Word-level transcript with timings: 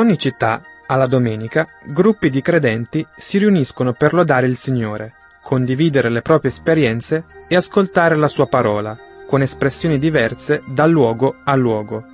Ogni 0.00 0.18
città, 0.18 0.60
alla 0.86 1.06
domenica, 1.06 1.68
gruppi 1.84 2.30
di 2.30 2.42
credenti 2.42 3.06
si 3.16 3.38
riuniscono 3.38 3.92
per 3.92 4.12
lodare 4.12 4.46
il 4.46 4.56
Signore, 4.56 5.12
condividere 5.42 6.08
le 6.08 6.22
proprie 6.22 6.50
esperienze 6.50 7.24
e 7.48 7.54
ascoltare 7.54 8.16
la 8.16 8.28
sua 8.28 8.46
parola, 8.46 8.96
con 9.26 9.42
espressioni 9.42 9.98
diverse 9.98 10.62
da 10.66 10.86
luogo 10.86 11.36
a 11.44 11.54
luogo. 11.54 12.04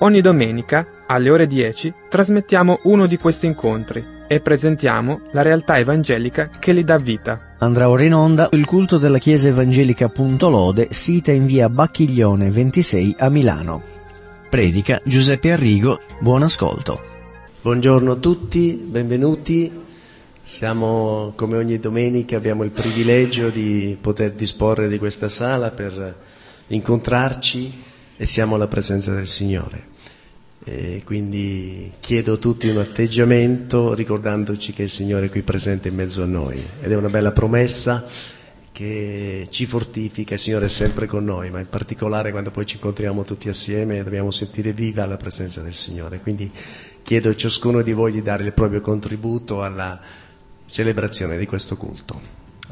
Ogni 0.00 0.20
domenica, 0.20 0.86
alle 1.06 1.30
ore 1.30 1.46
10, 1.46 1.92
trasmettiamo 2.08 2.80
uno 2.82 3.06
di 3.06 3.16
questi 3.16 3.46
incontri 3.46 4.04
e 4.28 4.40
presentiamo 4.40 5.20
la 5.32 5.42
realtà 5.42 5.78
evangelica 5.78 6.50
che 6.58 6.72
li 6.72 6.84
dà 6.84 6.98
vita. 6.98 7.54
Andrà 7.58 7.88
ora 7.88 8.04
in 8.04 8.14
onda 8.14 8.48
il 8.52 8.66
culto 8.66 8.98
della 8.98 9.18
Chiesa 9.18 9.48
Evangelica 9.48 10.08
Punto 10.08 10.50
Lode, 10.50 10.88
sita 10.90 11.32
in 11.32 11.46
via 11.46 11.68
Bacchiglione 11.68 12.50
26 12.50 13.16
a 13.18 13.30
Milano. 13.30 13.82
Predica 14.50 15.00
Giuseppe 15.02 15.52
Arrigo, 15.52 16.00
buon 16.20 16.42
ascolto. 16.42 17.05
Buongiorno 17.66 18.12
a 18.12 18.16
tutti, 18.16 18.80
benvenuti. 18.86 19.68
Siamo 20.40 21.32
come 21.34 21.56
ogni 21.56 21.80
domenica, 21.80 22.36
abbiamo 22.36 22.62
il 22.62 22.70
privilegio 22.70 23.50
di 23.50 23.98
poter 24.00 24.34
disporre 24.34 24.86
di 24.86 24.98
questa 24.98 25.28
sala 25.28 25.72
per 25.72 26.16
incontrarci 26.68 27.72
e 28.16 28.24
siamo 28.24 28.54
alla 28.54 28.68
presenza 28.68 29.12
del 29.12 29.26
Signore. 29.26 29.84
E 30.62 31.02
quindi 31.04 31.92
chiedo 31.98 32.34
a 32.34 32.36
tutti 32.36 32.68
un 32.68 32.78
atteggiamento 32.78 33.94
ricordandoci 33.94 34.72
che 34.72 34.84
il 34.84 34.90
Signore 34.90 35.26
è 35.26 35.30
qui 35.30 35.42
presente 35.42 35.88
in 35.88 35.96
mezzo 35.96 36.22
a 36.22 36.26
noi 36.26 36.62
ed 36.80 36.92
è 36.92 36.94
una 36.94 37.10
bella 37.10 37.32
promessa 37.32 38.06
che 38.70 39.48
ci 39.50 39.66
fortifica, 39.66 40.34
il 40.34 40.40
Signore 40.40 40.66
è 40.66 40.68
sempre 40.68 41.06
con 41.06 41.24
noi, 41.24 41.50
ma 41.50 41.58
in 41.58 41.68
particolare 41.68 42.30
quando 42.30 42.52
poi 42.52 42.64
ci 42.64 42.76
incontriamo 42.76 43.24
tutti 43.24 43.48
assieme 43.48 44.04
dobbiamo 44.04 44.30
sentire 44.30 44.72
viva 44.72 45.04
la 45.04 45.16
presenza 45.16 45.62
del 45.62 45.74
Signore. 45.74 46.20
Quindi 46.20 46.48
chiedo 47.06 47.28
a 47.28 47.36
ciascuno 47.36 47.82
di 47.82 47.92
voi 47.92 48.10
di 48.10 48.20
dare 48.20 48.42
il 48.42 48.52
proprio 48.52 48.80
contributo 48.80 49.62
alla 49.62 50.00
celebrazione 50.66 51.38
di 51.38 51.46
questo 51.46 51.76
culto. 51.76 52.20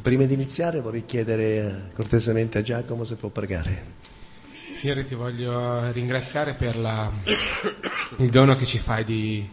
Prima 0.03 0.25
di 0.25 0.35
iniziare 0.35 0.81
vorrei 0.81 1.05
chiedere 1.07 1.93
cortesemente 1.95 2.59
a 2.59 2.63
Giacomo 2.63 3.05
se 3.05 3.15
può 3.15 3.29
pregare. 3.29 3.93
Signore, 4.73 5.05
ti 5.05 5.15
voglio 5.15 5.89
ringraziare 5.93 6.55
per 6.55 6.77
la, 6.77 7.09
il 8.17 8.29
dono 8.29 8.57
che 8.57 8.65
ci 8.65 8.79
fai 8.79 9.05
di 9.05 9.49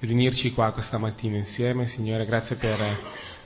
riunirci 0.00 0.52
qua 0.52 0.72
questa 0.72 0.98
mattina 0.98 1.36
insieme. 1.36 1.86
Signore, 1.86 2.26
grazie 2.26 2.56
per 2.56 2.76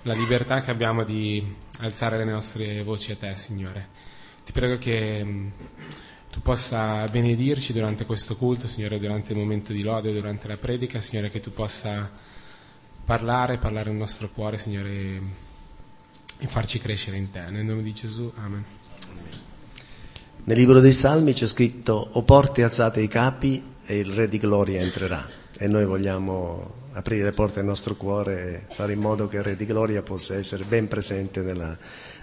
la 0.05 0.15
libertà 0.15 0.63
che 0.63 0.71
abbiamo 0.71 1.05
di 1.05 1.55
alzare 1.81 2.17
le 2.17 2.25
nostre 2.25 2.83
voci 2.83 3.13
a 3.13 3.17
te, 3.17 3.37
Signore. 3.37 3.89
Ti 4.43 4.53
prego 4.53 4.79
che 4.79 5.51
tu 6.31 6.41
possa 6.41 7.07
benedirci 7.09 7.73
durante 7.73 8.05
questo 8.05 8.37
culto, 8.37 8.67
Signore, 8.67 8.99
durante 8.99 9.33
il 9.33 9.39
momento 9.39 9.73
di 9.73 9.83
lode, 9.83 10.13
durante 10.13 10.47
la 10.49 10.57
predica, 10.57 11.01
Signore, 11.01 11.31
che 11.31 11.41
tu 11.41 11.53
possa 11.53 12.11
parlare, 13.05 13.59
parlare 13.59 13.91
nel 13.91 13.99
nostro 13.99 14.29
cuore, 14.29 14.59
Signore, 14.59 15.21
e 16.39 16.47
farci 16.47 16.79
crescere 16.79 17.17
in 17.17 17.31
te. 17.31 17.45
Nel 17.51 17.65
nome 17.65 17.83
di 17.83 17.93
Gesù, 17.93 18.31
Amen. 18.37 18.65
Nel 20.45 20.57
libro 20.57 20.81
dei 20.81 20.95
Salmi 20.95 21.35
c'è 21.35 21.47
scritto 21.47 22.09
o 22.13 22.23
porte 22.23 22.63
alzate 22.63 23.03
i 23.03 23.09
capi 23.09 23.63
e 23.85 23.99
il 23.99 24.07
Re 24.07 24.29
di 24.29 24.39
Gloria 24.39 24.81
entrerà 24.81 25.29
e 25.59 25.67
noi 25.67 25.85
vogliamo 25.85 26.77
aprire 26.93 27.25
le 27.25 27.33
porte 27.33 27.57
del 27.57 27.67
nostro 27.67 27.97
cuore 27.97 28.67
e 28.69 28.75
fare 28.75 28.93
in 28.95 28.99
modo 28.99 29.29
che 29.29 29.37
il 29.37 29.43
Re 29.43 29.57
di 29.57 29.67
Gloria 29.67 30.01
possa 30.01 30.37
essere 30.37 30.65
ben 30.65 30.89
presente 30.89 31.43
nella, 31.43 31.77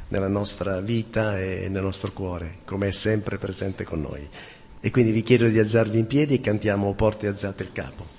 nella 0.09 0.27
nostra 0.27 0.81
vita 0.81 1.39
e 1.39 1.67
nel 1.69 1.83
nostro 1.83 2.11
cuore, 2.11 2.57
come 2.65 2.87
è 2.87 2.91
sempre 2.91 3.37
presente 3.37 3.83
con 3.83 4.01
noi. 4.01 4.27
E 4.79 4.91
quindi 4.91 5.11
vi 5.11 5.23
chiedo 5.23 5.47
di 5.47 5.59
alzarvi 5.59 5.97
in 5.97 6.05
piedi 6.05 6.35
e 6.35 6.41
cantiamo 6.41 6.93
porte 6.93 7.27
alzate 7.27 7.63
il 7.63 7.71
capo. 7.71 8.14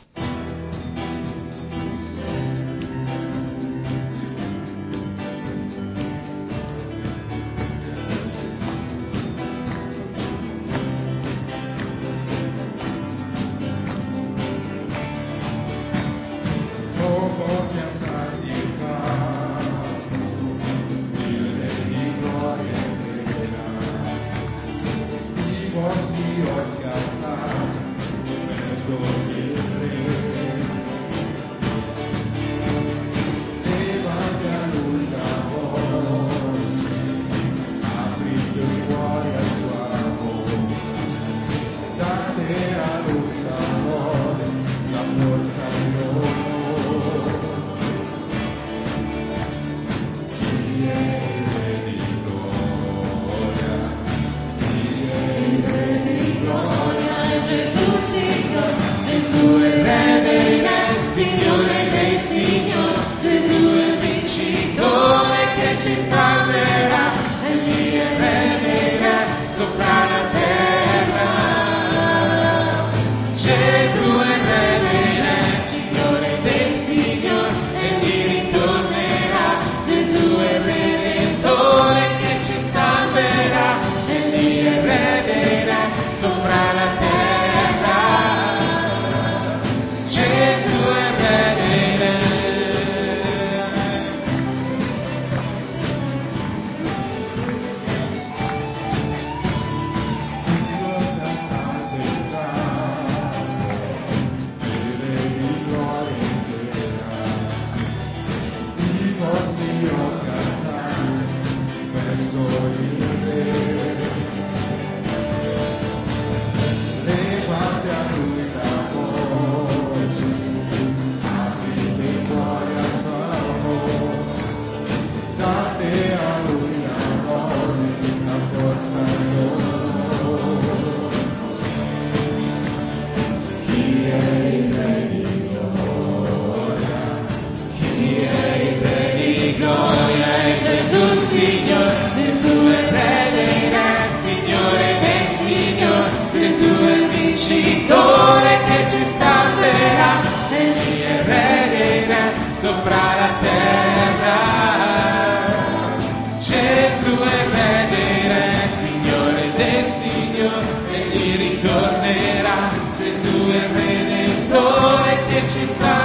Redentore 165.46 165.86
che 165.86 165.95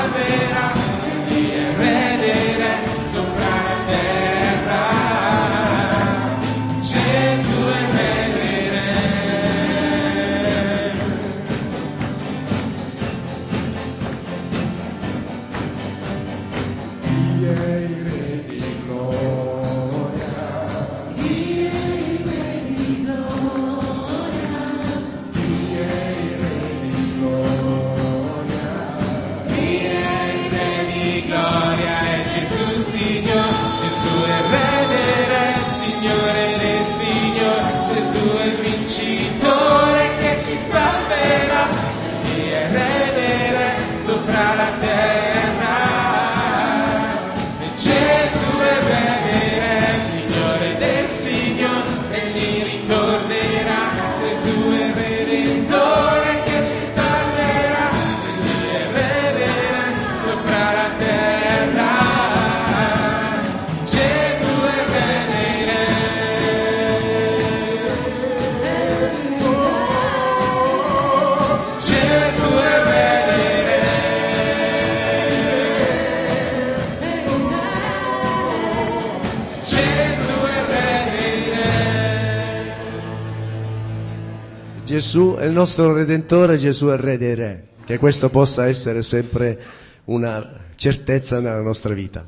nostro 85.62 85.94
Redentore, 85.94 86.58
Gesù 86.58 86.88
è 86.88 86.96
Re 86.96 87.20
dei 87.20 87.36
Re. 87.36 87.68
Che 87.86 88.00
questo 88.00 88.32
possa 88.32 88.66
essere 88.68 89.04
sempre 89.04 89.62
una 90.06 90.70
certezza 90.76 91.40
nella 91.40 91.62
nostra 91.62 91.94
vita. 91.94 92.26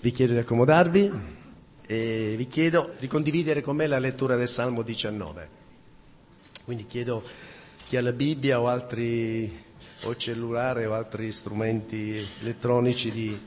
Vi 0.00 0.10
chiedo 0.10 0.32
di 0.32 0.38
accomodarvi 0.38 1.12
e 1.84 2.34
vi 2.38 2.46
chiedo 2.46 2.94
di 2.98 3.06
condividere 3.06 3.60
con 3.60 3.76
me 3.76 3.86
la 3.86 3.98
lettura 3.98 4.34
del 4.34 4.48
Salmo 4.48 4.80
19. 4.80 5.48
Quindi 6.64 6.86
chiedo 6.86 7.22
chi 7.86 7.98
ha 7.98 8.02
la 8.02 8.12
Bibbia 8.12 8.58
o 8.58 8.68
altri 8.68 9.62
o 10.04 10.16
cellulare 10.16 10.86
o 10.86 10.94
altri 10.94 11.32
strumenti 11.32 12.26
elettronici 12.40 13.10
di 13.10 13.38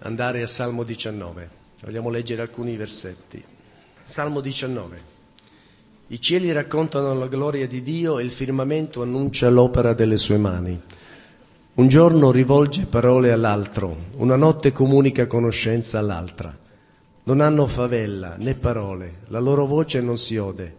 andare 0.00 0.42
al 0.42 0.48
Salmo 0.48 0.82
19. 0.82 1.50
Vogliamo 1.82 2.10
leggere 2.10 2.42
alcuni 2.42 2.76
versetti. 2.76 3.40
Salmo 4.04 4.40
19. 4.40 5.13
I 6.08 6.20
cieli 6.20 6.52
raccontano 6.52 7.14
la 7.14 7.28
gloria 7.28 7.66
di 7.66 7.82
Dio 7.82 8.18
e 8.18 8.24
il 8.24 8.30
firmamento 8.30 9.00
annuncia 9.00 9.48
l'opera 9.48 9.94
delle 9.94 10.18
sue 10.18 10.36
mani. 10.36 10.78
Un 11.76 11.88
giorno 11.88 12.30
rivolge 12.30 12.84
parole 12.84 13.32
all'altro, 13.32 13.96
una 14.16 14.36
notte 14.36 14.70
comunica 14.70 15.26
conoscenza 15.26 15.98
all'altra. 15.98 16.54
Non 17.22 17.40
hanno 17.40 17.66
favella 17.66 18.36
né 18.36 18.54
parole, 18.54 19.20
la 19.28 19.40
loro 19.40 19.64
voce 19.64 20.02
non 20.02 20.18
si 20.18 20.36
ode, 20.36 20.76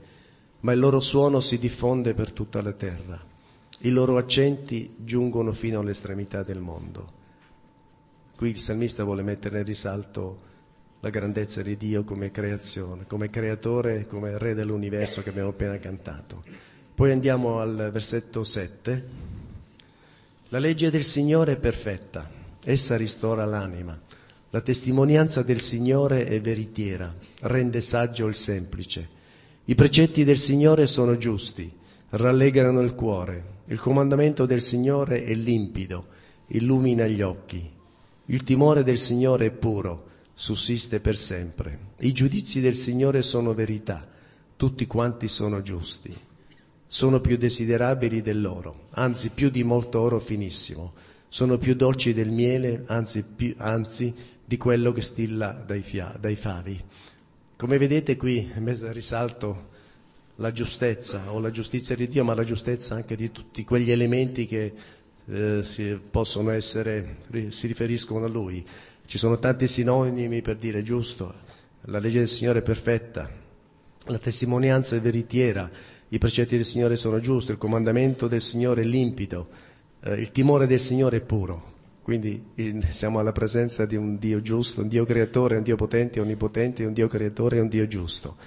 ma 0.59 0.73
il 0.73 0.79
loro 0.79 0.99
suono 0.99 1.39
si 1.39 1.57
diffonde 1.57 2.13
per 2.13 2.31
tutta 2.31 2.61
la 2.61 2.73
terra. 2.73 3.19
I 3.79 3.89
loro 3.89 4.17
accenti 4.17 4.93
giungono 4.99 5.53
fino 5.53 5.79
all'estremità 5.79 6.43
del 6.43 6.59
mondo. 6.59 7.07
Qui 8.37 8.49
il 8.49 8.59
salmista 8.59 9.03
vuole 9.03 9.23
mettere 9.23 9.57
in 9.57 9.65
risalto 9.65 10.53
la 11.05 11.11
grandezza 11.11 11.61
di 11.61 11.77
Dio 11.77 12.03
come 12.03 12.31
creazione, 12.31 13.05
come 13.05 13.29
creatore, 13.29 14.07
come 14.07 14.39
re 14.39 14.55
dell'universo 14.55 15.21
che 15.21 15.29
abbiamo 15.29 15.49
appena 15.49 15.77
cantato. 15.77 16.43
Poi 16.95 17.11
andiamo 17.11 17.59
al 17.59 17.91
versetto 17.93 18.43
7. 18.43 19.03
La 20.47 20.57
legge 20.57 20.89
del 20.89 21.03
Signore 21.03 21.53
è 21.53 21.57
perfetta, 21.57 22.27
essa 22.63 22.97
ristora 22.97 23.45
l'anima. 23.45 24.01
La 24.49 24.61
testimonianza 24.61 25.43
del 25.43 25.59
Signore 25.59 26.25
è 26.25 26.41
veritiera, 26.41 27.13
rende 27.41 27.81
saggio 27.81 28.25
il 28.25 28.33
semplice. 28.33 29.07
I 29.65 29.75
precetti 29.75 30.23
del 30.23 30.39
Signore 30.39 30.87
sono 30.87 31.17
giusti, 31.17 31.71
rallegrano 32.09 32.81
il 32.81 32.95
cuore. 32.95 33.43
Il 33.67 33.77
comandamento 33.77 34.47
del 34.47 34.61
Signore 34.61 35.23
è 35.23 35.35
limpido, 35.35 36.07
illumina 36.47 37.05
gli 37.05 37.21
occhi. 37.21 37.63
Il 38.25 38.43
timore 38.43 38.81
del 38.81 38.97
Signore 38.97 39.45
è 39.45 39.51
puro, 39.51 40.13
sussiste 40.35 40.99
per 40.99 41.17
sempre. 41.17 41.93
I 41.99 42.11
giudizi 42.11 42.59
del 42.59 42.75
Signore 42.75 43.21
sono 43.21 43.53
verità, 43.53 44.07
tutti 44.57 44.85
quanti 44.85 45.27
sono 45.27 45.61
giusti. 45.61 46.15
Sono 46.85 47.19
più 47.19 47.37
desiderabili 47.37 48.21
dell'oro, 48.21 48.85
anzi 48.91 49.29
più 49.29 49.49
di 49.49 49.63
molto 49.63 49.99
oro 50.01 50.19
finissimo. 50.19 50.93
Sono 51.29 51.57
più 51.57 51.73
dolci 51.73 52.13
del 52.13 52.29
miele, 52.29 52.83
anzi, 52.85 53.23
più, 53.23 53.53
anzi 53.57 54.13
di 54.45 54.57
quello 54.57 54.91
che 54.91 55.01
stilla 55.01 55.51
dai, 55.51 55.81
fia- 55.81 56.15
dai 56.19 56.35
favi. 56.35 56.79
Come 57.57 57.77
vedete 57.77 58.15
qui 58.17 58.51
risalto 58.55 59.69
la 60.35 60.51
giustezza 60.51 61.31
o 61.31 61.39
la 61.39 61.49
giustizia 61.49 61.95
di 61.95 62.07
Dio, 62.07 62.23
ma 62.23 62.35
la 62.35 62.43
giustezza 62.43 62.95
anche 62.95 63.15
di 63.15 63.31
tutti 63.31 63.63
quegli 63.63 63.91
elementi 63.91 64.45
che 64.45 64.73
eh, 65.27 65.63
si, 65.63 65.99
possono 66.11 66.51
essere, 66.51 67.17
si 67.47 67.67
riferiscono 67.67 68.25
a 68.25 68.29
Lui. 68.29 68.63
Ci 69.05 69.17
sono 69.17 69.37
tanti 69.39 69.67
sinonimi 69.67 70.41
per 70.41 70.57
dire 70.57 70.81
giusto, 70.81 71.33
la 71.81 71.99
legge 71.99 72.19
del 72.19 72.27
Signore 72.27 72.59
è 72.59 72.63
perfetta, 72.63 73.29
la 74.05 74.17
testimonianza 74.17 74.95
è 74.95 75.01
veritiera, 75.01 75.69
i 76.09 76.17
precetti 76.17 76.55
del 76.55 76.65
Signore 76.65 76.95
sono 76.95 77.19
giusti, 77.19 77.51
il 77.51 77.57
comandamento 77.57 78.27
del 78.27 78.41
Signore 78.41 78.81
è 78.81 78.85
limpido, 78.85 79.47
eh, 80.01 80.13
il 80.13 80.31
timore 80.31 80.67
del 80.67 80.79
Signore 80.79 81.17
è 81.17 81.21
puro. 81.21 81.73
Quindi 82.01 82.51
siamo 82.89 83.17
alla 83.17 83.31
presenza 83.31 83.87
di 83.87 83.95
un 83.95 84.19
Dio 84.19 84.39
giusto, 84.41 84.81
un 84.81 84.87
Dio 84.87 85.05
creatore, 85.05 85.57
un 85.57 85.63
Dio 85.63 85.75
potente, 85.75 86.19
onnipotente, 86.19 86.85
un 86.85 86.93
Dio 86.93 87.07
creatore 87.07 87.57
e 87.57 87.61
un 87.61 87.67
Dio 87.67 87.87
giusto. 87.87 88.37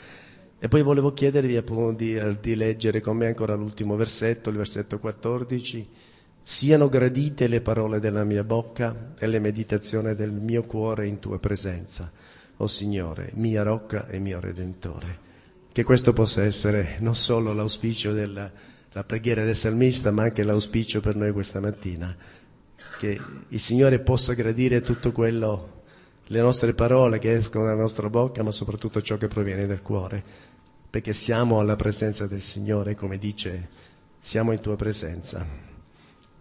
E 0.61 0.69
poi 0.69 0.83
volevo 0.83 1.13
chiedervi 1.13 1.57
appunto 1.57 2.05
di, 2.05 2.21
di 2.41 2.55
leggere 2.55 3.01
con 3.01 3.17
me 3.17 3.27
ancora 3.27 3.55
l'ultimo 3.55 3.97
versetto, 3.97 4.51
il 4.51 4.57
versetto 4.57 4.99
14. 4.99 5.89
Siano 6.51 6.89
gradite 6.89 7.47
le 7.47 7.61
parole 7.61 8.01
della 8.01 8.25
mia 8.25 8.43
bocca 8.43 9.11
e 9.19 9.27
le 9.27 9.39
meditazioni 9.39 10.15
del 10.15 10.33
mio 10.33 10.63
cuore 10.63 11.07
in 11.07 11.19
tua 11.19 11.39
presenza, 11.39 12.11
o 12.57 12.65
oh 12.65 12.67
Signore, 12.67 13.33
mia 13.35 13.63
rocca 13.63 14.07
e 14.09 14.19
mio 14.19 14.41
redentore. 14.41 15.19
Che 15.71 15.85
questo 15.85 16.15
possa 16.15 16.43
essere 16.45 16.97
non 17.01 17.15
solo 17.15 17.53
l'auspicio 17.53 18.15
della 18.15 18.51
preghiera 19.07 19.45
del 19.45 19.55
salmista, 19.55 20.11
ma 20.11 20.23
anche 20.23 20.43
l'auspicio 20.43 21.01
per 21.01 21.17
noi 21.17 21.33
questa 21.33 21.61
mattina. 21.61 22.17
Che 22.99 23.21
il 23.47 23.61
Signore 23.61 23.99
possa 23.99 24.33
gradire 24.33 24.81
tutto 24.81 25.13
quello, 25.13 25.83
le 26.29 26.41
nostre 26.41 26.73
parole 26.73 27.19
che 27.19 27.35
escono 27.35 27.67
dalla 27.67 27.77
nostra 27.77 28.09
bocca, 28.09 28.43
ma 28.43 28.53
soprattutto 28.53 29.03
ciò 29.03 29.19
che 29.19 29.29
proviene 29.29 29.67
dal 29.67 29.83
cuore, 29.83 30.25
perché 30.89 31.13
siamo 31.13 31.61
alla 31.61 31.77
presenza 31.77 32.27
del 32.27 32.41
Signore, 32.41 32.95
come 32.95 33.19
dice, 33.19 33.69
siamo 34.19 34.53
in 34.53 34.61
tua 34.61 34.77
presenza. 34.77 35.68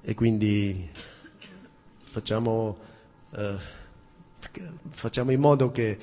E 0.07 0.15
quindi 0.15 0.89
facciamo, 1.99 2.77
eh, 3.35 3.55
facciamo 4.87 5.31
in 5.31 5.39
modo 5.41 5.69
che 5.69 5.97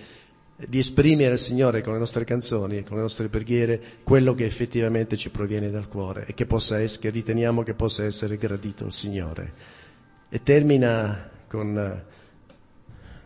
di 0.56 0.76
esprimere 0.76 1.32
al 1.32 1.38
Signore 1.38 1.80
con 1.80 1.94
le 1.94 2.00
nostre 2.00 2.24
canzoni 2.24 2.76
e 2.76 2.82
con 2.82 2.96
le 2.96 3.02
nostre 3.02 3.30
preghiere 3.30 3.80
quello 4.02 4.34
che 4.34 4.44
effettivamente 4.44 5.16
ci 5.16 5.30
proviene 5.30 5.70
dal 5.70 5.88
cuore 5.88 6.26
e 6.26 6.34
che, 6.34 6.44
possa 6.44 6.82
es- 6.82 6.98
che 6.98 7.08
riteniamo 7.08 7.62
che 7.62 7.72
possa 7.72 8.04
essere 8.04 8.36
gradito 8.36 8.84
al 8.84 8.92
Signore. 8.92 9.54
E 10.28 10.42
termina 10.42 11.30
con 11.48 12.04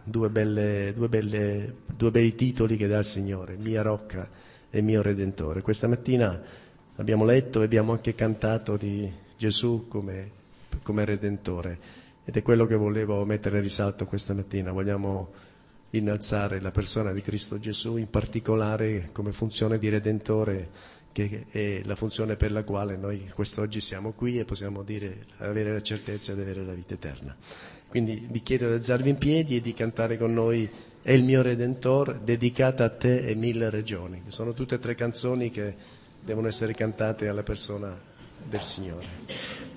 due, 0.04 0.28
belle, 0.30 0.92
due, 0.94 1.08
belle, 1.08 1.74
due 1.86 2.12
bei 2.12 2.36
titoli 2.36 2.76
che 2.76 2.86
dà 2.86 2.98
il 2.98 3.04
Signore, 3.04 3.56
Mia 3.56 3.82
rocca 3.82 4.28
e 4.70 4.80
mio 4.80 5.02
Redentore. 5.02 5.60
Questa 5.60 5.88
mattina 5.88 6.40
abbiamo 6.94 7.24
letto 7.24 7.62
e 7.62 7.64
abbiamo 7.64 7.90
anche 7.90 8.14
cantato 8.14 8.76
di 8.76 9.12
Gesù 9.36 9.88
come, 9.88 10.37
come 10.82 11.04
Redentore 11.04 11.78
ed 12.24 12.36
è 12.36 12.42
quello 12.42 12.66
che 12.66 12.74
volevo 12.74 13.24
mettere 13.24 13.56
in 13.56 13.62
risalto 13.62 14.04
questa 14.06 14.34
mattina. 14.34 14.70
Vogliamo 14.70 15.30
innalzare 15.90 16.60
la 16.60 16.70
persona 16.70 17.12
di 17.12 17.22
Cristo 17.22 17.58
Gesù, 17.58 17.96
in 17.96 18.10
particolare 18.10 19.08
come 19.12 19.32
funzione 19.32 19.78
di 19.78 19.88
Redentore, 19.88 20.68
che 21.10 21.46
è 21.50 21.80
la 21.84 21.96
funzione 21.96 22.36
per 22.36 22.52
la 22.52 22.64
quale 22.64 22.96
noi 22.96 23.30
quest'oggi 23.34 23.80
siamo 23.80 24.12
qui 24.12 24.38
e 24.38 24.44
possiamo 24.44 24.82
dire, 24.82 25.24
avere 25.38 25.72
la 25.72 25.80
certezza 25.80 26.34
di 26.34 26.42
avere 26.42 26.64
la 26.64 26.74
vita 26.74 26.94
eterna. 26.94 27.34
Quindi 27.88 28.26
vi 28.30 28.42
chiedo 28.42 28.66
di 28.66 28.74
alzarvi 28.74 29.08
in 29.08 29.16
piedi 29.16 29.56
e 29.56 29.60
di 29.62 29.72
cantare 29.72 30.18
con 30.18 30.32
noi 30.32 30.68
È 31.00 31.12
il 31.12 31.24
mio 31.24 31.40
Redentore, 31.40 32.20
dedicata 32.22 32.84
a 32.84 32.90
te 32.90 33.20
e 33.20 33.34
mille 33.34 33.70
regioni. 33.70 34.24
Sono 34.26 34.52
tutte 34.52 34.74
e 34.74 34.78
tre 34.78 34.94
canzoni 34.94 35.50
che 35.50 35.74
devono 36.20 36.48
essere 36.48 36.74
cantate 36.74 37.28
alla 37.28 37.42
persona 37.42 37.98
del 38.44 38.60
Signore. 38.60 39.67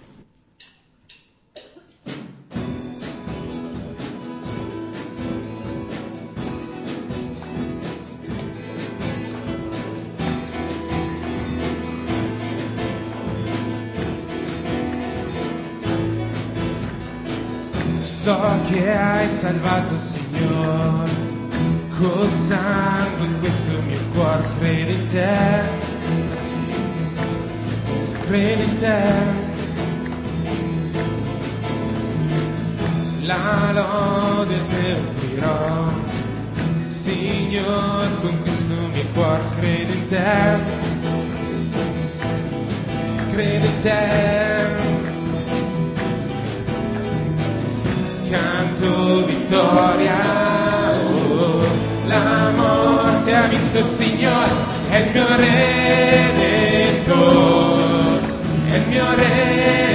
So 18.22 18.38
che 18.70 18.96
hai 18.96 19.28
salvato, 19.28 19.98
Signore, 19.98 21.10
col 21.98 22.30
sangue 22.30 23.26
in 23.26 23.40
questo 23.40 23.82
mio 23.82 23.98
cuore, 24.14 24.48
credo 24.60 24.92
in 24.92 25.06
te, 25.06 25.62
credo 28.28 28.62
in 28.62 28.78
te. 28.78 29.02
La 33.26 33.72
lode 33.74 34.66
te 34.68 34.94
offrirò, 34.94 35.92
Signore, 36.90 38.08
con 38.22 38.40
questo 38.44 38.76
mio 38.94 39.06
cuore, 39.16 39.42
credo 39.60 39.94
in 39.94 40.08
te, 40.08 40.60
credo 43.32 43.66
in 43.66 43.82
te. 43.82 44.81
Canto 48.82 49.26
vittoria. 49.26 50.20
Oh, 51.36 51.62
la 52.08 52.52
morte 52.56 53.36
ha 53.36 53.44
vinto 53.48 53.78
il 53.78 53.86
Signore, 53.86 54.50
è 54.90 54.98
il 54.98 55.12
mio 55.12 55.28
Redentore, 55.36 56.40
è 58.70 58.76
il 58.76 58.84
mio 58.88 59.06
Redentore, 59.16 59.91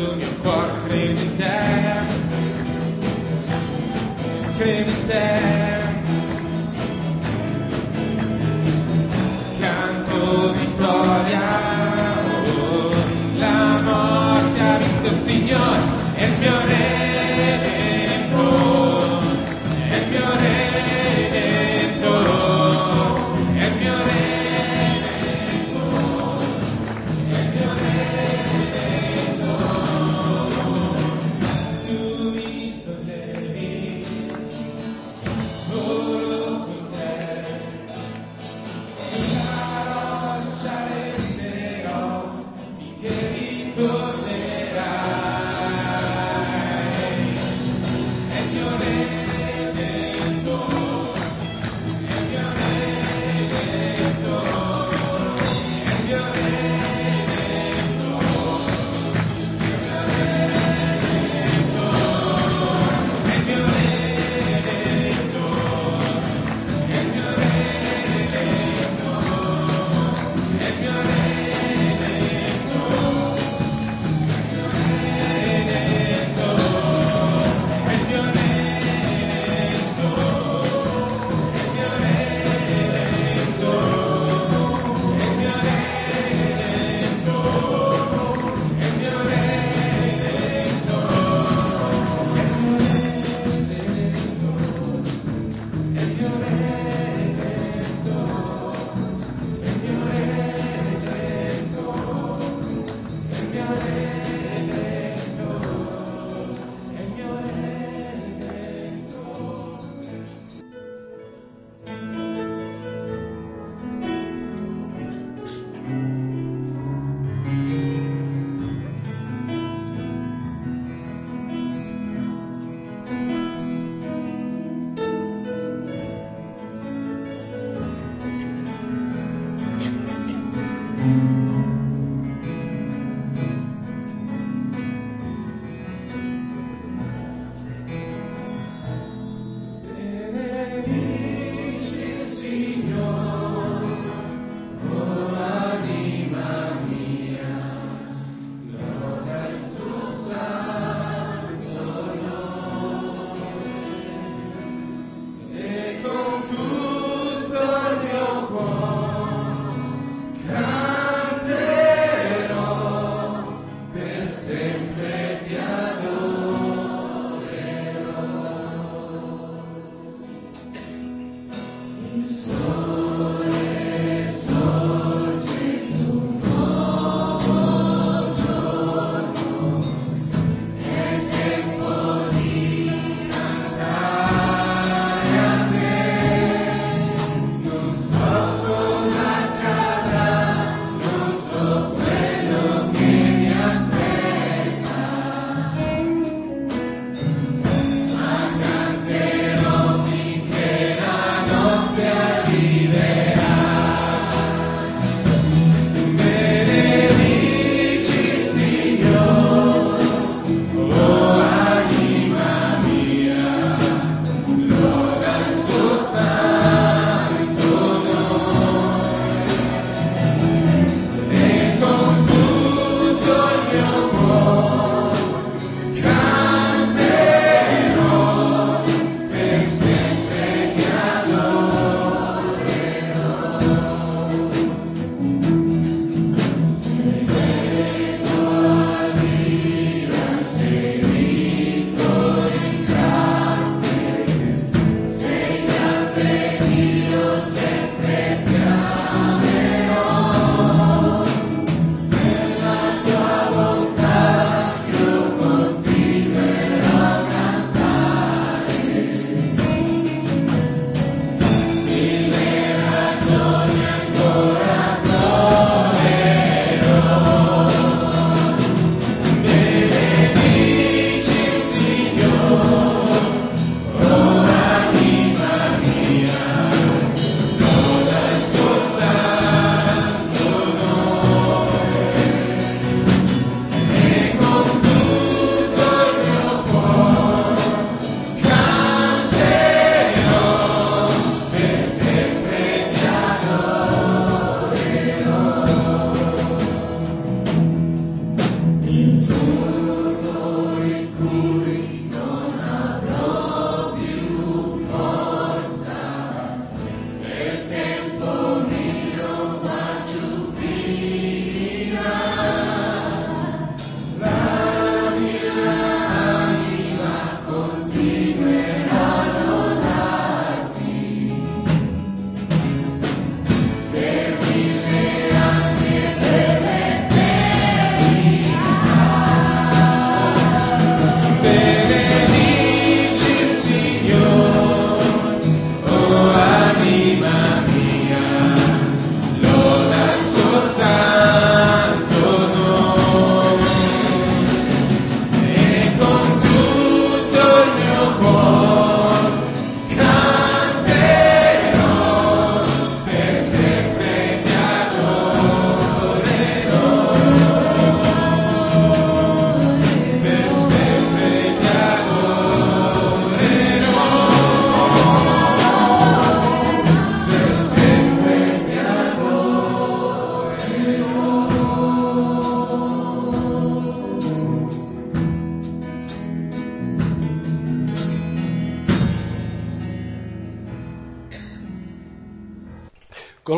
mio 0.00 0.26
cuore, 0.42 0.72
credo 0.86 1.20
in 1.20 1.36
te, 1.36 1.58
credo 4.56 4.90
in 4.90 5.06
te. 5.06 5.49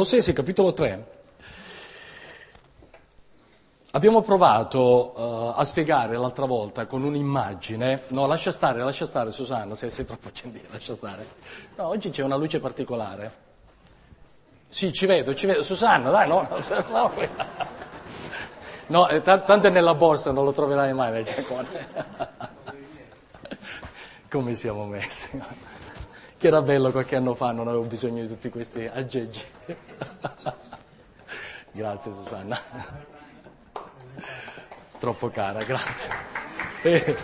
Colossesi 0.03 0.33
capitolo 0.33 0.73
3. 0.73 1.07
Abbiamo 3.93 4.21
provato 4.23 5.12
uh, 5.15 5.53
a 5.57 5.62
spiegare 5.65 6.17
l'altra 6.17 6.45
volta 6.45 6.87
con 6.87 7.05
un'immagine. 7.05 8.03
No, 8.09 8.27
lascia 8.27 8.51
stare, 8.51 8.83
lascia 8.83 9.07
stare, 9.07 9.31
Susanna, 9.31 9.77
sei, 9.77 9.93
sei 9.93 10.05
troppo 10.05 10.27
accendita, 10.27 10.67
lascia 10.75 10.95
stare. 10.95 11.25
No, 11.77 11.87
oggi 11.87 12.11
c'è 12.11 12.25
una 12.25 12.35
luce 12.35 12.59
particolare. 12.59 13.33
Sì, 14.67 14.93
ci 14.93 15.07
vedo, 15.07 15.37
ci 15.37 15.47
vedo. 15.47 15.62
Susanna, 15.62 16.11
dai, 16.11 16.27
no. 16.27 16.49
no, 16.91 17.12
no 18.87 19.09
eh, 19.09 19.23
t- 19.23 19.45
tanto 19.45 19.69
è 19.69 19.71
nella 19.71 19.95
borsa, 19.95 20.33
non 20.33 20.45
lo 20.45 20.53
troverai 20.53 20.93
mai. 20.93 21.25
Come 24.29 24.55
siamo 24.57 24.85
messi? 24.85 25.41
Che 26.42 26.48
era 26.48 26.61
bello 26.61 26.90
qualche 26.90 27.14
anno 27.14 27.35
fa, 27.35 27.52
non 27.52 27.68
avevo 27.68 27.85
bisogno 27.85 28.20
di 28.20 28.26
tutti 28.26 28.50
questi 28.50 28.85
aggeggi. 28.85 29.44
Grazie 31.70 32.12
Susanna. 32.12 32.59
Troppo 34.98 35.31
cara, 35.31 35.62
grazie. 35.62 36.11
Eh, 36.83 37.16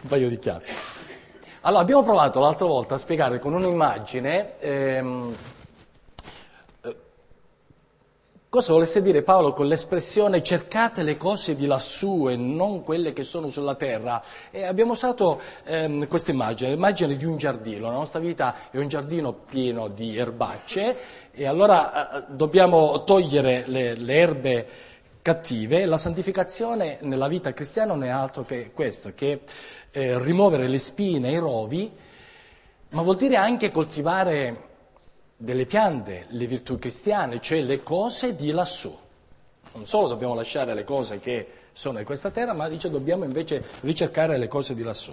un 0.00 0.08
paio 0.08 0.30
di 0.30 0.38
chiavi. 0.38 0.64
Allora, 1.60 1.82
abbiamo 1.82 2.02
provato 2.02 2.40
l'altra 2.40 2.64
volta 2.64 2.94
a 2.94 2.96
spiegare 2.96 3.38
con 3.38 3.52
un'immagine 3.52 4.58
ehm, 4.58 5.34
Cosa 8.54 8.72
volesse 8.72 9.02
dire 9.02 9.22
Paolo 9.22 9.52
con 9.52 9.66
l'espressione 9.66 10.40
cercate 10.40 11.02
le 11.02 11.16
cose 11.16 11.56
di 11.56 11.66
lassù 11.66 12.28
e 12.28 12.36
non 12.36 12.84
quelle 12.84 13.12
che 13.12 13.24
sono 13.24 13.48
sulla 13.48 13.74
terra? 13.74 14.22
E 14.52 14.62
abbiamo 14.62 14.92
usato 14.92 15.40
ehm, 15.64 16.06
questa 16.06 16.30
immagine, 16.30 16.70
l'immagine 16.70 17.16
di 17.16 17.24
un 17.24 17.36
giardino. 17.36 17.88
La 17.88 17.94
nostra 17.94 18.20
vita 18.20 18.70
è 18.70 18.78
un 18.78 18.86
giardino 18.86 19.32
pieno 19.32 19.88
di 19.88 20.16
erbacce 20.16 20.96
e 21.32 21.46
allora 21.46 22.12
eh, 22.12 22.24
dobbiamo 22.28 23.02
togliere 23.02 23.64
le, 23.66 23.96
le 23.96 24.14
erbe 24.14 24.68
cattive. 25.20 25.84
La 25.84 25.96
santificazione 25.96 26.98
nella 27.00 27.26
vita 27.26 27.52
cristiana 27.52 27.92
non 27.92 28.04
è 28.04 28.08
altro 28.08 28.44
che 28.44 28.70
questo, 28.72 29.14
che 29.16 29.40
eh, 29.90 30.16
rimuovere 30.20 30.68
le 30.68 30.78
spine, 30.78 31.32
i 31.32 31.38
rovi, 31.38 31.90
ma 32.90 33.02
vuol 33.02 33.16
dire 33.16 33.34
anche 33.34 33.72
coltivare 33.72 34.73
delle 35.36 35.66
piante, 35.66 36.26
le 36.28 36.46
virtù 36.46 36.78
cristiane, 36.78 37.40
cioè 37.40 37.60
le 37.62 37.82
cose 37.82 38.34
di 38.34 38.50
lassù. 38.50 38.96
Non 39.72 39.86
solo 39.86 40.08
dobbiamo 40.08 40.34
lasciare 40.34 40.74
le 40.74 40.84
cose 40.84 41.18
che 41.18 41.46
sono 41.72 41.98
in 41.98 42.04
questa 42.04 42.30
terra, 42.30 42.52
ma 42.52 42.68
dice 42.68 42.90
dobbiamo 42.90 43.24
invece 43.24 43.62
ricercare 43.80 44.38
le 44.38 44.48
cose 44.48 44.74
di 44.74 44.82
lassù. 44.82 45.12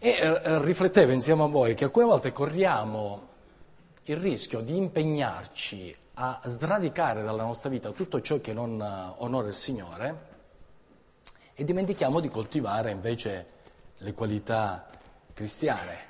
E 0.00 0.08
eh, 0.08 0.18
eh, 0.20 0.62
riflettevo 0.62 1.12
insieme 1.12 1.44
a 1.44 1.46
voi 1.46 1.74
che 1.74 1.84
alcune 1.84 2.06
volte 2.06 2.32
corriamo 2.32 3.26
il 4.04 4.16
rischio 4.16 4.60
di 4.60 4.76
impegnarci 4.76 5.96
a 6.14 6.40
sradicare 6.44 7.22
dalla 7.22 7.44
nostra 7.44 7.68
vita 7.68 7.90
tutto 7.90 8.20
ciò 8.20 8.40
che 8.40 8.52
non 8.52 8.80
uh, 8.80 9.22
onora 9.22 9.48
il 9.48 9.54
Signore 9.54 10.26
e 11.54 11.62
dimentichiamo 11.62 12.18
di 12.18 12.28
coltivare 12.28 12.90
invece 12.90 13.46
le 13.98 14.14
qualità 14.14 14.86
cristiane. 15.34 16.07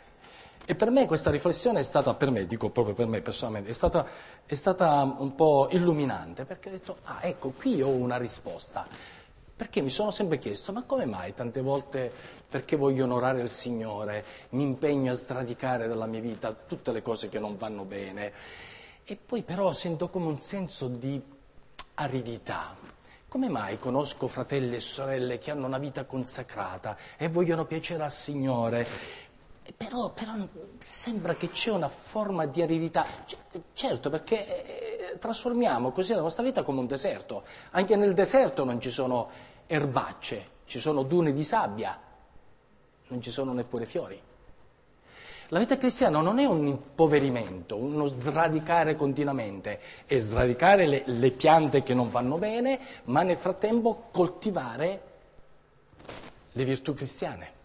E 0.71 0.75
per 0.75 0.91
me 0.91 1.07
questa 1.07 1.31
riflessione 1.31 1.81
è 1.81 1.83
stata, 1.83 2.13
per 2.13 2.31
me, 2.31 2.45
dico 2.45 2.69
proprio 2.69 2.95
per 2.95 3.07
me 3.07 3.23
personalmente, 3.23 3.71
è 3.71 3.73
stata, 3.73 4.07
è 4.45 4.55
stata 4.55 5.01
un 5.17 5.35
po' 5.35 5.69
illuminante, 5.71 6.45
perché 6.45 6.69
ho 6.69 6.73
detto, 6.73 6.97
ah 7.05 7.21
ecco, 7.23 7.53
qui 7.53 7.81
ho 7.81 7.89
una 7.89 8.19
risposta. 8.19 8.87
Perché 9.57 9.81
mi 9.81 9.89
sono 9.89 10.11
sempre 10.11 10.37
chiesto, 10.37 10.75
ma 10.75 10.83
come 10.83 11.07
mai 11.07 11.33
tante 11.33 11.63
volte, 11.63 12.13
perché 12.47 12.77
voglio 12.77 13.05
onorare 13.05 13.41
il 13.41 13.49
Signore, 13.49 14.23
mi 14.51 14.63
impegno 14.63 15.11
a 15.11 15.15
sradicare 15.15 15.89
dalla 15.89 16.05
mia 16.05 16.21
vita 16.21 16.53
tutte 16.53 16.93
le 16.93 17.01
cose 17.01 17.31
che 17.31 17.39
non 17.39 17.57
vanno 17.57 17.85
bene, 17.85 18.33
e 19.05 19.17
poi 19.17 19.41
però 19.41 19.73
sento 19.73 20.11
come 20.11 20.27
un 20.27 20.39
senso 20.39 20.87
di 20.89 21.19
aridità. 21.95 22.77
Come 23.27 23.49
mai 23.49 23.79
conosco 23.79 24.27
fratelli 24.27 24.77
e 24.77 24.81
sorelle 24.81 25.37
che 25.37 25.51
hanno 25.51 25.67
una 25.67 25.77
vita 25.77 26.05
consacrata 26.05 26.97
e 27.19 27.29
vogliono 27.29 27.67
piacere 27.67 28.03
al 28.03 28.13
Signore, 28.13 28.87
però, 29.77 30.11
però, 30.11 30.33
sembra 30.79 31.35
che 31.35 31.51
c'è 31.51 31.71
una 31.71 31.89
forma 31.89 32.47
di 32.47 32.63
aridità. 32.63 33.05
Certo, 33.73 34.11
perché 34.11 35.11
eh, 35.13 35.19
trasformiamo 35.19 35.91
così 35.93 36.15
la 36.15 36.21
nostra 36.21 36.43
vita 36.43 36.63
come 36.63 36.81
un 36.81 36.87
deserto. 36.87 37.43
Anche 37.73 37.97
nel 37.97 38.15
deserto 38.15 38.65
non 38.65 38.81
ci 38.81 38.91
sono 38.91 39.29
erbacce, 39.67 40.47
ci 40.65 40.81
sono 40.81 41.03
dune 41.03 41.33
di 41.33 41.45
sabbia, 41.45 41.99
non 43.09 43.21
ci 43.21 43.31
sono 43.31 43.53
neppure 43.53 43.85
fiori. 43.85 44.21
La 45.51 45.59
vita 45.59 45.79
cristiana 45.79 46.21
non 46.21 46.39
è 46.39 46.45
un 46.45 46.67
impoverimento, 46.67 47.77
uno 47.77 48.07
sradicare 48.07 48.95
continuamente, 48.97 49.81
è 50.05 50.19
sradicare 50.19 50.87
le, 50.87 51.03
le 51.07 51.31
piante 51.31 51.83
che 51.83 51.95
non 51.95 52.11
vanno 52.11 52.37
bene, 52.37 52.79
ma 53.05 53.23
nel 53.23 53.39
frattempo 53.39 54.09
coltivare 54.11 55.03
le 56.53 56.65
virtù 56.65 56.93
cristiane 56.93 57.57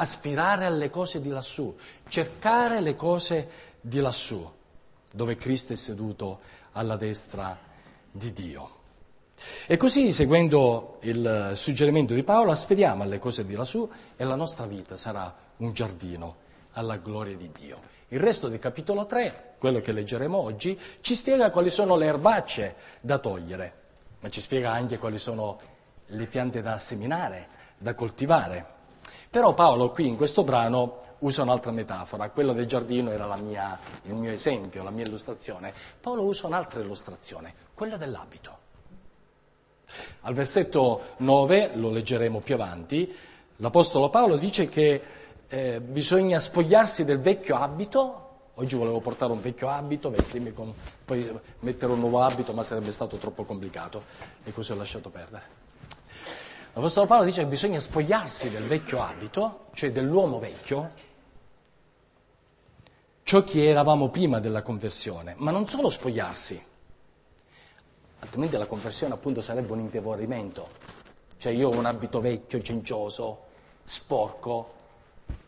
aspirare 0.00 0.64
alle 0.64 0.88
cose 0.88 1.20
di 1.20 1.28
lassù, 1.28 1.76
cercare 2.08 2.80
le 2.80 2.94
cose 2.94 3.48
di 3.82 3.98
lassù, 3.98 4.50
dove 5.12 5.36
Cristo 5.36 5.74
è 5.74 5.76
seduto 5.76 6.40
alla 6.72 6.96
destra 6.96 7.58
di 8.10 8.32
Dio. 8.32 8.78
E 9.66 9.76
così, 9.76 10.10
seguendo 10.10 10.98
il 11.02 11.52
suggerimento 11.54 12.14
di 12.14 12.22
Paolo, 12.22 12.50
aspiriamo 12.50 13.02
alle 13.02 13.18
cose 13.18 13.44
di 13.44 13.54
lassù 13.54 13.88
e 14.16 14.24
la 14.24 14.34
nostra 14.36 14.64
vita 14.64 14.96
sarà 14.96 15.34
un 15.58 15.72
giardino 15.72 16.36
alla 16.72 16.96
gloria 16.96 17.36
di 17.36 17.50
Dio. 17.52 17.80
Il 18.08 18.20
resto 18.20 18.48
del 18.48 18.58
capitolo 18.58 19.04
3, 19.04 19.54
quello 19.58 19.80
che 19.80 19.92
leggeremo 19.92 20.36
oggi, 20.36 20.78
ci 21.02 21.14
spiega 21.14 21.50
quali 21.50 21.68
sono 21.68 21.96
le 21.96 22.06
erbacce 22.06 22.74
da 23.02 23.18
togliere, 23.18 23.74
ma 24.20 24.30
ci 24.30 24.40
spiega 24.40 24.72
anche 24.72 24.96
quali 24.96 25.18
sono 25.18 25.58
le 26.06 26.26
piante 26.26 26.62
da 26.62 26.78
seminare, 26.78 27.48
da 27.76 27.92
coltivare. 27.94 28.78
Però 29.30 29.54
Paolo 29.54 29.90
qui 29.90 30.08
in 30.08 30.16
questo 30.16 30.42
brano 30.42 30.98
usa 31.20 31.42
un'altra 31.42 31.70
metafora, 31.70 32.30
quella 32.30 32.52
del 32.52 32.66
giardino 32.66 33.10
era 33.10 33.36
mia, 33.36 33.78
il 34.06 34.14
mio 34.14 34.32
esempio, 34.32 34.82
la 34.82 34.90
mia 34.90 35.04
illustrazione. 35.04 35.72
Paolo 36.00 36.22
usa 36.22 36.48
un'altra 36.48 36.80
illustrazione, 36.80 37.54
quella 37.72 37.96
dell'abito. 37.96 38.58
Al 40.22 40.34
versetto 40.34 41.14
9, 41.18 41.72
lo 41.74 41.90
leggeremo 41.90 42.40
più 42.40 42.54
avanti, 42.54 43.14
l'Apostolo 43.56 44.10
Paolo 44.10 44.36
dice 44.36 44.66
che 44.66 45.00
eh, 45.46 45.80
bisogna 45.80 46.40
spogliarsi 46.40 47.04
del 47.04 47.20
vecchio 47.20 47.54
abito. 47.54 48.28
Oggi 48.54 48.74
volevo 48.74 49.00
portare 49.00 49.30
un 49.30 49.40
vecchio 49.40 49.68
abito, 49.68 50.12
con, 50.52 50.74
poi 51.04 51.38
mettere 51.60 51.92
un 51.92 52.00
nuovo 52.00 52.20
abito, 52.22 52.52
ma 52.52 52.64
sarebbe 52.64 52.90
stato 52.90 53.16
troppo 53.16 53.44
complicato 53.44 54.02
e 54.42 54.52
così 54.52 54.72
ho 54.72 54.76
lasciato 54.76 55.08
perdere. 55.08 55.59
L'Apostolo 56.72 57.06
Paolo 57.06 57.24
dice 57.24 57.42
che 57.42 57.48
bisogna 57.48 57.80
spogliarsi 57.80 58.48
del 58.48 58.64
vecchio 58.64 59.02
abito, 59.02 59.66
cioè 59.72 59.90
dell'uomo 59.90 60.38
vecchio, 60.38 60.90
ciò 63.24 63.42
che 63.42 63.68
eravamo 63.68 64.08
prima 64.08 64.38
della 64.38 64.62
conversione, 64.62 65.34
ma 65.38 65.50
non 65.50 65.66
solo 65.66 65.90
spogliarsi, 65.90 66.64
altrimenti 68.20 68.56
la 68.56 68.66
conversione 68.66 69.14
appunto 69.14 69.40
sarebbe 69.40 69.72
un 69.72 69.80
impiavorimento, 69.80 70.68
cioè 71.38 71.52
io 71.52 71.70
ho 71.70 71.76
un 71.76 71.86
abito 71.86 72.20
vecchio, 72.20 72.62
cencioso, 72.62 73.46
sporco, 73.82 74.74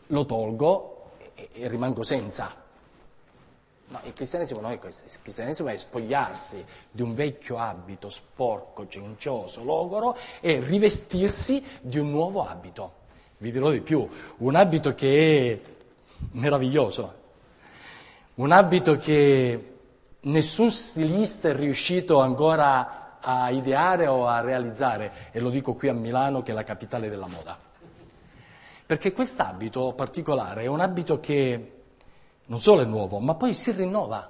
lo 0.07 0.25
tolgo 0.25 1.11
e, 1.35 1.49
e 1.53 1.67
rimango 1.69 2.03
senza. 2.03 2.62
No, 3.87 3.99
il 4.03 4.13
cristianesimo 4.13 4.59
non 4.61 4.71
è 4.71 4.79
questo, 4.79 5.05
il 5.05 5.21
cristianesimo 5.21 5.69
è 5.69 5.77
spogliarsi 5.77 6.63
di 6.89 7.01
un 7.01 7.13
vecchio 7.13 7.57
abito 7.57 8.09
sporco, 8.09 8.87
cencioso, 8.87 9.63
logoro 9.63 10.15
e 10.39 10.59
rivestirsi 10.59 11.63
di 11.81 11.99
un 11.99 12.09
nuovo 12.09 12.43
abito. 12.43 13.01
Vi 13.37 13.51
dirò 13.51 13.69
di 13.69 13.81
più, 13.81 14.07
un 14.37 14.55
abito 14.55 14.93
che 14.95 15.51
è 15.51 15.69
meraviglioso, 16.31 17.13
un 18.35 18.51
abito 18.51 18.95
che 18.95 19.75
nessun 20.21 20.71
stilista 20.71 21.49
è 21.49 21.53
riuscito 21.53 22.19
ancora 22.19 23.19
a 23.19 23.49
ideare 23.51 24.07
o 24.07 24.25
a 24.27 24.41
realizzare, 24.41 25.29
e 25.31 25.39
lo 25.39 25.49
dico 25.49 25.75
qui 25.75 25.89
a 25.89 25.93
Milano 25.93 26.41
che 26.41 26.51
è 26.51 26.55
la 26.55 26.63
capitale 26.63 27.09
della 27.09 27.27
moda. 27.27 27.57
Perché 28.85 29.11
quest'abito 29.11 29.93
particolare 29.93 30.63
è 30.63 30.67
un 30.67 30.79
abito 30.79 31.19
che 31.19 31.72
non 32.53 32.61
solo 32.61 32.81
è 32.81 32.85
nuovo, 32.85 33.17
ma 33.17 33.33
poi 33.33 33.51
si 33.51 33.71
rinnova. 33.71 34.29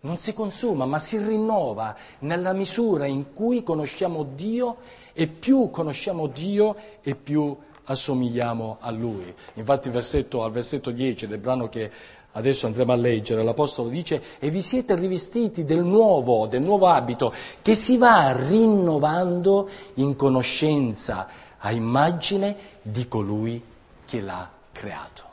Non 0.00 0.18
si 0.18 0.34
consuma, 0.34 0.84
ma 0.84 0.98
si 0.98 1.16
rinnova 1.16 1.96
nella 2.18 2.52
misura 2.52 3.06
in 3.06 3.32
cui 3.32 3.62
conosciamo 3.62 4.24
Dio 4.34 4.76
e 5.14 5.26
più 5.26 5.70
conosciamo 5.70 6.26
Dio 6.26 6.76
e 7.00 7.14
più 7.14 7.56
assomigliamo 7.82 8.76
a 8.80 8.90
Lui. 8.90 9.34
Infatti 9.54 9.88
versetto, 9.88 10.44
al 10.44 10.50
versetto 10.50 10.90
10 10.90 11.26
del 11.26 11.38
brano 11.38 11.70
che 11.70 11.90
adesso 12.32 12.66
andremo 12.66 12.92
a 12.92 12.96
leggere, 12.96 13.42
l'Apostolo 13.42 13.88
dice, 13.88 14.22
e 14.38 14.50
vi 14.50 14.60
siete 14.60 14.94
rivestiti 14.96 15.64
del 15.64 15.82
nuovo, 15.82 16.46
del 16.46 16.60
nuovo 16.60 16.88
abito, 16.88 17.32
che 17.62 17.74
si 17.74 17.96
va 17.96 18.36
rinnovando 18.36 19.66
in 19.94 20.14
conoscenza 20.14 21.26
a 21.56 21.70
immagine 21.70 22.54
di 22.82 23.08
colui 23.08 23.64
che 24.04 24.20
l'ha 24.20 24.46
creato. 24.72 25.25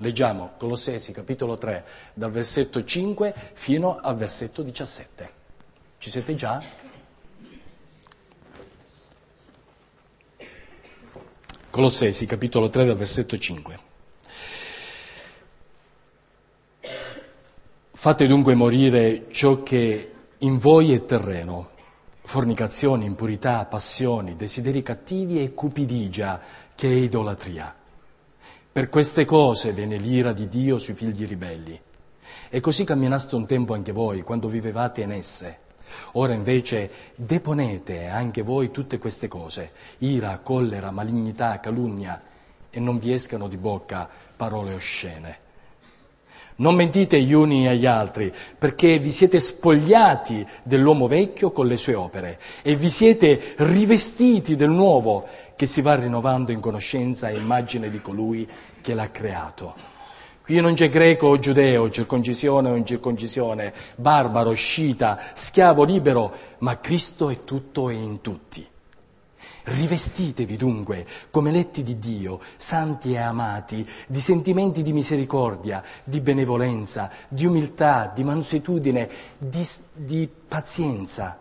Leggiamo 0.00 0.52
Colossesi 0.56 1.10
capitolo 1.10 1.58
3 1.58 1.84
dal 2.14 2.30
versetto 2.30 2.84
5 2.84 3.34
fino 3.54 3.98
al 3.98 4.16
versetto 4.16 4.62
17. 4.62 5.30
Ci 5.98 6.10
siete 6.10 6.34
già? 6.36 6.62
Colossesi 11.68 12.26
capitolo 12.26 12.68
3 12.68 12.84
dal 12.84 12.96
versetto 12.96 13.36
5. 13.36 13.78
Fate 17.90 18.26
dunque 18.28 18.54
morire 18.54 19.26
ciò 19.32 19.64
che 19.64 20.12
in 20.38 20.58
voi 20.58 20.92
è 20.92 21.04
terreno, 21.04 21.70
fornicazioni, 22.22 23.04
impurità, 23.04 23.64
passioni, 23.64 24.36
desideri 24.36 24.80
cattivi 24.80 25.42
e 25.42 25.54
cupidigia, 25.54 26.40
che 26.76 26.88
è 26.88 26.92
idolatria 26.92 27.77
per 28.78 28.90
queste 28.90 29.24
cose 29.24 29.72
venne 29.72 29.96
l'ira 29.96 30.32
di 30.32 30.46
Dio 30.46 30.78
sui 30.78 30.94
figli 30.94 31.26
ribelli. 31.26 31.80
E 32.48 32.60
così 32.60 32.84
camminaste 32.84 33.34
un 33.34 33.44
tempo 33.44 33.74
anche 33.74 33.90
voi, 33.90 34.22
quando 34.22 34.46
vivevate 34.46 35.00
in 35.00 35.10
esse. 35.10 35.58
Ora 36.12 36.32
invece 36.32 36.88
deponete 37.16 38.06
anche 38.06 38.40
voi 38.40 38.70
tutte 38.70 38.98
queste 38.98 39.26
cose, 39.26 39.72
ira, 39.98 40.38
collera, 40.38 40.92
malignità, 40.92 41.58
calunnia, 41.58 42.22
e 42.70 42.78
non 42.78 42.98
vi 42.98 43.12
escano 43.12 43.48
di 43.48 43.56
bocca 43.56 44.08
parole 44.36 44.74
oscene. 44.74 45.38
Non 46.58 46.76
mentite 46.76 47.20
gli 47.20 47.32
uni 47.32 47.66
agli 47.66 47.86
altri, 47.86 48.32
perché 48.58 49.00
vi 49.00 49.10
siete 49.10 49.40
spogliati 49.40 50.46
dell'uomo 50.62 51.08
vecchio 51.08 51.50
con 51.50 51.66
le 51.66 51.76
sue 51.76 51.94
opere 51.94 52.38
e 52.62 52.76
vi 52.76 52.90
siete 52.90 53.54
rivestiti 53.58 54.54
del 54.54 54.70
nuovo 54.70 55.26
che 55.58 55.66
si 55.66 55.82
va 55.82 55.96
rinnovando 55.96 56.52
in 56.52 56.60
conoscenza 56.60 57.28
e 57.28 57.36
immagine 57.36 57.90
di 57.90 58.00
colui 58.00 58.48
che 58.80 58.94
l'ha 58.94 59.10
creato. 59.10 59.74
Qui 60.40 60.60
non 60.60 60.74
c'è 60.74 60.88
greco 60.88 61.26
o 61.26 61.38
giudeo, 61.40 61.90
circoncisione 61.90 62.70
o 62.70 62.76
incirconcisione, 62.76 63.74
barbaro, 63.96 64.52
scita, 64.52 65.18
schiavo 65.34 65.82
libero, 65.82 66.32
ma 66.58 66.78
Cristo 66.78 67.28
è 67.28 67.42
tutto 67.42 67.90
e 67.90 67.94
in 67.94 68.20
tutti. 68.20 68.64
Rivestitevi 69.64 70.56
dunque 70.56 71.04
come 71.28 71.50
letti 71.50 71.82
di 71.82 71.98
Dio, 71.98 72.38
santi 72.56 73.14
e 73.14 73.18
amati, 73.18 73.84
di 74.06 74.20
sentimenti 74.20 74.82
di 74.82 74.92
misericordia, 74.92 75.82
di 76.04 76.20
benevolenza, 76.20 77.10
di 77.26 77.46
umiltà, 77.46 78.12
di 78.14 78.22
mansuetudine, 78.22 79.08
di, 79.36 79.66
di 79.92 80.30
pazienza. 80.46 81.36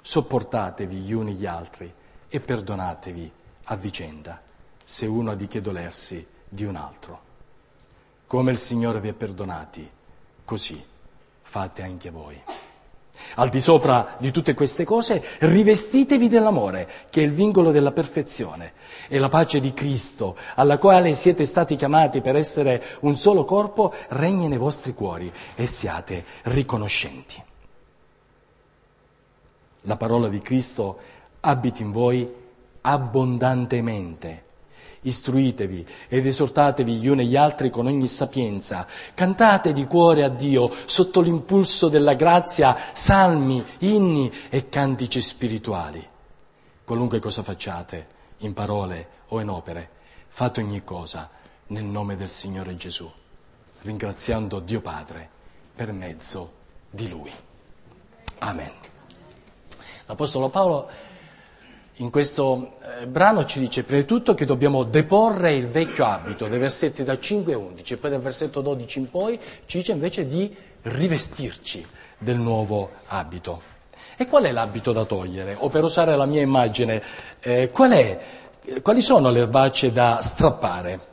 Sopportatevi 0.00 0.96
gli 0.96 1.12
uni 1.12 1.34
gli 1.34 1.46
altri 1.46 1.98
e 2.30 2.40
perdonatevi 2.40 3.30
a 3.64 3.76
vicenda 3.76 4.40
se 4.82 5.06
uno 5.06 5.32
ha 5.32 5.34
di 5.34 5.48
che 5.48 5.60
dolersi 5.60 6.26
di 6.48 6.64
un 6.64 6.76
altro. 6.76 7.28
Come 8.26 8.52
il 8.52 8.58
Signore 8.58 9.00
vi 9.00 9.08
ha 9.08 9.12
perdonati, 9.12 9.90
così 10.44 10.82
fate 11.42 11.82
anche 11.82 12.10
voi. 12.10 12.40
Al 13.34 13.48
di 13.48 13.60
sopra 13.60 14.16
di 14.18 14.30
tutte 14.30 14.54
queste 14.54 14.84
cose, 14.84 15.22
rivestitevi 15.40 16.28
dell'amore, 16.28 16.88
che 17.10 17.20
è 17.20 17.24
il 17.24 17.32
vincolo 17.32 17.70
della 17.70 17.92
perfezione, 17.92 18.72
e 19.08 19.18
la 19.18 19.28
pace 19.28 19.60
di 19.60 19.72
Cristo, 19.72 20.36
alla 20.54 20.78
quale 20.78 21.14
siete 21.14 21.44
stati 21.44 21.76
chiamati 21.76 22.20
per 22.20 22.36
essere 22.36 22.82
un 23.00 23.16
solo 23.16 23.44
corpo, 23.44 23.92
regni 24.08 24.48
nei 24.48 24.58
vostri 24.58 24.94
cuori 24.94 25.30
e 25.54 25.66
siate 25.66 26.24
riconoscenti. 26.44 27.42
La 29.82 29.96
parola 29.96 30.28
di 30.28 30.40
Cristo 30.40 30.98
abiti 31.40 31.82
in 31.82 31.92
voi 31.92 32.28
abbondantemente 32.82 34.48
Istruitevi 35.02 35.86
ed 36.08 36.26
esortatevi 36.26 36.96
gli 36.96 37.08
uni 37.08 37.26
gli 37.26 37.36
altri 37.36 37.70
con 37.70 37.86
ogni 37.86 38.06
sapienza. 38.06 38.86
Cantate 39.14 39.72
di 39.72 39.86
cuore 39.86 40.24
a 40.24 40.28
Dio 40.28 40.70
sotto 40.84 41.22
l'impulso 41.22 41.88
della 41.88 42.12
grazia 42.12 42.76
salmi, 42.92 43.64
inni 43.78 44.30
e 44.50 44.68
cantici 44.68 45.22
spirituali. 45.22 46.06
Qualunque 46.84 47.18
cosa 47.18 47.42
facciate, 47.42 48.06
in 48.38 48.52
parole 48.52 49.08
o 49.28 49.40
in 49.40 49.48
opere, 49.48 49.88
fate 50.28 50.60
ogni 50.60 50.84
cosa 50.84 51.30
nel 51.68 51.84
nome 51.84 52.16
del 52.16 52.28
Signore 52.28 52.76
Gesù, 52.76 53.10
ringraziando 53.82 54.60
Dio 54.60 54.82
Padre 54.82 55.28
per 55.74 55.92
mezzo 55.92 56.52
di 56.90 57.08
Lui. 57.08 57.32
Amen. 58.40 58.72
L'Apostolo 60.04 60.50
Paolo 60.50 60.90
in 62.00 62.10
questo 62.10 62.76
eh, 63.00 63.06
brano 63.06 63.44
ci 63.44 63.58
dice 63.58 63.82
prima 63.84 64.00
di 64.00 64.06
tutto 64.06 64.32
che 64.34 64.46
dobbiamo 64.46 64.84
deporre 64.84 65.54
il 65.54 65.68
vecchio 65.68 66.06
abito, 66.06 66.48
dai 66.48 66.58
versetti 66.58 67.04
da 67.04 67.18
5 67.18 67.52
a 67.52 67.58
11, 67.58 67.96
poi 67.98 68.10
dal 68.10 68.20
versetto 68.20 68.62
12 68.62 68.98
in 68.98 69.10
poi 69.10 69.38
ci 69.66 69.78
dice 69.78 69.92
invece 69.92 70.26
di 70.26 70.54
rivestirci 70.82 71.86
del 72.18 72.38
nuovo 72.38 72.90
abito. 73.08 73.78
E 74.16 74.26
qual 74.26 74.44
è 74.44 74.52
l'abito 74.52 74.92
da 74.92 75.04
togliere? 75.04 75.56
O 75.58 75.68
per 75.68 75.84
usare 75.84 76.16
la 76.16 76.26
mia 76.26 76.40
immagine, 76.40 77.02
eh, 77.40 77.70
qual 77.70 77.90
è, 77.92 78.18
quali 78.82 79.02
sono 79.02 79.30
le 79.30 79.40
erbacce 79.40 79.92
da 79.92 80.20
strappare? 80.22 81.08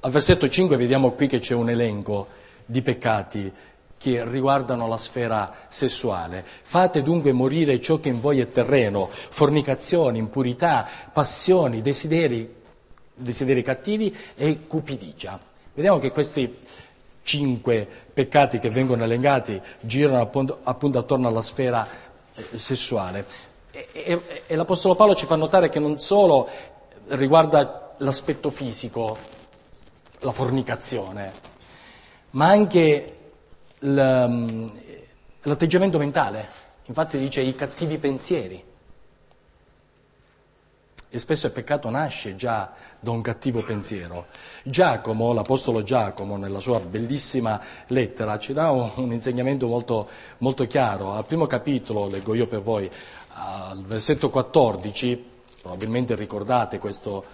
Al 0.00 0.10
versetto 0.12 0.48
5 0.48 0.76
vediamo 0.76 1.10
qui 1.10 1.26
che 1.26 1.40
c'è 1.40 1.54
un 1.54 1.70
elenco 1.70 2.28
di 2.64 2.82
peccati 2.82 3.52
che 3.98 4.24
riguardano 4.24 4.86
la 4.86 4.96
sfera 4.96 5.52
sessuale. 5.68 6.44
Fate 6.44 7.02
dunque 7.02 7.32
morire 7.32 7.80
ciò 7.80 7.98
che 7.98 8.08
in 8.08 8.20
voi 8.20 8.40
è 8.40 8.48
terreno, 8.48 9.08
fornicazioni, 9.10 10.18
impurità, 10.18 10.88
passioni, 11.12 11.82
desideri, 11.82 12.54
desideri 13.14 13.62
cattivi 13.62 14.16
e 14.36 14.66
cupidigia. 14.66 15.38
Vediamo 15.74 15.98
che 15.98 16.10
questi 16.10 16.58
cinque 17.22 17.86
peccati 18.14 18.58
che 18.58 18.70
vengono 18.70 19.04
elencati 19.04 19.60
girano 19.80 20.22
appunto, 20.22 20.60
appunto 20.62 20.98
attorno 20.98 21.28
alla 21.28 21.42
sfera 21.42 21.86
eh, 22.34 22.56
sessuale. 22.56 23.26
E, 23.70 23.88
e, 23.92 24.22
e 24.46 24.56
l'Apostolo 24.56 24.94
Paolo 24.94 25.14
ci 25.14 25.26
fa 25.26 25.36
notare 25.36 25.68
che 25.68 25.78
non 25.78 25.98
solo 25.98 26.48
riguarda 27.08 27.94
l'aspetto 27.98 28.48
fisico, 28.50 29.16
la 30.20 30.32
fornicazione, 30.32 31.32
ma 32.30 32.48
anche 32.48 33.17
l'atteggiamento 33.80 35.98
mentale, 35.98 36.48
infatti 36.86 37.18
dice 37.18 37.40
i 37.40 37.54
cattivi 37.54 37.98
pensieri. 37.98 38.64
E 41.10 41.18
spesso 41.18 41.46
il 41.46 41.52
peccato 41.52 41.88
nasce 41.88 42.34
già 42.34 42.70
da 43.00 43.10
un 43.10 43.22
cattivo 43.22 43.62
pensiero. 43.62 44.26
Giacomo, 44.62 45.32
l'Apostolo 45.32 45.82
Giacomo, 45.82 46.36
nella 46.36 46.60
sua 46.60 46.80
bellissima 46.80 47.58
lettera, 47.86 48.38
ci 48.38 48.52
dà 48.52 48.70
un, 48.70 48.90
un 48.96 49.12
insegnamento 49.12 49.66
molto, 49.68 50.06
molto 50.38 50.66
chiaro. 50.66 51.14
Al 51.14 51.24
primo 51.24 51.46
capitolo, 51.46 52.08
leggo 52.08 52.34
io 52.34 52.46
per 52.46 52.60
voi, 52.60 52.90
al 53.28 53.82
versetto 53.84 54.28
14, 54.28 55.24
probabilmente 55.62 56.14
ricordate 56.14 56.78
questo, 56.78 57.24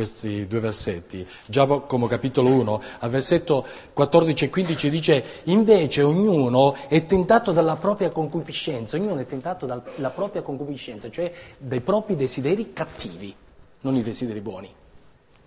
questi 0.00 0.46
due 0.46 0.60
versetti. 0.60 1.28
Giacomo 1.44 2.06
capitolo 2.06 2.48
1, 2.48 2.82
al 3.00 3.10
versetto 3.10 3.66
14 3.92 4.46
e 4.46 4.48
15 4.48 4.88
dice, 4.88 5.24
invece 5.44 6.00
ognuno 6.00 6.74
è 6.88 7.04
tentato 7.04 7.52
dalla 7.52 7.76
propria 7.76 8.08
concupiscenza, 8.08 8.96
ognuno 8.96 9.20
è 9.20 9.26
tentato 9.26 9.66
dalla 9.66 10.08
propria 10.08 10.40
concupiscenza, 10.40 11.10
cioè 11.10 11.30
dai 11.58 11.82
propri 11.82 12.16
desideri 12.16 12.72
cattivi, 12.72 13.34
non 13.82 13.94
i 13.94 14.02
desideri 14.02 14.40
buoni, 14.40 14.70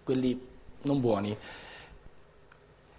quelli 0.04 0.40
non 0.84 1.00
buoni. 1.00 1.36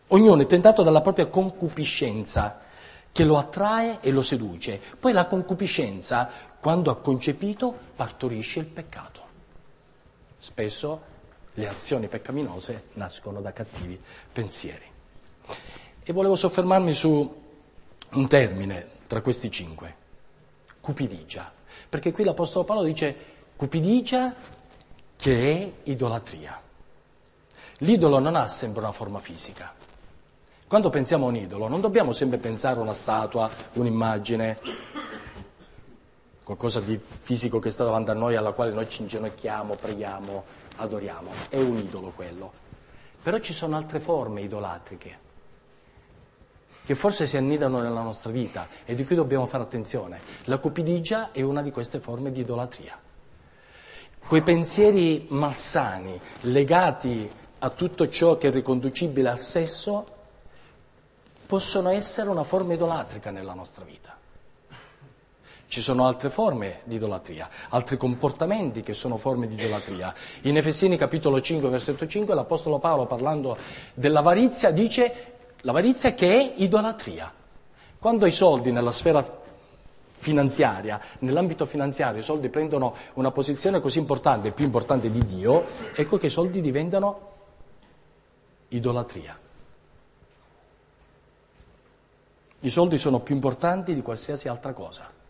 Ognuno 0.09 0.43
è 0.43 0.47
tentato 0.47 0.83
dalla 0.83 1.03
propria 1.03 1.27
concupiscenza 1.27 2.63
che 3.13 3.23
lo 3.23 3.39
attrae 3.39 4.01
e 4.01 4.11
lo 4.11 4.23
seduce. 4.23 4.81
Poi 4.99 5.13
la 5.13 5.27
concupiscenza, 5.27 6.29
quando 6.59 6.91
ha 6.91 6.97
concepito, 6.97 7.73
partorisce 7.95 8.59
il 8.59 8.67
peccato. 8.67 9.21
Spesso 10.37 11.13
le 11.55 11.69
azioni 11.69 12.09
peccaminose 12.09 12.89
nascono 12.95 13.41
da 13.41 13.53
cattivi 13.53 14.01
pensieri. 14.33 14.85
E 16.03 16.13
volevo 16.13 16.35
soffermarmi 16.35 16.93
su 16.93 17.43
un 18.11 18.29
termine 18.29 18.89
tra 19.07 19.21
questi 19.21 19.51
cinque, 19.51 19.95
cupidigia, 20.81 21.53
perché 21.89 22.13
qui 22.13 22.25
l'Apostolo 22.25 22.65
Paolo 22.65 22.83
dice 22.83 23.17
cupidigia 23.57 24.35
che 25.17 25.53
è 25.53 25.73
idolatria. 25.85 26.61
L'idolo 27.79 28.19
non 28.19 28.37
ha 28.37 28.47
sempre 28.47 28.83
una 28.83 28.93
forma 28.93 29.21
fisica. 29.21 29.73
Quando 30.67 30.91
pensiamo 30.91 31.27
a 31.27 31.29
un 31.29 31.37
idolo 31.37 31.69
non 31.69 31.81
dobbiamo 31.81 32.13
sempre 32.13 32.39
pensare 32.39 32.79
a 32.79 32.83
una 32.83 32.95
statua, 32.95 33.49
un'immagine, 33.75 34.59
qualcosa 36.43 36.81
di 36.81 36.99
fisico 37.21 37.59
che 37.59 37.71
sta 37.71 37.85
davanti 37.85 38.11
a 38.11 38.15
noi, 38.15 38.37
alla 38.37 38.53
quale 38.53 38.73
noi 38.73 38.89
ci 38.89 39.03
inginocchiamo, 39.03 39.77
preghiamo, 39.77 40.45
adoriamo, 40.77 41.31
è 41.49 41.59
un 41.59 41.77
idolo 41.77 42.11
quello. 42.11 42.53
Però 43.23 43.39
ci 43.39 43.53
sono 43.53 43.77
altre 43.77 44.01
forme 44.01 44.43
idolatriche 44.43 45.23
che 46.85 46.95
forse 46.95 47.27
si 47.27 47.39
annidano 47.39 47.81
nella 47.81 48.03
nostra 48.03 48.31
vita 48.31 48.69
e 48.85 48.95
di 48.95 49.05
cui 49.05 49.17
dobbiamo 49.17 49.47
fare 49.47 49.63
attenzione. 49.63 50.21
La 50.45 50.59
cupidigia 50.59 51.33
è 51.33 51.41
una 51.41 51.63
di 51.63 51.71
queste 51.71 51.99
forme 51.99 52.31
di 52.31 52.41
idolatria. 52.41 52.99
Quei 54.27 54.43
pensieri 54.43 55.27
malsani 55.31 56.21
legati 56.43 57.31
a 57.59 57.71
tutto 57.71 58.09
ciò 58.09 58.37
che 58.37 58.49
è 58.49 58.51
riconducibile 58.51 59.31
al 59.31 59.39
sesso 59.39 60.07
possono 61.47 61.89
essere 61.89 62.29
una 62.29 62.43
forma 62.43 62.75
idolatrica 62.75 63.31
nella 63.31 63.55
nostra 63.55 63.85
vita. 63.85 64.14
Ci 65.75 65.81
sono 65.81 66.07
altre 66.07 66.31
forme 66.31 66.83
di 66.85 66.95
idolatria, 66.95 67.49
altri 67.71 67.97
comportamenti 67.97 68.81
che 68.81 68.93
sono 68.93 69.17
forme 69.17 69.49
di 69.49 69.55
idolatria. 69.55 70.15
In 70.43 70.57
Efesini 70.57 70.97
capitolo 70.97 71.41
5, 71.41 71.69
versetto 71.69 72.07
5, 72.07 72.33
l'Apostolo 72.33 72.79
Paolo 72.79 73.07
parlando 73.07 73.57
dell'avarizia 73.93 74.71
dice 74.71 75.33
l'avarizia 75.63 76.15
che 76.15 76.31
è 76.31 76.53
idolatria. 76.59 77.35
Quando 77.99 78.25
i 78.25 78.31
soldi 78.31 78.71
nella 78.71 78.93
sfera 78.93 79.43
finanziaria, 80.13 81.01
nell'ambito 81.19 81.67
finanziario 81.67 82.21
i 82.21 82.23
soldi 82.23 82.49
prendono 82.51 82.95
una 83.15 83.33
posizione 83.33 83.81
così 83.81 83.99
importante, 83.99 84.53
più 84.53 84.67
importante 84.67 85.11
di 85.11 85.25
Dio, 85.25 85.65
ecco 85.93 86.19
che 86.19 86.27
i 86.27 86.31
soldi 86.31 86.61
diventano 86.61 87.31
idolatria. 88.69 89.37
I 92.61 92.71
soldi 92.71 92.97
sono 92.97 93.19
più 93.19 93.35
importanti 93.35 93.93
di 93.93 94.03
qualsiasi 94.03 94.47
altra 94.47 94.73
cosa. 94.73 95.23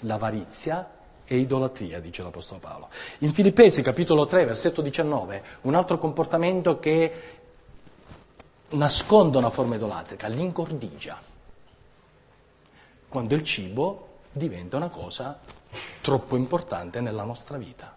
L'avarizia 0.00 0.90
è 1.24 1.34
idolatria, 1.34 2.00
dice 2.00 2.22
l'Apostolo 2.22 2.60
Paolo. 2.60 2.88
In 3.18 3.32
Filippesi 3.32 3.82
capitolo 3.82 4.26
3, 4.26 4.44
versetto 4.44 4.82
19, 4.82 5.42
un 5.62 5.74
altro 5.74 5.98
comportamento 5.98 6.78
che 6.78 7.12
nasconde 8.70 9.38
una 9.38 9.50
forma 9.50 9.76
idolatrica, 9.76 10.28
l'incordigia 10.28 11.34
quando 13.08 13.34
il 13.34 13.42
cibo 13.44 14.08
diventa 14.32 14.76
una 14.76 14.88
cosa 14.88 15.38
troppo 16.02 16.36
importante 16.36 17.00
nella 17.00 17.22
nostra 17.22 17.56
vita. 17.56 17.94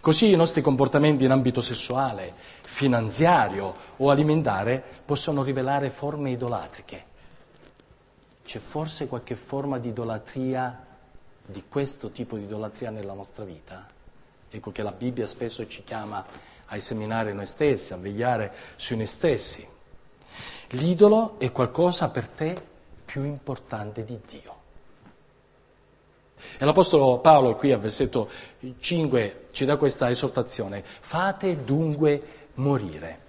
Così 0.00 0.32
i 0.32 0.36
nostri 0.36 0.62
comportamenti 0.62 1.24
in 1.24 1.30
ambito 1.30 1.60
sessuale, 1.60 2.32
finanziario 2.62 3.74
o 3.98 4.08
alimentare 4.08 4.82
possono 5.04 5.42
rivelare 5.42 5.90
forme 5.90 6.30
idolatriche. 6.30 7.04
C'è 8.50 8.58
forse 8.58 9.06
qualche 9.06 9.36
forma 9.36 9.78
di 9.78 9.90
idolatria, 9.90 10.76
di 11.46 11.62
questo 11.68 12.10
tipo 12.10 12.36
di 12.36 12.46
idolatria 12.46 12.90
nella 12.90 13.12
nostra 13.12 13.44
vita? 13.44 13.86
Ecco 14.50 14.72
che 14.72 14.82
la 14.82 14.90
Bibbia 14.90 15.28
spesso 15.28 15.64
ci 15.68 15.84
chiama 15.84 16.26
a 16.66 16.74
esaminare 16.74 17.32
noi 17.32 17.46
stessi, 17.46 17.92
a 17.92 17.96
vegliare 17.96 18.52
su 18.74 18.96
noi 18.96 19.06
stessi. 19.06 19.64
L'idolo 20.70 21.38
è 21.38 21.52
qualcosa 21.52 22.08
per 22.08 22.26
te 22.26 22.60
più 23.04 23.22
importante 23.22 24.02
di 24.02 24.18
Dio. 24.26 24.56
E 26.58 26.64
l'Apostolo 26.64 27.20
Paolo 27.20 27.54
qui 27.54 27.70
al 27.70 27.78
versetto 27.78 28.28
5 28.80 29.44
ci 29.52 29.64
dà 29.64 29.76
questa 29.76 30.10
esortazione, 30.10 30.82
fate 30.82 31.62
dunque 31.62 32.48
morire. 32.54 33.28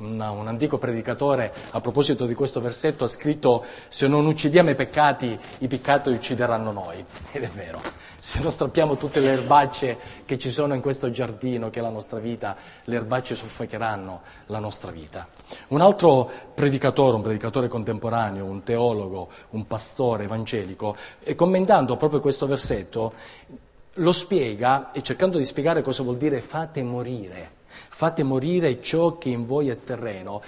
Una, 0.00 0.30
un 0.30 0.48
antico 0.48 0.78
predicatore 0.78 1.52
a 1.72 1.80
proposito 1.80 2.24
di 2.24 2.32
questo 2.32 2.62
versetto 2.62 3.04
ha 3.04 3.08
scritto 3.08 3.62
se 3.88 4.08
non 4.08 4.24
uccidiamo 4.24 4.70
i 4.70 4.74
peccati, 4.74 5.38
i 5.58 5.68
peccati 5.68 6.08
uccideranno 6.08 6.72
noi. 6.72 7.04
Ed 7.32 7.42
è 7.42 7.48
vero, 7.48 7.78
se 8.18 8.40
non 8.40 8.50
strappiamo 8.50 8.96
tutte 8.96 9.20
le 9.20 9.32
erbacce 9.32 9.98
che 10.24 10.38
ci 10.38 10.50
sono 10.50 10.72
in 10.72 10.80
questo 10.80 11.10
giardino 11.10 11.68
che 11.68 11.80
è 11.80 11.82
la 11.82 11.90
nostra 11.90 12.18
vita, 12.18 12.56
le 12.84 12.96
erbacce 12.96 13.34
soffocheranno 13.34 14.22
la 14.46 14.58
nostra 14.58 14.90
vita. 14.90 15.28
Un 15.68 15.82
altro 15.82 16.30
predicatore, 16.54 17.16
un 17.16 17.22
predicatore 17.22 17.68
contemporaneo, 17.68 18.46
un 18.46 18.62
teologo, 18.62 19.28
un 19.50 19.66
pastore 19.66 20.24
evangelico, 20.24 20.96
commentando 21.36 21.96
proprio 21.96 22.20
questo 22.20 22.46
versetto, 22.46 23.12
lo 23.94 24.12
spiega 24.12 24.92
e 24.92 25.02
cercando 25.02 25.36
di 25.36 25.44
spiegare 25.44 25.82
cosa 25.82 26.02
vuol 26.02 26.16
dire 26.16 26.40
fate 26.40 26.82
morire 26.82 27.58
fate 27.70 28.22
morire 28.22 28.80
ciò 28.80 29.18
che 29.18 29.28
in 29.28 29.46
voi 29.46 29.68
è 29.68 29.82
terreno, 29.82 30.42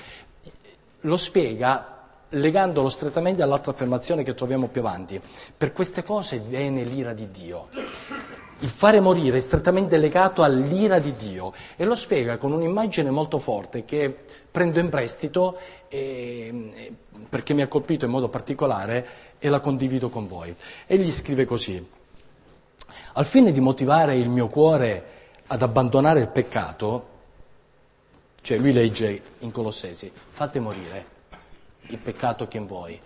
lo 1.01 1.17
spiega 1.17 1.93
legandolo 2.31 2.89
strettamente 2.89 3.43
all'altra 3.43 3.73
affermazione 3.73 4.23
che 4.23 4.35
troviamo 4.35 4.69
più 4.69 4.81
avanti. 4.81 5.21
Per 5.57 5.73
queste 5.73 6.03
cose 6.03 6.39
viene 6.39 6.85
l'ira 6.85 7.13
di 7.13 7.31
Dio. 7.31 7.69
Il 8.61 8.69
fare 8.69 9.01
morire 9.01 9.39
è 9.39 9.41
strettamente 9.41 9.97
legato 9.97 10.45
all'ira 10.45 11.01
di 11.01 11.17
Dio 11.17 11.53
e 11.75 11.85
lo 11.85 11.97
spiega 11.97 12.37
con 12.37 12.53
un'immagine 12.53 13.11
molto 13.11 13.39
forte 13.39 13.85
che 13.85 14.17
prendo 14.51 14.79
in 14.79 14.89
prestito 14.89 15.59
e, 15.89 16.95
perché 17.29 17.55
mi 17.55 17.63
ha 17.63 17.67
colpito 17.67 18.05
in 18.05 18.13
modo 18.13 18.29
particolare 18.29 19.07
e 19.41 19.49
la 19.49 19.59
condivido 19.59 20.09
con 20.11 20.27
voi. 20.27 20.55
Egli 20.87 21.11
scrive 21.11 21.45
così, 21.45 21.85
al 23.15 23.25
fine 23.25 23.51
di 23.51 23.61
motivare 23.61 24.17
il 24.17 24.29
mio 24.29 24.47
cuore 24.47 25.05
ad 25.49 25.61
abbandonare 25.61 26.21
il 26.21 26.29
peccato, 26.29 27.09
cioè 28.43 28.59
lui 28.59 28.73
legge 28.73 29.23
in 29.39 29.51
Colossesi, 29.51 30.11
fate 30.13 30.61
morire 30.61 31.07
il 31.87 31.99
peccato 31.99 32.47
che 32.49 32.59
in 32.59 32.67
voi. 32.67 33.01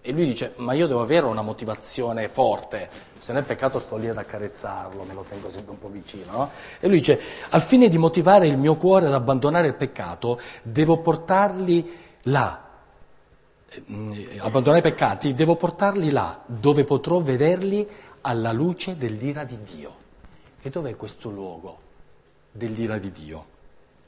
E 0.00 0.12
lui 0.12 0.24
dice, 0.24 0.54
ma 0.56 0.72
io 0.72 0.86
devo 0.86 1.02
avere 1.02 1.26
una 1.26 1.42
motivazione 1.42 2.28
forte, 2.28 2.88
se 3.18 3.32
non 3.32 3.42
è 3.42 3.44
peccato 3.44 3.78
sto 3.78 3.96
lì 3.96 4.08
ad 4.08 4.16
accarezzarlo, 4.16 5.02
me 5.02 5.12
lo 5.12 5.24
tengo 5.28 5.50
sempre 5.50 5.72
un 5.72 5.78
po' 5.78 5.88
vicino. 5.88 6.32
No? 6.32 6.50
E 6.80 6.88
lui 6.88 6.98
dice, 6.98 7.20
al 7.50 7.60
fine 7.60 7.88
di 7.88 7.98
motivare 7.98 8.46
il 8.46 8.56
mio 8.56 8.76
cuore 8.76 9.06
ad 9.06 9.12
abbandonare 9.12 9.66
il 9.66 9.74
peccato, 9.74 10.40
devo 10.62 10.98
portarli 10.98 11.96
là, 12.22 12.68
eh, 13.68 14.38
abbandonare 14.38 14.78
i 14.78 14.90
peccati, 14.90 15.34
devo 15.34 15.56
portarli 15.56 16.10
là, 16.10 16.42
dove 16.46 16.84
potrò 16.84 17.18
vederli 17.20 17.86
alla 18.22 18.52
luce 18.52 18.96
dell'ira 18.96 19.44
di 19.44 19.58
Dio. 19.62 19.96
E 20.62 20.70
dov'è 20.70 20.96
questo 20.96 21.28
luogo 21.28 21.78
dell'ira 22.52 22.96
di 22.96 23.12
Dio? 23.12 23.56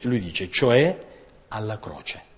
E 0.02 0.08
lui 0.08 0.18
dice, 0.18 0.48
cioè 0.48 0.98
alla 1.48 1.78
croce. 1.78 2.28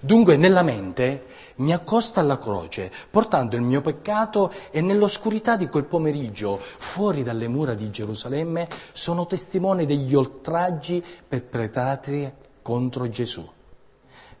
Dunque 0.00 0.36
nella 0.36 0.62
mente 0.62 1.26
mi 1.56 1.72
accosto 1.72 2.18
alla 2.18 2.38
croce, 2.38 2.90
portando 3.08 3.54
il 3.54 3.62
mio 3.62 3.80
peccato 3.80 4.52
e 4.70 4.80
nell'oscurità 4.80 5.56
di 5.56 5.68
quel 5.68 5.84
pomeriggio, 5.84 6.58
fuori 6.60 7.22
dalle 7.22 7.46
mura 7.46 7.74
di 7.74 7.90
Gerusalemme, 7.90 8.68
sono 8.92 9.26
testimone 9.26 9.86
degli 9.86 10.14
oltraggi 10.14 11.02
perpetrati 11.26 12.30
contro 12.62 13.08
Gesù. 13.08 13.48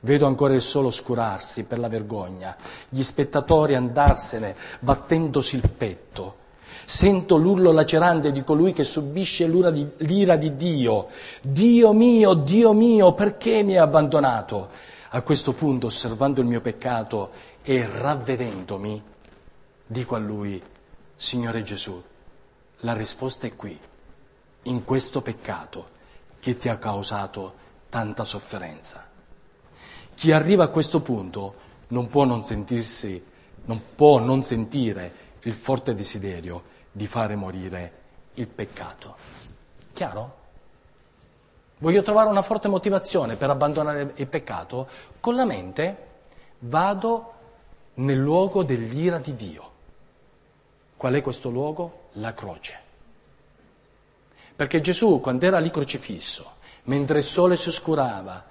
Vedo 0.00 0.26
ancora 0.26 0.54
il 0.54 0.62
sole 0.62 0.88
oscurarsi 0.88 1.64
per 1.64 1.78
la 1.78 1.88
vergogna, 1.88 2.56
gli 2.88 3.02
spettatori 3.02 3.74
andarsene 3.74 4.56
battendosi 4.80 5.56
il 5.56 5.68
petto 5.70 6.44
Sento 6.88 7.36
l'urlo 7.36 7.72
lacerante 7.72 8.30
di 8.30 8.44
colui 8.44 8.72
che 8.72 8.84
subisce 8.84 9.50
di, 9.72 9.88
l'ira 9.96 10.36
di 10.36 10.54
Dio. 10.54 11.08
Dio 11.42 11.92
mio, 11.92 12.34
Dio 12.34 12.72
mio, 12.74 13.12
perché 13.12 13.64
mi 13.64 13.72
hai 13.72 13.78
abbandonato? 13.78 14.68
A 15.10 15.22
questo 15.22 15.52
punto, 15.52 15.86
osservando 15.86 16.40
il 16.40 16.46
mio 16.46 16.60
peccato 16.60 17.30
e 17.62 17.84
ravvedendomi, 17.92 19.02
dico 19.84 20.14
a 20.14 20.18
lui, 20.18 20.62
Signore 21.16 21.64
Gesù, 21.64 22.00
la 22.80 22.92
risposta 22.92 23.48
è 23.48 23.56
qui, 23.56 23.76
in 24.62 24.84
questo 24.84 25.22
peccato 25.22 25.88
che 26.38 26.54
ti 26.54 26.68
ha 26.68 26.78
causato 26.78 27.54
tanta 27.88 28.22
sofferenza. 28.22 29.10
Chi 30.14 30.30
arriva 30.30 30.62
a 30.62 30.68
questo 30.68 31.00
punto 31.00 31.54
non 31.88 32.06
può 32.06 32.22
non 32.22 32.44
sentirsi, 32.44 33.20
non 33.64 33.82
può 33.96 34.20
non 34.20 34.44
sentire 34.44 35.24
il 35.40 35.52
forte 35.52 35.92
desiderio 35.92 36.74
di 36.96 37.06
fare 37.06 37.36
morire 37.36 37.92
il 38.34 38.46
peccato. 38.46 39.16
Chiaro? 39.92 40.36
Voglio 41.76 42.00
trovare 42.00 42.30
una 42.30 42.40
forte 42.40 42.68
motivazione 42.68 43.36
per 43.36 43.50
abbandonare 43.50 44.12
il 44.14 44.26
peccato? 44.26 44.88
Con 45.20 45.34
la 45.34 45.44
mente 45.44 46.04
vado 46.60 47.32
nel 47.96 48.16
luogo 48.16 48.62
dell'ira 48.62 49.18
di 49.18 49.36
Dio. 49.36 49.70
Qual 50.96 51.12
è 51.12 51.20
questo 51.20 51.50
luogo? 51.50 52.08
La 52.12 52.32
croce. 52.32 52.80
Perché 54.56 54.80
Gesù, 54.80 55.20
quando 55.20 55.44
era 55.44 55.58
lì 55.58 55.68
crocifisso, 55.68 56.52
mentre 56.84 57.18
il 57.18 57.24
sole 57.24 57.56
si 57.56 57.68
oscurava, 57.68 58.42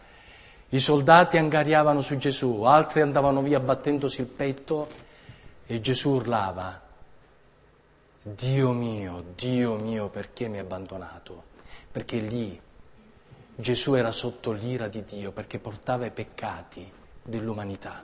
i 0.69 0.79
soldati 0.79 1.37
angariavano 1.37 1.99
su 2.01 2.15
Gesù, 2.17 2.61
altri 2.61 3.01
andavano 3.01 3.41
via 3.41 3.59
battendosi 3.59 4.21
il 4.21 4.27
petto 4.27 4.87
e 5.65 5.81
Gesù 5.81 6.11
urlava, 6.11 6.84
Dio 8.27 8.71
mio, 8.71 9.23
Dio 9.35 9.75
mio, 9.75 10.09
perché 10.09 10.47
mi 10.47 10.57
hai 10.57 10.63
abbandonato? 10.63 11.43
Perché 11.91 12.17
lì 12.17 12.59
Gesù 13.55 13.93
era 13.93 14.11
sotto 14.11 14.51
l'ira 14.51 14.87
di 14.87 15.05
Dio 15.05 15.31
perché 15.31 15.59
portava 15.59 16.07
i 16.07 16.11
peccati 16.11 16.91
dell'umanità. 17.21 18.03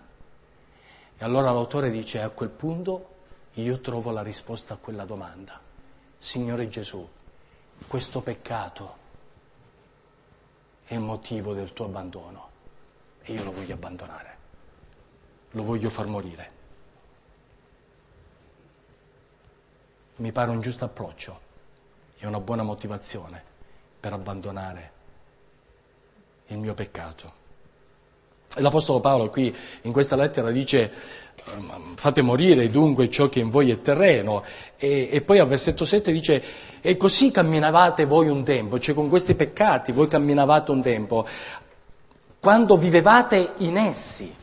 E 1.17 1.25
allora 1.25 1.51
l'autore 1.51 1.89
dice 1.89 2.21
a 2.21 2.29
quel 2.29 2.49
punto 2.49 3.15
io 3.53 3.81
trovo 3.81 4.11
la 4.11 4.21
risposta 4.21 4.75
a 4.75 4.77
quella 4.77 5.05
domanda. 5.05 5.59
Signore 6.19 6.67
Gesù, 6.67 7.09
questo 7.87 8.21
peccato 8.21 8.95
è 10.83 10.93
il 10.93 10.99
motivo 10.99 11.55
del 11.55 11.73
tuo 11.73 11.85
abbandono 11.85 12.49
e 13.23 13.33
io 13.33 13.43
lo 13.43 13.51
voglio 13.51 13.73
abbandonare, 13.73 14.37
lo 15.49 15.63
voglio 15.63 15.89
far 15.89 16.05
morire. 16.05 16.59
Mi 20.21 20.31
pare 20.31 20.51
un 20.51 20.61
giusto 20.61 20.85
approccio 20.85 21.39
e 22.19 22.27
una 22.27 22.39
buona 22.39 22.61
motivazione 22.61 23.43
per 23.99 24.13
abbandonare 24.13 24.91
il 26.47 26.57
mio 26.59 26.75
peccato. 26.75 27.39
L'Apostolo 28.55 28.99
Paolo 28.99 29.29
qui 29.29 29.55
in 29.83 29.91
questa 29.91 30.15
lettera 30.15 30.51
dice 30.51 30.91
fate 31.95 32.21
morire 32.21 32.69
dunque 32.69 33.09
ciò 33.09 33.29
che 33.29 33.39
in 33.39 33.49
voi 33.49 33.71
è 33.71 33.81
terreno 33.81 34.43
e, 34.77 35.09
e, 35.11 35.21
poi 35.21 35.39
al 35.39 35.47
versetto 35.47 35.85
7 35.85 36.11
dice 36.11 36.43
e 36.81 36.97
così 36.97 37.31
camminavate 37.31 38.05
voi 38.05 38.27
un 38.27 38.43
tempo, 38.43 38.77
cioè 38.77 38.93
con 38.93 39.09
questi 39.09 39.33
peccati 39.33 39.91
voi 39.91 40.07
camminavate 40.07 40.71
un 40.71 40.81
tempo, 40.81 41.25
quando 42.39 42.77
vivevate 42.77 43.53
in 43.57 43.77
essi. 43.77 44.35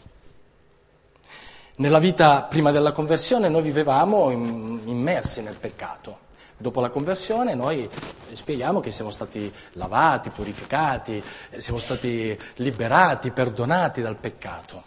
Nella 1.78 2.00
vita 2.00 2.42
prima 2.42 2.72
della 2.72 2.90
conversione 2.90 3.48
noi 3.48 3.62
vivevamo 3.62 4.32
immersi 4.32 5.42
nel 5.42 5.54
peccato. 5.54 6.26
Dopo 6.56 6.80
la 6.80 6.90
conversione 6.90 7.54
noi 7.54 7.88
spieghiamo 8.32 8.80
che 8.80 8.90
siamo 8.90 9.10
stati 9.10 9.52
lavati, 9.74 10.30
purificati, 10.30 11.22
siamo 11.56 11.78
stati 11.78 12.36
liberati, 12.56 13.30
perdonati 13.30 14.02
dal 14.02 14.16
peccato. 14.16 14.82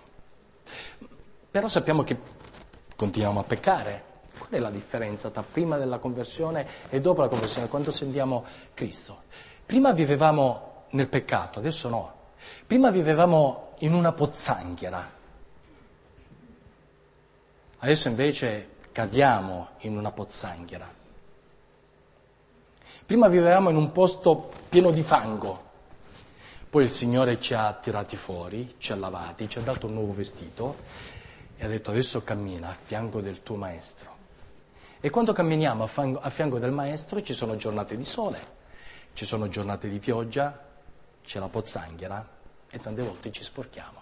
Però 1.49 1.69
sappiamo 1.69 2.04
che 2.04 2.17
continuiamo 2.93 3.39
a 3.39 3.43
peccare. 3.43 4.04
Qual 4.38 4.49
è 4.49 4.60
la 4.60 4.69
differenza 4.69 5.30
tra 5.30 5.43
prima 5.49 5.77
della 5.77 5.97
conversione 5.97 6.67
e 6.89 6.99
dopo 6.99 7.21
la 7.21 7.30
conversione, 7.30 7.69
quando 7.69 7.91
sentiamo 7.91 8.44
Cristo? 8.73 9.21
Prima 9.65 9.94
vivevamo 9.94 10.87
nel 10.89 11.08
peccato, 11.08 11.60
adesso 11.60 11.87
no. 11.87 12.13
Prima 12.67 12.89
vivevamo 12.89 13.75
in 13.77 13.94
una 13.94 14.12
pozzanghera. 14.12 15.19
Adesso 17.84 18.10
invece 18.10 18.69
cadiamo 18.92 19.69
in 19.79 19.98
una 19.98 20.12
pozzanghera. 20.12 20.88
Prima 23.04 23.27
vivevamo 23.27 23.71
in 23.71 23.75
un 23.75 23.92
posto 23.92 24.52
pieno 24.69 24.92
di 24.92 25.02
fango, 25.02 25.69
poi 26.69 26.84
il 26.84 26.90
Signore 26.90 27.42
ci 27.42 27.56
ha 27.56 27.73
tirati 27.73 28.17
fuori, 28.17 28.75
ci 28.77 28.92
ha 28.92 28.96
lavati, 28.96 29.50
ci 29.50 29.58
ha 29.58 29.62
dato 29.62 29.88
un 29.88 29.94
nuovo 29.94 30.13
vestito 30.13 30.77
e 31.58 31.65
ha 31.65 31.67
detto 31.67 31.90
adesso 31.90 32.23
cammina 32.23 32.69
a 32.69 32.73
fianco 32.73 33.19
del 33.19 33.42
tuo 33.42 33.56
Maestro. 33.56 34.15
E 35.00 35.10
quando 35.10 35.34
camminiamo 35.34 35.84
a 36.21 36.29
fianco 36.29 36.60
del 36.60 36.71
Maestro 36.71 37.19
ci 37.23 37.34
sono 37.34 37.56
giornate 37.56 37.98
di 37.98 38.06
sole, 38.06 38.40
ci 39.13 39.25
sono 39.25 39.48
giornate 39.48 39.90
di 39.90 39.98
pioggia, 39.98 40.67
c'è 41.23 41.40
la 41.40 41.48
pozzanghera 41.48 42.29
e 42.69 42.77
tante 42.77 43.02
volte 43.02 43.32
ci 43.32 43.44
sporchiamo. 43.44 44.00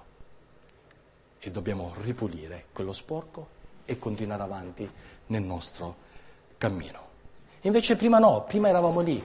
E 1.39 1.49
dobbiamo 1.49 1.93
ripulire 2.01 2.65
quello 2.73 2.91
sporco 2.91 3.55
e 3.89 3.97
continuare 3.97 4.43
avanti 4.43 4.89
nel 5.27 5.41
nostro 5.41 5.95
cammino. 6.57 7.07
Invece 7.61 7.95
prima 7.95 8.19
no, 8.19 8.43
prima 8.43 8.69
eravamo 8.69 8.99
lì, 8.99 9.21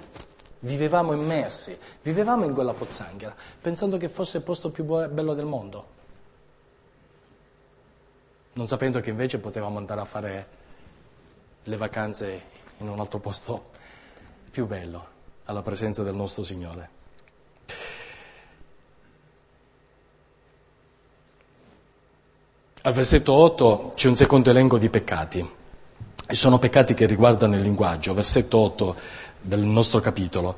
vivevamo 0.60 1.12
immersi, 1.12 1.78
vivevamo 2.02 2.44
in 2.44 2.54
quella 2.54 2.72
pozzanghera, 2.72 3.34
pensando 3.60 3.98
che 3.98 4.08
fosse 4.08 4.38
il 4.38 4.42
posto 4.42 4.70
più 4.70 4.84
bello 4.84 5.34
del 5.34 5.44
mondo, 5.44 5.86
non 8.54 8.66
sapendo 8.66 9.00
che 9.00 9.10
invece 9.10 9.38
potevamo 9.38 9.76
andare 9.76 10.00
a 10.00 10.04
fare 10.04 10.46
le 11.62 11.76
vacanze 11.76 12.42
in 12.78 12.88
un 12.88 12.98
altro 12.98 13.18
posto 13.18 13.70
più 14.50 14.66
bello, 14.66 15.06
alla 15.44 15.62
presenza 15.62 16.02
del 16.02 16.14
nostro 16.14 16.42
Signore. 16.42 17.02
Al 22.86 22.92
versetto 22.92 23.32
8 23.32 23.92
c'è 23.94 24.08
un 24.08 24.14
secondo 24.14 24.50
elenco 24.50 24.76
di 24.76 24.90
peccati. 24.90 25.50
E 26.28 26.34
sono 26.34 26.58
peccati 26.58 26.92
che 26.92 27.06
riguardano 27.06 27.56
il 27.56 27.62
linguaggio, 27.62 28.12
versetto 28.12 28.58
8 28.58 28.96
del 29.40 29.60
nostro 29.60 30.00
capitolo. 30.00 30.54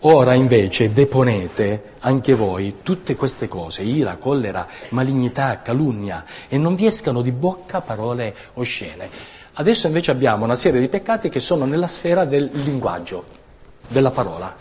Ora 0.00 0.34
invece 0.34 0.92
deponete 0.92 1.92
anche 2.00 2.34
voi 2.34 2.78
tutte 2.82 3.14
queste 3.14 3.46
cose, 3.46 3.82
ira, 3.82 4.16
collera, 4.16 4.66
malignità, 4.88 5.62
calunnia, 5.62 6.24
e 6.48 6.58
non 6.58 6.74
vi 6.74 6.86
escano 6.86 7.22
di 7.22 7.30
bocca 7.30 7.80
parole 7.80 8.34
oscene. 8.54 9.08
Adesso 9.52 9.86
invece 9.86 10.10
abbiamo 10.10 10.42
una 10.42 10.56
serie 10.56 10.80
di 10.80 10.88
peccati 10.88 11.28
che 11.28 11.38
sono 11.38 11.64
nella 11.64 11.86
sfera 11.86 12.24
del 12.24 12.50
linguaggio, 12.54 13.24
della 13.86 14.10
parola. 14.10 14.52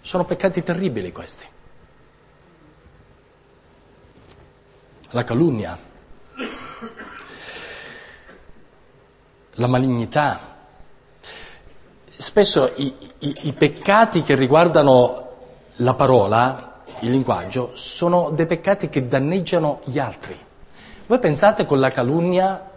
Sono 0.00 0.24
peccati 0.24 0.62
terribili 0.62 1.12
questi. 1.12 1.44
La 5.10 5.24
calunnia, 5.24 5.87
la 9.58 9.66
malignità. 9.66 10.56
Spesso 12.16 12.72
i, 12.76 12.94
i, 13.18 13.36
i 13.42 13.52
peccati 13.52 14.22
che 14.22 14.34
riguardano 14.34 15.26
la 15.76 15.94
parola, 15.94 16.82
il 17.00 17.10
linguaggio, 17.10 17.70
sono 17.74 18.30
dei 18.30 18.46
peccati 18.46 18.88
che 18.88 19.06
danneggiano 19.06 19.80
gli 19.84 19.98
altri. 19.98 20.36
Voi 21.06 21.18
pensate 21.18 21.64
con 21.64 21.78
la 21.78 21.90
calunnia, 21.90 22.70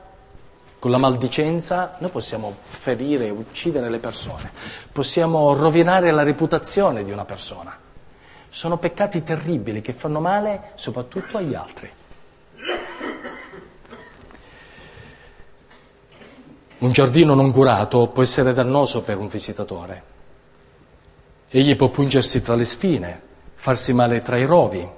con 0.77 0.91
la 0.91 0.97
maldicenza, 0.97 1.95
noi 1.99 2.09
possiamo 2.09 2.55
ferire, 2.61 3.29
uccidere 3.29 3.89
le 3.89 3.99
persone, 3.99 4.51
possiamo 4.91 5.53
rovinare 5.53 6.11
la 6.11 6.23
reputazione 6.23 7.03
di 7.03 7.11
una 7.11 7.25
persona. 7.25 7.77
Sono 8.49 8.77
peccati 8.77 9.23
terribili 9.23 9.81
che 9.81 9.93
fanno 9.93 10.19
male 10.19 10.71
soprattutto 10.75 11.37
agli 11.37 11.53
altri. 11.53 11.89
Un 16.81 16.91
giardino 16.91 17.35
non 17.35 17.51
curato 17.51 18.07
può 18.07 18.23
essere 18.23 18.53
dannoso 18.53 19.03
per 19.03 19.19
un 19.19 19.27
visitatore. 19.27 20.03
Egli 21.47 21.75
può 21.75 21.89
pungersi 21.89 22.41
tra 22.41 22.55
le 22.55 22.65
spine, 22.65 23.21
farsi 23.53 23.93
male 23.93 24.23
tra 24.23 24.35
i 24.37 24.45
rovi. 24.45 24.89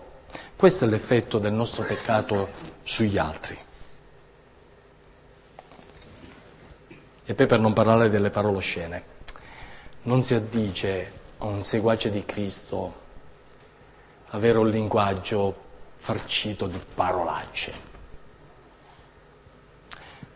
Questo 0.55 0.86
è 0.86 0.88
l'effetto 0.88 1.39
del 1.39 1.51
nostro 1.51 1.84
peccato 1.84 2.47
sugli 2.84 3.17
altri. 3.17 3.57
E 7.25 7.34
poi 7.34 7.45
per 7.45 7.59
non 7.59 7.73
parlare 7.73 8.09
delle 8.09 8.29
parole 8.29 8.57
oscene, 8.57 9.03
non 10.03 10.23
si 10.23 10.36
addice 10.36 11.11
a 11.39 11.45
un 11.45 11.61
seguace 11.63 12.09
di 12.09 12.23
Cristo 12.23 13.01
avere 14.27 14.57
un 14.57 14.69
linguaggio 14.69 15.53
farcito 15.97 16.65
di 16.65 16.79
parolacce. 16.95 17.73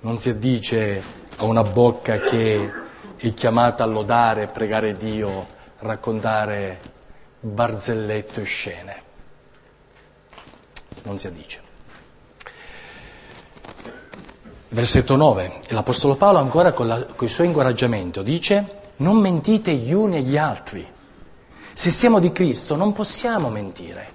Non 0.01 0.17
si 0.17 0.29
addice 0.29 1.26
a 1.37 1.45
una 1.45 1.63
bocca 1.63 2.19
che 2.19 2.71
è 3.15 3.33
chiamata 3.33 3.83
a 3.83 3.87
lodare, 3.87 4.47
pregare 4.47 4.95
Dio, 4.95 5.47
raccontare 5.79 6.79
barzellette 7.39 8.41
e 8.41 8.45
scene. 8.45 9.01
Non 11.03 11.17
si 11.17 11.27
addice. 11.27 11.61
Versetto 14.69 15.15
9, 15.15 15.59
l'Apostolo 15.69 16.15
Paolo 16.15 16.39
ancora 16.39 16.73
con, 16.73 16.87
la, 16.87 17.05
con 17.05 17.25
il 17.27 17.33
suo 17.33 17.45
incoraggiamento 17.45 18.21
dice 18.21 18.81
non 18.97 19.17
mentite 19.17 19.73
gli 19.73 19.93
uni 19.93 20.17
agli 20.17 20.37
altri. 20.37 20.85
Se 21.73 21.89
siamo 21.91 22.19
di 22.19 22.31
Cristo 22.31 22.75
non 22.75 22.91
possiamo 22.91 23.49
mentire, 23.49 24.09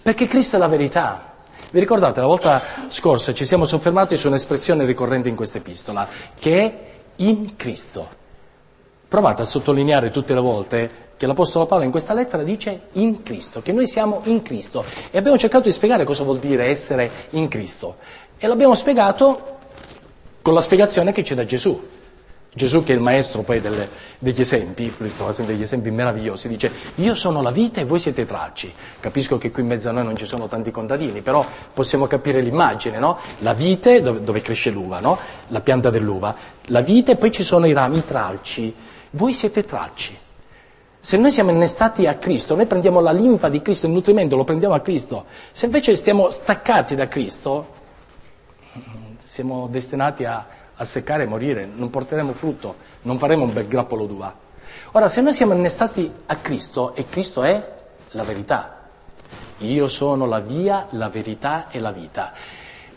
perché 0.00 0.26
Cristo 0.26 0.56
è 0.56 0.58
la 0.58 0.68
verità. 0.68 1.31
Vi 1.72 1.80
ricordate, 1.80 2.20
la 2.20 2.26
volta 2.26 2.60
scorsa 2.88 3.32
ci 3.32 3.46
siamo 3.46 3.64
soffermati 3.64 4.14
su 4.14 4.28
un'espressione 4.28 4.84
ricorrente 4.84 5.30
in 5.30 5.34
questa 5.34 5.56
epistola, 5.56 6.06
che 6.38 6.60
è 6.60 6.78
in 7.16 7.56
Cristo. 7.56 8.06
Provate 9.08 9.40
a 9.40 9.46
sottolineare 9.46 10.10
tutte 10.10 10.34
le 10.34 10.40
volte 10.40 10.90
che 11.16 11.26
l'Apostolo 11.26 11.64
Paolo 11.64 11.84
in 11.84 11.90
questa 11.90 12.12
lettera 12.12 12.42
dice 12.42 12.88
in 12.92 13.22
Cristo, 13.22 13.62
che 13.62 13.72
noi 13.72 13.88
siamo 13.88 14.20
in 14.24 14.42
Cristo. 14.42 14.84
E 15.10 15.16
abbiamo 15.16 15.38
cercato 15.38 15.64
di 15.64 15.72
spiegare 15.72 16.04
cosa 16.04 16.24
vuol 16.24 16.40
dire 16.40 16.66
essere 16.66 17.10
in 17.30 17.48
Cristo. 17.48 17.96
E 18.36 18.46
l'abbiamo 18.46 18.74
spiegato 18.74 19.56
con 20.42 20.52
la 20.52 20.60
spiegazione 20.60 21.10
che 21.10 21.22
c'è 21.22 21.34
da 21.34 21.46
Gesù. 21.46 21.88
Gesù 22.54 22.82
che 22.82 22.92
è 22.92 22.96
il 22.96 23.00
maestro 23.00 23.40
poi 23.40 23.62
delle, 23.62 23.88
degli 24.18 24.40
esempi, 24.40 24.92
degli 25.46 25.62
esempi 25.62 25.90
meravigliosi, 25.90 26.48
dice 26.48 26.70
io 26.96 27.14
sono 27.14 27.40
la 27.40 27.50
vita 27.50 27.80
e 27.80 27.86
voi 27.86 27.98
siete 27.98 28.26
tralci. 28.26 28.70
Capisco 29.00 29.38
che 29.38 29.50
qui 29.50 29.62
in 29.62 29.68
mezzo 29.68 29.88
a 29.88 29.92
noi 29.92 30.04
non 30.04 30.16
ci 30.16 30.26
sono 30.26 30.48
tanti 30.48 30.70
contadini, 30.70 31.22
però 31.22 31.46
possiamo 31.72 32.06
capire 32.06 32.42
l'immagine, 32.42 32.98
no? 32.98 33.18
La 33.38 33.54
vite 33.54 34.02
dove, 34.02 34.22
dove 34.22 34.42
cresce 34.42 34.68
l'uva, 34.68 35.00
no? 35.00 35.18
La 35.48 35.60
pianta 35.60 35.88
dell'uva, 35.88 36.36
la 36.66 36.82
vite 36.82 37.12
e 37.12 37.16
poi 37.16 37.32
ci 37.32 37.42
sono 37.42 37.66
i 37.66 37.72
rami, 37.72 37.98
i 37.98 38.04
tralci. 38.04 38.74
Voi 39.12 39.32
siete 39.32 39.64
tralci. 39.64 40.18
Se 41.00 41.16
noi 41.16 41.30
siamo 41.30 41.52
innestati 41.52 42.06
a 42.06 42.16
Cristo, 42.16 42.54
noi 42.54 42.66
prendiamo 42.66 43.00
la 43.00 43.12
linfa 43.12 43.48
di 43.48 43.62
Cristo, 43.62 43.86
il 43.86 43.92
nutrimento 43.92 44.36
lo 44.36 44.44
prendiamo 44.44 44.74
a 44.74 44.80
Cristo. 44.80 45.24
Se 45.50 45.64
invece 45.64 45.96
stiamo 45.96 46.28
staccati 46.28 46.94
da 46.94 47.08
Cristo, 47.08 47.80
siamo 49.24 49.68
destinati 49.68 50.26
a 50.26 50.46
a 50.82 50.84
seccare 50.84 51.22
e 51.22 51.26
morire, 51.26 51.64
non 51.64 51.90
porteremo 51.90 52.32
frutto, 52.32 52.76
non 53.02 53.16
faremo 53.18 53.44
un 53.44 53.52
bel 53.52 53.66
grappolo 53.66 54.06
d'uva. 54.06 54.34
Ora, 54.92 55.08
se 55.08 55.20
noi 55.20 55.32
siamo 55.32 55.54
innestati 55.54 56.10
a 56.26 56.36
Cristo, 56.36 56.94
e 56.94 57.06
Cristo 57.08 57.42
è 57.42 57.72
la 58.10 58.22
verità, 58.24 58.88
io 59.58 59.88
sono 59.88 60.26
la 60.26 60.40
via, 60.40 60.86
la 60.90 61.08
verità 61.08 61.70
e 61.70 61.78
la 61.78 61.92
vita. 61.92 62.32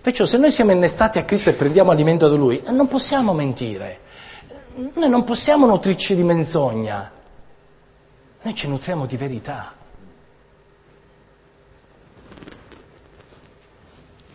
Perciò 0.02 0.26
se 0.26 0.38
noi 0.38 0.52
siamo 0.52 0.72
innestati 0.72 1.20
a 1.20 1.24
Cristo 1.24 1.50
e 1.50 1.54
prendiamo 1.54 1.92
alimento 1.92 2.28
da 2.28 2.36
Lui, 2.36 2.62
non 2.68 2.88
possiamo 2.88 3.34
mentire, 3.34 4.00
noi 4.94 5.10
non 5.10 5.24
possiamo 5.24 5.66
nutrirci 5.66 6.16
di 6.16 6.24
menzogna, 6.24 7.12
noi 8.42 8.56
ci 8.56 8.68
nutriamo 8.68 9.06
di 9.06 9.18
verità. 9.18 9.74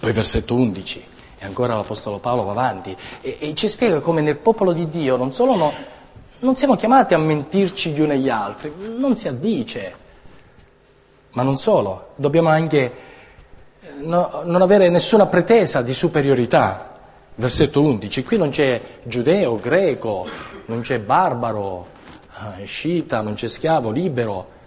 Poi 0.00 0.12
versetto 0.12 0.54
11 0.54 1.09
e 1.40 1.46
ancora 1.46 1.74
l'Apostolo 1.74 2.18
Paolo 2.18 2.44
va 2.44 2.52
avanti 2.52 2.96
e, 3.20 3.38
e 3.40 3.54
ci 3.54 3.66
spiega 3.66 3.98
come 4.00 4.20
nel 4.20 4.36
popolo 4.36 4.72
di 4.72 4.88
Dio 4.88 5.16
non 5.16 5.32
solo 5.32 5.56
no, 5.56 5.72
non 6.40 6.56
siamo 6.56 6.74
chiamati 6.74 7.14
a 7.14 7.18
mentirci 7.18 7.90
gli 7.90 8.00
uni 8.00 8.12
agli 8.12 8.28
altri, 8.28 8.72
non 8.96 9.14
si 9.14 9.28
addice, 9.28 9.94
ma 11.32 11.42
non 11.42 11.56
solo, 11.56 12.12
dobbiamo 12.16 12.48
anche 12.48 12.92
eh, 13.80 13.88
no, 13.98 14.42
non 14.44 14.62
avere 14.62 14.88
nessuna 14.88 15.26
pretesa 15.26 15.82
di 15.82 15.92
superiorità. 15.92 16.88
Versetto 17.34 17.82
11, 17.82 18.22
qui 18.24 18.36
non 18.36 18.50
c'è 18.50 18.80
giudeo, 19.02 19.56
greco, 19.56 20.26
non 20.66 20.80
c'è 20.80 20.98
barbaro, 20.98 21.86
eh, 22.58 22.64
scita, 22.64 23.22
non 23.22 23.34
c'è 23.34 23.48
schiavo, 23.48 23.90
libero. 23.90 24.58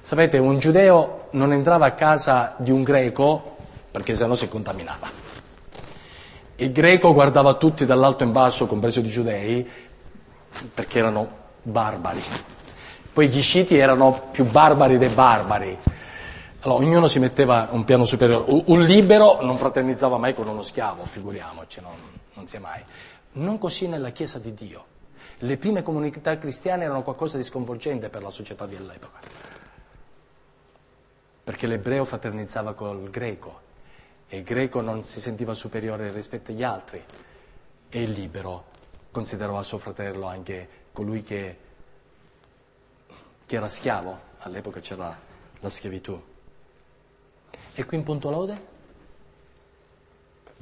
Sapete, 0.00 0.38
un 0.38 0.58
giudeo 0.58 1.28
non 1.32 1.52
entrava 1.52 1.86
a 1.86 1.92
casa 1.92 2.54
di 2.58 2.72
un 2.72 2.82
greco 2.82 3.51
perché 3.92 4.14
sennò 4.14 4.34
si 4.34 4.48
contaminava. 4.48 5.08
Il 6.56 6.72
greco 6.72 7.12
guardava 7.12 7.54
tutti 7.54 7.84
dall'alto 7.84 8.24
in 8.24 8.32
basso, 8.32 8.66
compreso 8.66 9.00
i 9.00 9.04
giudei, 9.04 9.68
perché 10.72 10.98
erano 10.98 11.28
barbari. 11.62 12.22
Poi 13.12 13.28
gli 13.28 13.42
sciti 13.42 13.76
erano 13.76 14.28
più 14.30 14.44
barbari 14.44 14.96
dei 14.96 15.10
barbari. 15.10 15.78
Allora, 16.60 16.82
ognuno 16.82 17.08
si 17.08 17.18
metteva 17.18 17.68
un 17.72 17.84
piano 17.84 18.04
superiore. 18.04 18.62
Un 18.66 18.82
libero 18.82 19.42
non 19.42 19.58
fraternizzava 19.58 20.16
mai 20.16 20.32
con 20.32 20.48
uno 20.48 20.62
schiavo, 20.62 21.04
figuriamoci, 21.04 21.80
non, 21.80 21.92
non 22.32 22.46
sia 22.46 22.60
mai. 22.60 22.82
Non 23.32 23.58
così 23.58 23.88
nella 23.88 24.10
Chiesa 24.10 24.38
di 24.38 24.54
Dio. 24.54 24.84
Le 25.38 25.56
prime 25.56 25.82
comunità 25.82 26.38
cristiane 26.38 26.84
erano 26.84 27.02
qualcosa 27.02 27.36
di 27.36 27.42
sconvolgente 27.42 28.08
per 28.08 28.22
la 28.22 28.30
società 28.30 28.64
dell'epoca, 28.64 29.18
perché 31.42 31.66
l'ebreo 31.66 32.04
fraternizzava 32.04 32.74
col 32.74 33.10
greco 33.10 33.70
e 34.32 34.38
il 34.38 34.44
greco 34.44 34.80
non 34.80 35.04
si 35.04 35.20
sentiva 35.20 35.52
superiore 35.52 36.10
rispetto 36.10 36.52
agli 36.52 36.62
altri 36.62 37.04
e 37.90 38.02
il 38.02 38.12
libero 38.12 38.64
considerava 39.10 39.62
suo 39.62 39.76
fratello 39.76 40.24
anche 40.24 40.66
colui 40.90 41.22
che, 41.22 41.58
che 43.44 43.56
era 43.56 43.68
schiavo, 43.68 44.18
all'epoca 44.38 44.80
c'era 44.80 45.14
la 45.60 45.68
schiavitù. 45.68 46.18
E 47.74 47.84
qui 47.84 47.98
in 47.98 48.04
Punto 48.04 48.30
Lode? 48.30 48.54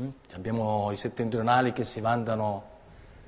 Mm? 0.00 0.08
Abbiamo 0.32 0.90
i 0.90 0.96
settentrionali 0.96 1.72
che 1.72 1.84
si 1.84 2.00
vantano 2.00 2.64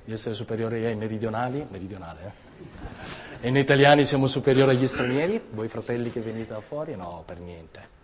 di 0.03 0.11
essere 0.11 0.35
superiori 0.35 0.83
ai 0.83 0.97
meridionali, 0.97 1.65
meridionale, 1.69 2.21
eh? 2.25 3.47
E 3.47 3.49
noi 3.49 3.61
italiani 3.61 4.03
siamo 4.03 4.27
superiori 4.27 4.75
agli 4.75 4.87
stranieri? 4.87 5.41
Voi 5.51 5.69
fratelli 5.69 6.09
che 6.11 6.19
venite 6.19 6.51
da 6.51 6.59
fuori? 6.59 6.97
No, 6.97 7.23
per 7.25 7.39
niente. 7.39 8.01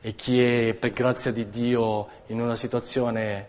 E 0.00 0.14
chi 0.14 0.40
è, 0.40 0.74
per 0.74 0.92
grazia 0.92 1.32
di 1.32 1.48
Dio, 1.48 2.08
in 2.26 2.40
una 2.40 2.54
situazione 2.54 3.48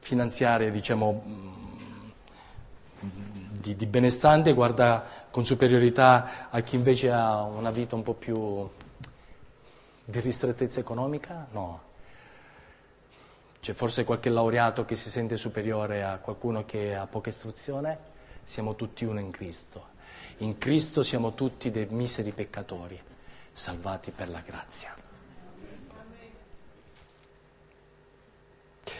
finanziaria, 0.00 0.70
diciamo, 0.70 1.22
mm, 1.26 1.64
di, 3.50 3.74
di 3.74 3.86
benestante, 3.86 4.52
guarda 4.52 5.04
con 5.30 5.46
superiorità 5.46 6.50
a 6.50 6.60
chi 6.60 6.76
invece 6.76 7.10
ha 7.10 7.42
una 7.42 7.70
vita 7.70 7.94
un 7.94 8.02
po' 8.02 8.12
più 8.12 8.68
di 10.04 10.20
ristrettezza 10.20 10.80
economica? 10.80 11.46
No. 11.52 11.80
C'è 13.60 13.72
forse 13.72 14.04
qualche 14.04 14.28
laureato 14.28 14.84
che 14.84 14.94
si 14.94 15.08
sente 15.08 15.38
superiore 15.38 16.04
a 16.04 16.18
qualcuno 16.18 16.66
che 16.66 16.94
ha 16.94 17.06
poca 17.06 17.30
istruzione? 17.30 18.12
Siamo 18.42 18.74
tutti 18.74 19.06
uno 19.06 19.20
in 19.20 19.30
Cristo. 19.30 19.92
In 20.38 20.58
Cristo 20.58 21.02
siamo 21.02 21.32
tutti 21.32 21.70
dei 21.70 21.86
miseri 21.88 22.32
peccatori, 22.32 23.00
salvati 23.52 24.10
per 24.10 24.28
la 24.28 24.40
grazia. 24.40 25.03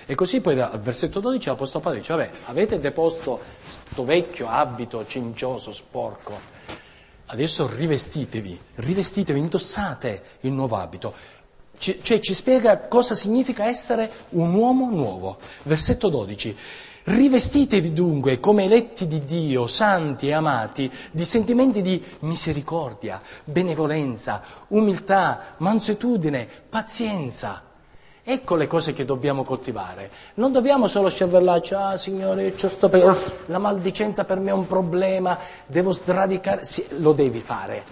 E 0.07 0.15
così 0.15 0.41
poi 0.41 0.59
al 0.61 0.81
versetto 0.81 1.21
12 1.21 1.49
l'Apostolo 1.49 1.83
Paolo 1.83 1.99
dice, 1.99 2.15
vabbè, 2.15 2.31
avete 2.47 2.81
deposto 2.81 3.41
questo 3.85 4.05
vecchio 4.05 4.49
abito 4.49 5.07
cincioso, 5.07 5.73
sporco, 5.73 6.39
adesso 7.27 7.67
rivestitevi, 7.67 8.59
rivestitevi, 8.77 9.39
indossate 9.39 10.23
il 10.41 10.53
nuovo 10.53 10.77
abito. 10.77 11.15
C- 11.79 12.01
cioè 12.03 12.21
ci 12.21 12.35
spiega 12.35 12.81
cosa 12.81 13.15
significa 13.15 13.67
essere 13.67 14.11
un 14.31 14.55
uomo 14.55 14.91
nuovo. 14.91 15.39
Versetto 15.65 16.09
12. 16.09 16.57
Rivestitevi 17.05 17.93
dunque 17.93 18.41
come 18.41 18.65
eletti 18.65 19.07
di 19.07 19.25
Dio, 19.25 19.67
santi 19.67 20.29
e 20.29 20.33
amati, 20.33 20.91
di 21.11 21.25
sentimenti 21.25 21.83
di 21.83 22.03
misericordia, 22.21 23.21
benevolenza, 23.45 24.43
umiltà, 24.69 25.55
mansuetudine, 25.59 26.49
pazienza. 26.69 27.74
Ecco 28.27 28.55
le 28.55 28.67
cose 28.67 28.95
che 28.95 29.05
dobbiamo 29.05 29.43
coltivare. 29.43 30.11
Non 30.35 30.51
dobbiamo 30.51 30.89
solo 30.89 31.11
scervellarci, 31.11 31.75
ah 31.75 31.97
Signore, 31.99 32.47
io 32.47 32.69
sto 32.69 32.89
per... 32.89 33.15
la 33.47 33.59
maldicenza 33.59 34.25
per 34.25 34.39
me 34.39 34.49
è 34.49 34.55
un 34.55 34.67
problema, 34.67 35.39
devo 35.67 35.93
sradicare. 35.93 36.65
Sì, 36.65 36.87
lo 37.01 37.13
devi 37.13 37.41
fare. 37.41 37.85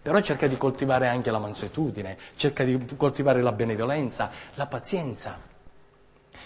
Però 0.00 0.20
cerca 0.20 0.46
di 0.46 0.56
coltivare 0.56 1.08
anche 1.08 1.32
la 1.32 1.40
mansuetudine, 1.40 2.16
cerca 2.36 2.62
di 2.62 2.78
coltivare 2.96 3.42
la 3.42 3.50
benevolenza, 3.50 4.30
la 4.54 4.66
pazienza. 4.66 5.40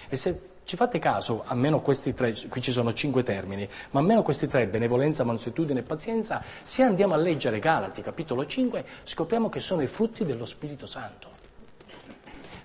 E 0.08 0.16
se 0.16 0.40
ci 0.64 0.76
fate 0.76 0.98
caso, 0.98 1.42
almeno 1.44 1.82
questi 1.82 2.14
tre, 2.14 2.34
qui 2.48 2.62
ci 2.62 2.72
sono 2.72 2.94
cinque 2.94 3.22
termini, 3.22 3.68
ma 3.90 4.00
almeno 4.00 4.22
questi 4.22 4.46
tre, 4.46 4.66
benevolenza, 4.66 5.24
mansuetudine 5.24 5.80
e 5.80 5.82
pazienza, 5.82 6.42
se 6.62 6.82
andiamo 6.82 7.12
a 7.12 7.18
leggere 7.18 7.58
Galati, 7.58 8.00
capitolo 8.00 8.46
5, 8.46 8.84
scopriamo 9.04 9.50
che 9.50 9.60
sono 9.60 9.82
i 9.82 9.86
frutti 9.86 10.24
dello 10.24 10.46
Spirito 10.46 10.86
Santo. 10.86 11.35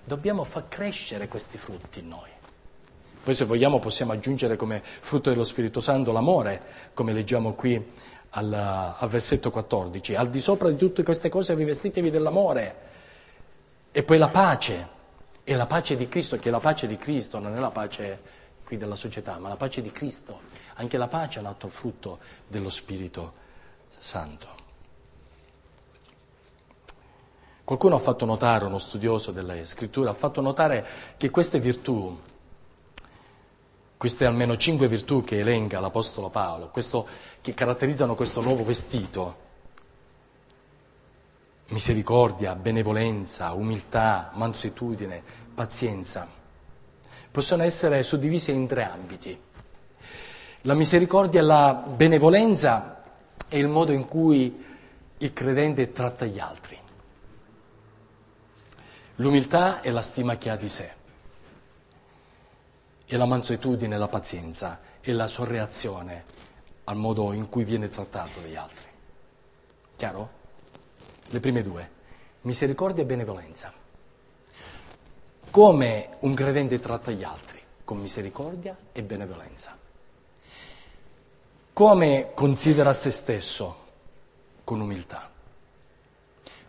Dobbiamo 0.04 0.44
far 0.44 0.68
crescere 0.68 1.28
questi 1.28 1.58
frutti 1.58 2.00
in 2.00 2.08
noi. 2.08 2.30
Poi 3.22 3.34
se 3.34 3.44
vogliamo 3.44 3.78
possiamo 3.78 4.12
aggiungere 4.12 4.56
come 4.56 4.82
frutto 4.82 5.30
dello 5.30 5.44
Spirito 5.44 5.78
Santo 5.78 6.10
l'amore, 6.10 6.60
come 6.92 7.12
leggiamo 7.12 7.52
qui 7.52 7.80
al, 8.30 8.52
al, 8.52 9.08
versetto 9.08 9.50
14. 9.50 10.16
Al 10.16 10.28
di 10.28 10.40
sopra 10.40 10.68
di 10.68 10.76
tutte 10.76 11.04
queste 11.04 11.28
cose 11.28 11.54
rivestitevi 11.54 12.10
dell'amore 12.10 12.76
e 13.92 14.02
poi 14.02 14.18
la 14.18 14.28
pace. 14.28 15.00
E 15.44 15.56
la 15.56 15.66
pace 15.66 15.96
di 15.96 16.08
Cristo, 16.08 16.36
che 16.36 16.50
la 16.50 16.60
pace 16.60 16.86
di 16.86 16.96
Cristo 16.96 17.38
non 17.38 17.56
è 17.56 17.60
la 17.60 17.70
pace 17.70 18.20
qui 18.64 18.76
della 18.76 18.94
società, 18.94 19.38
ma 19.38 19.48
la 19.48 19.56
pace 19.56 19.82
di 19.82 19.90
Cristo. 19.90 20.40
Anche 20.74 20.96
la 20.96 21.08
pace 21.08 21.38
è 21.38 21.42
un 21.42 21.48
altro 21.48 21.68
frutto 21.68 22.18
dello 22.46 22.70
Spirito 22.70 23.34
Santo. 23.98 24.61
Qualcuno 27.64 27.94
ha 27.94 28.00
fatto 28.00 28.24
notare, 28.24 28.64
uno 28.64 28.78
studioso 28.78 29.30
delle 29.30 29.64
scritture, 29.64 30.10
ha 30.10 30.14
fatto 30.14 30.40
notare 30.40 30.84
che 31.16 31.30
queste 31.30 31.60
virtù, 31.60 32.18
queste 33.96 34.26
almeno 34.26 34.56
cinque 34.56 34.88
virtù 34.88 35.22
che 35.22 35.38
elenca 35.38 35.78
l'Apostolo 35.78 36.28
Paolo, 36.28 36.70
questo, 36.70 37.06
che 37.40 37.54
caratterizzano 37.54 38.16
questo 38.16 38.40
nuovo 38.40 38.64
vestito, 38.64 39.36
misericordia, 41.68 42.56
benevolenza, 42.56 43.52
umiltà, 43.52 44.30
mansuetudine, 44.34 45.22
pazienza, 45.54 46.28
possono 47.30 47.62
essere 47.62 48.02
suddivise 48.02 48.50
in 48.50 48.66
tre 48.66 48.82
ambiti. 48.82 49.40
La 50.62 50.74
misericordia 50.74 51.40
e 51.40 51.44
la 51.44 51.72
benevolenza 51.74 53.02
è 53.46 53.56
il 53.56 53.68
modo 53.68 53.92
in 53.92 54.04
cui 54.06 54.64
il 55.18 55.32
credente 55.32 55.92
tratta 55.92 56.24
gli 56.24 56.40
altri. 56.40 56.81
L'umiltà 59.22 59.82
è 59.82 59.90
la 59.90 60.02
stima 60.02 60.36
che 60.36 60.50
ha 60.50 60.56
di 60.56 60.68
sé, 60.68 60.92
e 63.06 63.16
la 63.16 63.24
mansuetudine, 63.24 63.96
la 63.96 64.08
pazienza, 64.08 64.80
è 65.00 65.12
la 65.12 65.28
sua 65.28 65.44
reazione 65.44 66.24
al 66.84 66.96
modo 66.96 67.32
in 67.32 67.48
cui 67.48 67.62
viene 67.62 67.88
trattato 67.88 68.40
dagli 68.40 68.56
altri. 68.56 68.88
Chiaro? 69.94 70.30
Le 71.26 71.38
prime 71.38 71.62
due, 71.62 71.88
misericordia 72.40 73.04
e 73.04 73.06
benevolenza. 73.06 73.72
Come 75.50 76.16
un 76.18 76.34
credente 76.34 76.80
tratta 76.80 77.12
gli 77.12 77.22
altri? 77.22 77.60
Con 77.84 77.98
misericordia 77.98 78.76
e 78.90 79.04
benevolenza. 79.04 79.78
Come 81.72 82.32
considera 82.34 82.92
se 82.92 83.12
stesso? 83.12 83.86
Con 84.64 84.80
umiltà. 84.80 85.30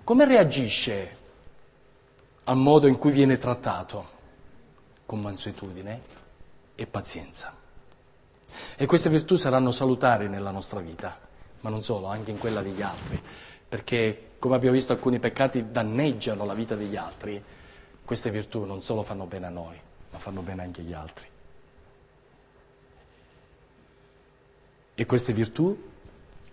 Come 0.04 0.26
reagisce 0.26 1.22
al 2.46 2.58
modo 2.58 2.88
in 2.88 2.98
cui 2.98 3.12
viene 3.12 3.38
trattato 3.38 4.12
con 5.06 5.22
mansuetudine 5.22 6.02
e 6.76 6.88
pazienza. 6.88 7.56
E 8.76 8.86
queste 8.86 9.10
virtù 9.10 9.36
saranno 9.36 9.72
salutari 9.72 10.28
nella 10.28 10.52
nostra 10.52 10.80
vita, 10.80 11.18
ma 11.62 11.70
non 11.70 11.84
solo, 11.84 12.08
anche 12.08 12.32
in 12.32 12.38
quella 12.38 12.62
degli 12.62 12.82
altri, 12.82 13.22
perché 13.68 14.32
come 14.40 14.56
abbiamo 14.56 14.76
visto 14.76 14.92
alcuni 14.92 15.20
peccati 15.20 15.70
danneggiano 15.70 16.46
la 16.46 16.54
vita 16.54 16.76
degli 16.76 16.98
altri, 16.98 17.42
queste 18.04 18.30
virtù 18.30 18.66
non 18.66 18.82
solo 18.82 19.02
fanno 19.02 19.26
bene 19.26 19.46
a 19.46 19.50
noi, 19.50 19.80
ma 20.12 20.18
fanno 20.18 20.42
bene 20.42 20.64
anche 20.64 20.82
agli 20.82 20.94
altri. 20.94 21.28
E 24.96 25.06
queste 25.06 25.34
virtù 25.34 25.92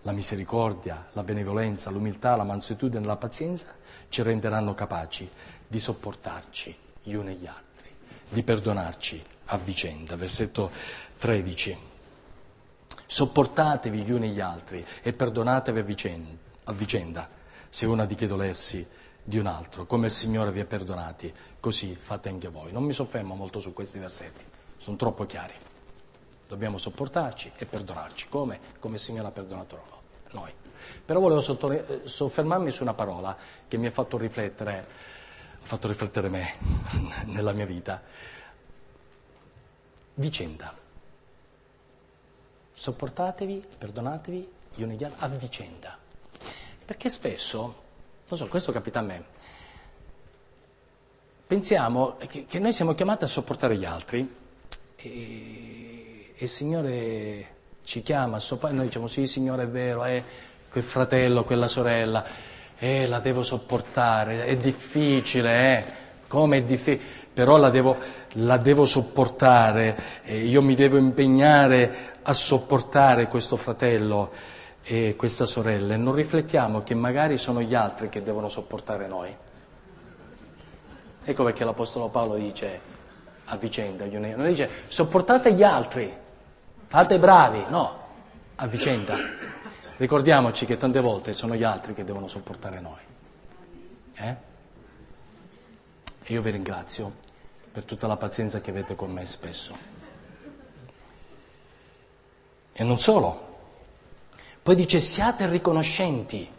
la 0.02 0.12
misericordia, 0.12 1.08
la 1.12 1.22
benevolenza, 1.22 1.90
l'umiltà, 1.90 2.36
la 2.36 2.44
mansuetudine 2.44 3.04
la 3.04 3.16
pazienza 3.16 3.68
ci 4.08 4.22
renderanno 4.22 4.74
capaci 4.74 5.28
di 5.66 5.78
sopportarci 5.78 6.76
gli 7.02 7.14
uni 7.14 7.32
e 7.32 7.34
gli 7.34 7.46
altri, 7.46 7.90
di 8.28 8.42
perdonarci 8.42 9.22
a 9.46 9.58
vicenda. 9.58 10.16
Versetto 10.16 10.70
13. 11.18 11.88
Sopportatevi 13.06 14.02
gli 14.02 14.12
uni 14.12 14.30
gli 14.30 14.40
altri 14.40 14.84
e 15.02 15.12
perdonatevi 15.12 15.80
a 15.80 15.82
vicenda, 15.82 16.30
a 16.64 16.72
vicenda 16.72 17.28
se 17.68 17.86
uno 17.86 18.02
ha 18.02 18.06
di 18.06 18.14
che 18.14 18.26
dolersi 18.26 18.86
di 19.22 19.38
un 19.38 19.46
altro, 19.46 19.86
come 19.86 20.06
il 20.06 20.12
Signore 20.12 20.50
vi 20.50 20.60
ha 20.60 20.64
perdonati, 20.64 21.32
così 21.60 21.96
fate 21.98 22.28
anche 22.28 22.48
voi. 22.48 22.72
Non 22.72 22.84
mi 22.84 22.92
soffermo 22.92 23.34
molto 23.34 23.60
su 23.60 23.72
questi 23.72 23.98
versetti, 23.98 24.44
sono 24.76 24.96
troppo 24.96 25.26
chiari. 25.26 25.54
Dobbiamo 26.50 26.78
sopportarci 26.78 27.52
e 27.58 27.64
perdonarci, 27.64 28.28
come? 28.28 28.58
Come 28.80 28.96
il 28.96 29.00
Signore 29.00 29.28
ha 29.28 29.30
perdonato 29.30 29.84
noi. 30.30 30.52
Però 31.04 31.20
volevo 31.20 31.40
soffermarmi 31.40 32.72
su 32.72 32.82
una 32.82 32.92
parola 32.92 33.36
che 33.68 33.76
mi 33.76 33.86
ha 33.86 33.92
fatto 33.92 34.18
riflettere, 34.18 34.78
ha 34.80 35.64
fatto 35.64 35.86
riflettere 35.86 36.28
me 36.28 36.54
nella 37.26 37.52
mia 37.52 37.66
vita. 37.66 38.02
Vicenda. 40.14 40.76
Sopportatevi, 42.72 43.64
perdonatevi 43.78 44.52
gli 44.74 44.82
uni 44.82 44.96
gli 44.96 45.04
a 45.04 45.28
vicenda. 45.28 45.96
Perché 46.84 47.10
spesso, 47.10 47.60
non 48.26 48.36
so, 48.36 48.48
questo 48.48 48.72
capita 48.72 48.98
a 48.98 49.02
me, 49.02 49.24
pensiamo 51.46 52.16
che, 52.16 52.44
che 52.44 52.58
noi 52.58 52.72
siamo 52.72 52.92
chiamati 52.94 53.22
a 53.22 53.28
sopportare 53.28 53.76
gli 53.76 53.84
altri 53.84 54.36
e 54.96 55.89
il 56.42 56.48
Signore 56.48 57.46
ci 57.84 58.02
chiama 58.02 58.38
noi 58.70 58.86
diciamo 58.86 59.06
sì 59.06 59.26
Signore 59.26 59.64
è 59.64 59.68
vero, 59.68 60.04
eh, 60.04 60.24
quel 60.70 60.82
fratello, 60.82 61.44
quella 61.44 61.68
sorella, 61.68 62.24
eh, 62.78 63.06
la 63.06 63.20
devo 63.20 63.42
sopportare, 63.42 64.46
è 64.46 64.56
difficile, 64.56 65.50
eh, 65.50 65.84
come 66.28 66.58
è 66.58 66.62
difficile, 66.62 67.04
però 67.34 67.58
la 67.58 67.68
devo, 67.68 67.96
la 68.34 68.56
devo 68.56 68.86
sopportare, 68.86 69.96
eh, 70.24 70.38
io 70.38 70.62
mi 70.62 70.74
devo 70.74 70.96
impegnare 70.96 72.18
a 72.22 72.32
sopportare 72.32 73.28
questo 73.28 73.56
fratello 73.56 74.30
e 74.82 75.16
questa 75.16 75.44
sorella 75.44 75.92
e 75.92 75.98
non 75.98 76.14
riflettiamo 76.14 76.82
che 76.82 76.94
magari 76.94 77.36
sono 77.36 77.60
gli 77.60 77.74
altri 77.74 78.08
che 78.08 78.22
devono 78.22 78.48
sopportare 78.48 79.06
noi. 79.06 79.36
Ecco 81.22 81.44
perché 81.44 81.64
l'Apostolo 81.64 82.08
Paolo 82.08 82.36
dice 82.36 82.80
a 83.44 83.56
vicenda, 83.56 84.06
non 84.06 84.46
dice 84.46 84.70
sopportate 84.86 85.52
gli 85.52 85.62
altri, 85.62 86.19
fate 86.90 87.20
bravi, 87.20 87.64
no, 87.68 87.98
a 88.56 88.66
vicenda. 88.66 89.16
Ricordiamoci 89.96 90.66
che 90.66 90.76
tante 90.76 90.98
volte 90.98 91.32
sono 91.32 91.54
gli 91.54 91.62
altri 91.62 91.94
che 91.94 92.02
devono 92.02 92.26
sopportare 92.26 92.80
noi. 92.80 92.98
Eh? 94.14 94.36
E 96.24 96.32
io 96.32 96.42
vi 96.42 96.50
ringrazio 96.50 97.12
per 97.70 97.84
tutta 97.84 98.08
la 98.08 98.16
pazienza 98.16 98.60
che 98.60 98.70
avete 98.70 98.96
con 98.96 99.12
me 99.12 99.24
spesso. 99.24 99.76
E 102.72 102.82
non 102.82 102.98
solo, 102.98 103.58
poi 104.60 104.74
dice 104.74 104.98
siate 104.98 105.46
riconoscenti. 105.46 106.50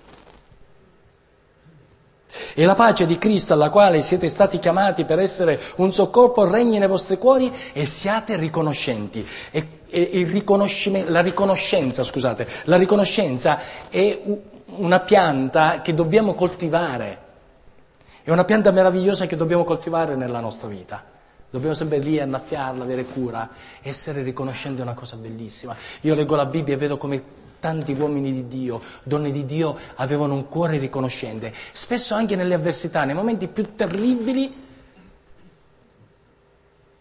E 2.62 2.66
la 2.66 2.76
pace 2.76 3.08
di 3.08 3.18
Cristo 3.18 3.54
alla 3.54 3.72
quale 3.72 4.02
siete 4.02 4.28
stati 4.28 4.60
chiamati 4.60 5.04
per 5.04 5.18
essere 5.18 5.60
un 5.78 5.92
soccorpo 5.92 6.48
regni 6.48 6.78
nei 6.78 6.88
vostri 6.88 7.18
cuori 7.18 7.52
e 7.74 7.88
siate 7.88 8.36
riconoscenti. 8.36 9.28
E, 9.50 9.80
e 9.90 11.04
la 11.08 11.22
riconoscenza, 11.22 12.04
scusate, 12.04 12.48
la 12.66 12.78
riconoscenza 12.78 13.58
è 13.90 14.16
una 14.76 15.00
pianta 15.00 15.82
che 15.82 15.96
dobbiamo 15.96 16.36
coltivare. 16.36 17.18
È 18.22 18.30
una 18.30 18.46
pianta 18.46 18.70
meravigliosa 18.70 19.26
che 19.26 19.36
dobbiamo 19.36 19.64
coltivare 19.64 20.16
nella 20.16 20.40
nostra 20.40 20.68
vita. 20.68 21.04
Dobbiamo 21.50 21.74
sempre 21.74 21.98
lì 21.98 22.20
annaffiarla, 22.20 22.84
avere 22.84 23.06
cura. 23.06 23.50
Essere 23.82 24.22
riconoscenti 24.22 24.82
è 24.82 24.84
una 24.84 24.94
cosa 24.94 25.16
bellissima. 25.16 25.76
Io 26.02 26.14
leggo 26.14 26.36
la 26.36 26.46
Bibbia 26.46 26.76
e 26.76 26.78
vedo 26.78 26.98
come 26.98 27.41
tanti 27.62 27.94
uomini 27.94 28.34
di 28.34 28.48
Dio, 28.50 28.82
donne 29.04 29.32
di 29.32 29.46
Dio 29.46 29.78
avevano 29.96 30.34
un 30.34 30.50
cuore 30.50 30.78
riconoscente, 30.78 31.54
spesso 31.72 32.14
anche 32.16 32.36
nelle 32.36 32.56
avversità, 32.56 33.06
nei 33.06 33.16
momenti 33.16 33.48
più 33.48 33.76
terribili, 33.76 34.68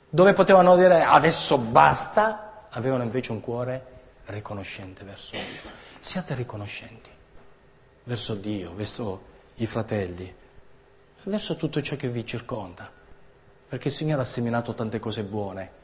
dove 0.08 0.32
potevano 0.34 0.76
dire 0.76 1.02
adesso 1.02 1.58
basta, 1.58 2.66
avevano 2.70 3.02
invece 3.02 3.32
un 3.32 3.40
cuore 3.40 3.86
riconoscente 4.26 5.02
verso 5.02 5.34
Dio. 5.34 5.70
Siate 5.98 6.34
riconoscenti 6.34 7.10
verso 8.04 8.34
Dio, 8.34 8.74
verso 8.74 9.22
i 9.56 9.66
fratelli, 9.66 10.32
verso 11.24 11.56
tutto 11.56 11.80
ciò 11.80 11.96
che 11.96 12.08
vi 12.08 12.24
circonda, 12.24 12.90
perché 13.68 13.88
il 13.88 13.94
Signore 13.94 14.22
ha 14.22 14.24
seminato 14.24 14.74
tante 14.74 14.98
cose 14.98 15.24
buone 15.24 15.78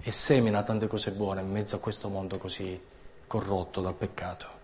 e 0.00 0.10
semina 0.10 0.62
tante 0.62 0.86
cose 0.86 1.12
buone 1.12 1.40
in 1.40 1.50
mezzo 1.50 1.76
a 1.76 1.78
questo 1.78 2.08
mondo 2.08 2.36
così 2.36 2.78
corrotto 3.26 3.80
dal 3.80 3.94
peccato. 3.94 4.54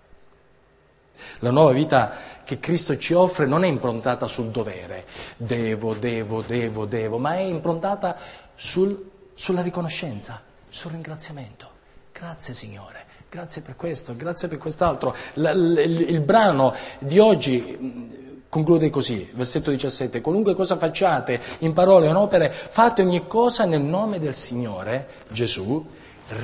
La 1.41 1.51
nuova 1.51 1.73
vita 1.73 2.13
che 2.45 2.59
Cristo 2.59 2.97
ci 2.97 3.13
offre 3.13 3.47
non 3.47 3.65
è 3.65 3.69
improntata 3.69 4.27
sul 4.27 4.51
dovere, 4.51 5.07
devo, 5.37 5.95
devo, 5.95 6.43
devo, 6.43 6.87
devo, 6.87 7.19
ma 7.19 7.35
è 7.35 7.41
improntata 7.41 8.17
sul, 8.55 9.11
sulla 9.35 9.63
riconoscenza, 9.63 10.41
sul 10.69 10.93
ringraziamento. 10.93 11.69
Grazie 12.13 12.55
Signore, 12.55 13.05
grazie 13.29 13.63
per 13.63 13.77
questo, 13.77 14.17
grazie 14.17 14.49
per 14.49 14.59
quest'altro. 14.59 15.15
il, 15.35 15.75
il, 15.85 16.01
il 16.11 16.21
brano 16.21 16.75
di 16.99 17.19
oggi 17.19 17.79
mm, 17.81 18.11
conclude 18.49 18.91
così, 18.91 19.31
versetto 19.35 19.71
17, 19.71 20.21
qualunque 20.21 20.55
cosa 20.55 20.77
facciate 20.77 21.41
in 21.61 21.73
parole 21.73 22.07
o 22.07 22.11
in 22.11 22.17
opere, 22.17 22.51
fate 22.51 23.03
ogni 23.03 23.27
cosa 23.27 23.65
nel 23.65 23.81
nome 23.81 24.19
del 24.19 24.35
Signore 24.35 25.09
Gesù, 25.31 25.87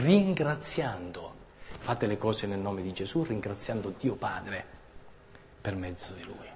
ringraziando 0.03 1.26
Fate 1.87 2.09
le 2.09 2.17
cose 2.17 2.49
nel 2.49 2.59
nome 2.59 2.83
di 2.83 2.93
Gesù 2.93 3.23
ringraziando 3.23 3.95
Dio 3.97 4.17
Padre 4.17 4.65
per 5.61 5.77
mezzo 5.77 6.15
di 6.15 6.25
Lui. 6.25 6.49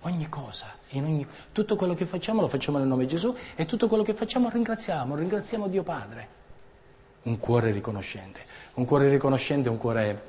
Ogni 0.00 0.28
cosa, 0.28 0.74
ogni, 0.90 1.26
tutto 1.52 1.74
quello 1.74 1.94
che 1.94 2.04
facciamo 2.04 2.42
lo 2.42 2.48
facciamo 2.48 2.76
nel 2.76 2.86
nome 2.86 3.04
di 3.04 3.08
Gesù 3.08 3.34
e 3.54 3.64
tutto 3.64 3.88
quello 3.88 4.02
che 4.02 4.12
facciamo 4.12 4.50
ringraziamo, 4.50 5.16
ringraziamo 5.16 5.68
Dio 5.68 5.82
Padre. 5.82 6.28
Un 7.22 7.38
cuore 7.38 7.70
riconoscente. 7.70 8.44
Un 8.74 8.84
cuore 8.84 9.08
riconoscente 9.08 9.70
è 9.70 9.72
un 9.72 9.78
cuore, 9.78 10.22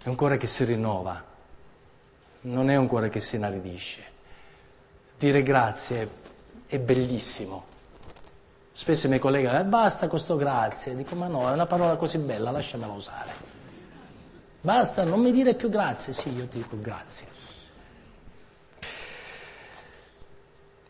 è 0.00 0.08
un 0.08 0.14
cuore 0.14 0.36
che 0.36 0.46
si 0.46 0.62
rinnova, 0.62 1.20
non 2.42 2.70
è 2.70 2.76
un 2.76 2.86
cuore 2.86 3.08
che 3.08 3.18
si 3.18 3.34
inaridisce. 3.34 4.04
Dire 5.18 5.42
grazie 5.42 6.08
è 6.66 6.78
bellissimo, 6.78 7.64
Spesso 8.76 9.06
i 9.06 9.08
miei 9.08 9.20
colleghi 9.20 9.44
dicono, 9.44 9.60
eh, 9.60 9.64
basta 9.64 10.08
questo 10.08 10.34
grazie. 10.34 10.96
Dico, 10.96 11.14
ma 11.14 11.28
no, 11.28 11.48
è 11.48 11.52
una 11.52 11.64
parola 11.64 11.94
così 11.94 12.18
bella, 12.18 12.50
lasciamela 12.50 12.92
usare. 12.92 13.32
Basta, 14.60 15.04
non 15.04 15.20
mi 15.20 15.30
dire 15.30 15.54
più 15.54 15.68
grazie. 15.68 16.12
Sì, 16.12 16.34
io 16.34 16.48
ti 16.48 16.58
dico 16.58 16.76
grazie. 16.80 17.28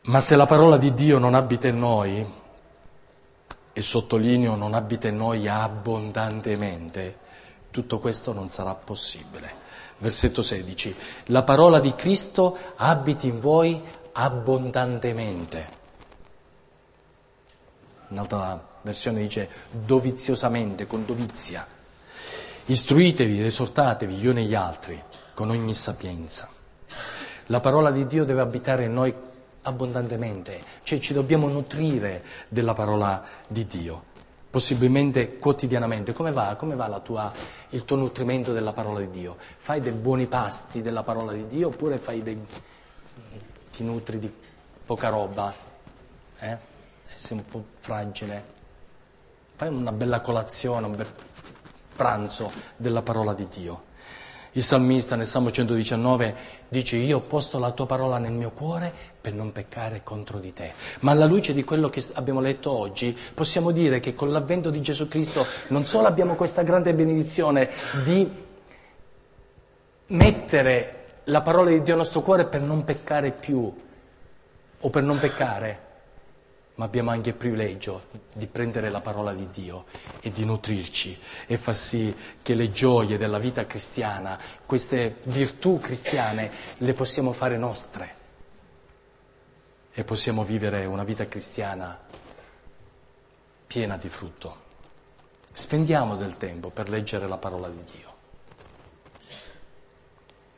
Ma 0.04 0.20
se 0.20 0.34
la 0.34 0.46
parola 0.46 0.78
di 0.78 0.94
Dio 0.94 1.18
non 1.18 1.34
abita 1.34 1.68
in 1.68 1.78
noi, 1.78 2.26
e 3.74 3.82
sottolineo 3.82 4.54
non 4.54 4.72
abita 4.72 5.08
in 5.08 5.18
noi 5.18 5.46
abbondantemente, 5.46 7.18
tutto 7.70 7.98
questo 7.98 8.32
non 8.32 8.48
sarà 8.48 8.74
possibile. 8.74 9.62
Versetto 9.98 10.40
16. 10.40 10.96
La 11.26 11.42
parola 11.42 11.80
di 11.80 11.94
Cristo 11.94 12.56
abiti 12.76 13.28
in 13.28 13.40
voi 13.40 13.78
abbondantemente 14.12 15.82
un'altra 18.14 18.72
versione 18.82 19.20
dice 19.20 19.48
doviziosamente, 19.70 20.86
con 20.86 21.04
dovizia. 21.04 21.66
Istruitevi 22.66 23.44
esortatevi 23.44 24.14
gli 24.14 24.26
uni 24.26 24.42
e 24.42 24.44
gli 24.46 24.54
altri 24.54 25.02
con 25.34 25.50
ogni 25.50 25.74
sapienza. 25.74 26.48
La 27.48 27.60
parola 27.60 27.90
di 27.90 28.06
Dio 28.06 28.24
deve 28.24 28.40
abitare 28.40 28.84
in 28.84 28.94
noi 28.94 29.14
abbondantemente, 29.62 30.62
cioè 30.82 30.98
ci 30.98 31.12
dobbiamo 31.12 31.48
nutrire 31.48 32.24
della 32.48 32.72
parola 32.72 33.22
di 33.46 33.66
Dio, 33.66 34.02
possibilmente 34.48 35.36
quotidianamente. 35.38 36.12
Come 36.12 36.32
va, 36.32 36.54
Come 36.56 36.74
va 36.74 37.00
tua, 37.00 37.32
il 37.70 37.84
tuo 37.84 37.96
nutrimento 37.96 38.52
della 38.52 38.72
parola 38.72 39.00
di 39.00 39.10
Dio? 39.10 39.36
Fai 39.58 39.80
dei 39.80 39.92
buoni 39.92 40.26
pasti 40.26 40.80
della 40.80 41.02
parola 41.02 41.32
di 41.32 41.46
Dio 41.46 41.68
oppure 41.68 42.00
dei, 42.22 42.46
ti 43.70 43.84
nutri 43.84 44.18
di 44.18 44.32
poca 44.86 45.08
roba? 45.08 45.52
Eh? 46.38 46.72
Sei 47.14 47.36
un 47.38 47.44
po' 47.44 47.64
fragile, 47.74 48.44
fai 49.56 49.68
una 49.68 49.92
bella 49.92 50.20
colazione, 50.20 50.86
un 50.86 50.96
bel 50.96 51.06
pranzo 51.94 52.50
della 52.76 53.02
parola 53.02 53.32
di 53.34 53.46
Dio. 53.48 53.92
Il 54.56 54.62
salmista 54.62 55.16
nel 55.16 55.26
Salmo 55.26 55.50
119 55.50 56.34
dice 56.68 56.96
io 56.96 57.16
ho 57.16 57.20
posto 57.22 57.58
la 57.58 57.72
tua 57.72 57.86
parola 57.86 58.18
nel 58.18 58.32
mio 58.32 58.52
cuore 58.52 58.92
per 59.20 59.32
non 59.32 59.50
peccare 59.50 60.02
contro 60.04 60.38
di 60.38 60.52
te. 60.52 60.72
Ma 61.00 61.10
alla 61.10 61.24
luce 61.24 61.52
di 61.54 61.64
quello 61.64 61.88
che 61.88 62.04
abbiamo 62.12 62.40
letto 62.40 62.70
oggi 62.70 63.18
possiamo 63.34 63.72
dire 63.72 63.98
che 63.98 64.14
con 64.14 64.30
l'avvento 64.30 64.70
di 64.70 64.80
Gesù 64.80 65.08
Cristo 65.08 65.44
non 65.68 65.84
solo 65.84 66.06
abbiamo 66.06 66.36
questa 66.36 66.62
grande 66.62 66.94
benedizione 66.94 67.68
di 68.04 68.30
mettere 70.06 71.04
la 71.24 71.40
parola 71.40 71.70
di 71.70 71.82
Dio 71.82 71.94
nel 71.94 72.04
nostro 72.04 72.22
cuore 72.22 72.46
per 72.46 72.60
non 72.60 72.84
peccare 72.84 73.32
più 73.32 73.82
o 74.80 74.90
per 74.90 75.02
non 75.02 75.18
peccare, 75.18 75.83
ma 76.76 76.84
abbiamo 76.86 77.10
anche 77.10 77.30
il 77.30 77.34
privilegio 77.36 78.08
di 78.32 78.46
prendere 78.46 78.90
la 78.90 79.00
parola 79.00 79.32
di 79.32 79.48
Dio 79.50 79.84
e 80.20 80.30
di 80.30 80.44
nutrirci 80.44 81.16
e 81.46 81.56
far 81.56 81.76
sì 81.76 82.14
che 82.42 82.54
le 82.54 82.70
gioie 82.70 83.16
della 83.16 83.38
vita 83.38 83.64
cristiana, 83.64 84.38
queste 84.66 85.18
virtù 85.24 85.78
cristiane, 85.78 86.50
le 86.78 86.92
possiamo 86.92 87.32
fare 87.32 87.56
nostre 87.58 88.22
e 89.92 90.02
possiamo 90.02 90.42
vivere 90.42 90.84
una 90.84 91.04
vita 91.04 91.28
cristiana 91.28 91.96
piena 93.66 93.96
di 93.96 94.08
frutto. 94.08 94.62
Spendiamo 95.52 96.16
del 96.16 96.36
tempo 96.36 96.70
per 96.70 96.88
leggere 96.88 97.28
la 97.28 97.38
parola 97.38 97.68
di 97.68 97.84
Dio 97.84 98.13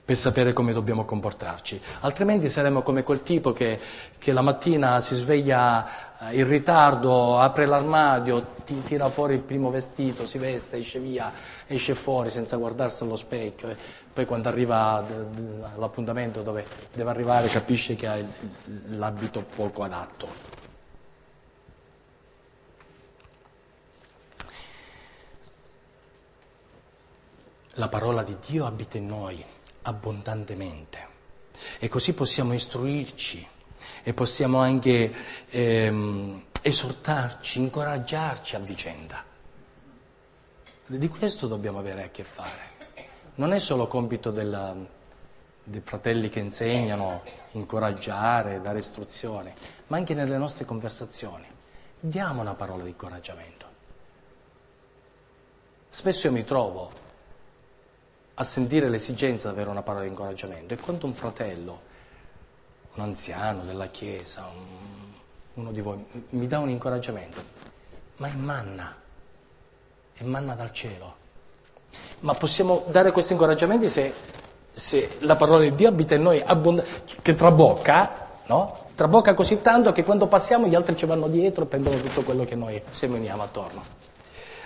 per 0.06 0.16
sapere 0.16 0.52
come 0.52 0.72
dobbiamo 0.72 1.04
comportarci, 1.04 1.80
altrimenti 2.02 2.48
saremo 2.48 2.82
come 2.82 3.02
quel 3.02 3.24
tipo 3.24 3.52
che, 3.52 3.76
che 4.16 4.30
la 4.30 4.40
mattina 4.40 5.00
si 5.00 5.16
sveglia 5.16 6.28
eh, 6.30 6.38
in 6.38 6.46
ritardo, 6.46 7.40
apre 7.40 7.66
l'armadio, 7.66 8.54
ti 8.64 8.80
tira 8.82 9.08
fuori 9.08 9.34
il 9.34 9.40
primo 9.40 9.68
vestito, 9.68 10.24
si 10.24 10.38
veste, 10.38 10.76
esce 10.76 11.00
via, 11.00 11.32
esce 11.66 11.96
fuori 11.96 12.30
senza 12.30 12.56
guardarsi 12.56 13.02
allo 13.02 13.16
specchio 13.16 13.70
e 13.70 13.76
poi 14.12 14.24
quando 14.26 14.48
arriva 14.48 15.04
all'appuntamento 15.74 16.40
dove 16.42 16.64
deve 16.92 17.10
arrivare 17.10 17.48
capisce 17.48 17.96
che 17.96 18.06
ha 18.06 18.16
l'abito 18.90 19.44
poco 19.56 19.82
adatto. 19.82 20.54
La 27.78 27.88
parola 27.88 28.22
di 28.22 28.36
Dio 28.46 28.64
abita 28.64 28.98
in 28.98 29.08
noi 29.08 29.44
abbondantemente. 29.86 31.14
E 31.78 31.88
così 31.88 32.12
possiamo 32.12 32.52
istruirci 32.52 33.46
e 34.02 34.12
possiamo 34.12 34.58
anche 34.58 35.12
ehm, 35.48 36.44
esortarci, 36.60 37.58
incoraggiarci 37.60 38.56
a 38.56 38.58
vicenda. 38.58 39.24
Di 40.86 41.08
questo 41.08 41.46
dobbiamo 41.46 41.78
avere 41.78 42.04
a 42.04 42.08
che 42.10 42.24
fare. 42.24 42.74
Non 43.36 43.52
è 43.52 43.58
solo 43.58 43.86
compito 43.86 44.30
della, 44.30 44.74
dei 45.62 45.80
fratelli 45.84 46.28
che 46.28 46.40
insegnano, 46.40 47.22
incoraggiare, 47.52 48.60
dare 48.60 48.78
istruzioni, 48.78 49.52
ma 49.88 49.96
anche 49.96 50.14
nelle 50.14 50.36
nostre 50.36 50.64
conversazioni. 50.64 51.46
Diamo 51.98 52.40
una 52.40 52.54
parola 52.54 52.84
di 52.84 52.90
incoraggiamento. 52.90 53.66
Spesso 55.88 56.26
io 56.26 56.32
mi 56.32 56.44
trovo 56.44 57.04
a 58.38 58.44
sentire 58.44 58.88
l'esigenza 58.88 59.48
di 59.48 59.54
avere 59.54 59.70
una 59.70 59.82
parola 59.82 60.02
di 60.02 60.10
incoraggiamento. 60.10 60.74
E 60.74 60.76
quando 60.76 61.06
un 61.06 61.14
fratello, 61.14 61.80
un 62.94 63.02
anziano 63.02 63.64
della 63.64 63.86
Chiesa, 63.86 64.50
un, 64.54 65.12
uno 65.54 65.72
di 65.72 65.80
voi, 65.80 66.04
mi 66.30 66.46
dà 66.46 66.58
un 66.58 66.68
incoraggiamento, 66.68 67.42
ma 68.16 68.28
è 68.28 68.34
manna, 68.34 68.94
è 70.12 70.22
manna 70.24 70.54
dal 70.54 70.70
cielo. 70.70 71.24
Ma 72.20 72.34
possiamo 72.34 72.84
dare 72.88 73.10
questi 73.10 73.32
incoraggiamenti 73.32 73.88
se, 73.88 74.12
se 74.70 75.16
la 75.20 75.36
parola 75.36 75.62
di 75.62 75.74
Dio 75.74 75.88
abita 75.88 76.14
in 76.14 76.22
noi, 76.22 76.42
abbond- 76.44 76.84
che 77.22 77.34
trabocca, 77.34 78.28
no? 78.46 78.84
Trabocca 78.94 79.34
così 79.34 79.60
tanto 79.62 79.92
che 79.92 80.04
quando 80.04 80.26
passiamo 80.26 80.66
gli 80.66 80.74
altri 80.74 80.96
ci 80.96 81.06
vanno 81.06 81.28
dietro 81.28 81.64
e 81.64 81.66
prendono 81.66 81.96
tutto 81.96 82.22
quello 82.22 82.44
che 82.44 82.54
noi 82.54 82.82
seminiamo 82.88 83.42
attorno. 83.42 84.04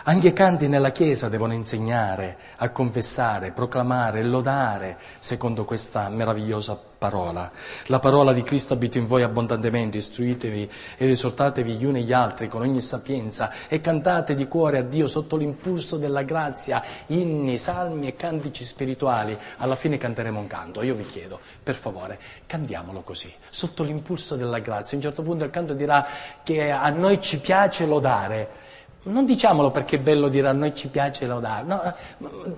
Anche 0.05 0.29
i 0.29 0.33
canti 0.33 0.67
nella 0.67 0.93
Chiesa 0.93 1.29
devono 1.29 1.53
insegnare 1.53 2.39
a 2.57 2.71
confessare, 2.71 3.53
proclamare, 3.53 4.23
lodare 4.23 4.97
secondo 5.19 5.67
questa 5.67 6.09
meravigliosa 6.09 6.75
parola. 6.75 7.51
La 7.87 7.99
parola 7.99 8.33
di 8.33 8.43
Cristo 8.43 8.73
abita 8.73 8.97
in 8.97 9.05
voi 9.05 9.23
abbondantemente, 9.23 9.99
istruitevi 9.99 10.71
ed 10.97 11.11
esortatevi 11.11 11.75
gli 11.75 11.85
uni 11.85 12.05
gli 12.05 12.15
altri 12.15 12.49
con 12.49 12.63
ogni 12.63 12.81
sapienza 12.81 13.53
e 13.69 13.83
cantate 13.83 14.35
di 14.35 14.49
cuore 14.49 14.79
a 14.79 14.83
Dio 14.83 15.07
sotto 15.07 15.37
l'impulso 15.37 15.99
della 15.99 16.23
grazia, 16.23 16.83
inni, 17.09 17.59
salmi 17.59 18.07
e 18.07 18.17
cantici 18.17 18.65
spirituali. 18.65 19.37
Alla 19.59 19.77
fine 19.77 19.99
canteremo 19.99 20.41
un 20.41 20.47
canto. 20.47 20.83
Io 20.83 20.95
vi 20.95 21.05
chiedo, 21.05 21.41
per 21.63 21.75
favore, 21.75 22.19
cantiamolo 22.47 23.03
così, 23.03 23.31
sotto 23.51 23.83
l'impulso 23.83 24.37
della 24.37 24.61
grazia. 24.61 24.95
A 24.95 24.97
un 24.97 25.03
certo 25.03 25.23
punto 25.23 25.45
il 25.45 25.51
canto 25.51 25.75
dirà 25.75 26.07
che 26.43 26.71
a 26.71 26.89
noi 26.89 27.21
ci 27.21 27.39
piace 27.39 27.85
lodare 27.85 28.69
non 29.03 29.25
diciamolo 29.25 29.71
perché 29.71 29.97
è 29.97 30.01
bello 30.01 30.29
dire 30.29 30.49
a 30.49 30.53
noi 30.53 30.75
ci 30.75 30.89
piace 30.89 31.27
laudare, 31.27 31.65
no, 31.65 31.83
eh, 31.83 31.95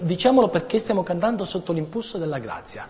diciamolo 0.01 0.49
perché 0.49 0.78
stiamo 0.78 1.03
cantando 1.03 1.45
sotto 1.45 1.72
l'impulso 1.72 2.18
della 2.18 2.38
grazia. 2.38 2.88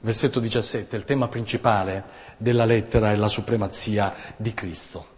Versetto 0.00 0.38
17, 0.38 0.96
il 0.96 1.04
tema 1.04 1.28
principale 1.28 2.04
della 2.36 2.66
lettera 2.66 3.12
è 3.12 3.16
la 3.16 3.28
supremazia 3.28 4.12
di 4.36 4.52
Cristo. 4.52 5.12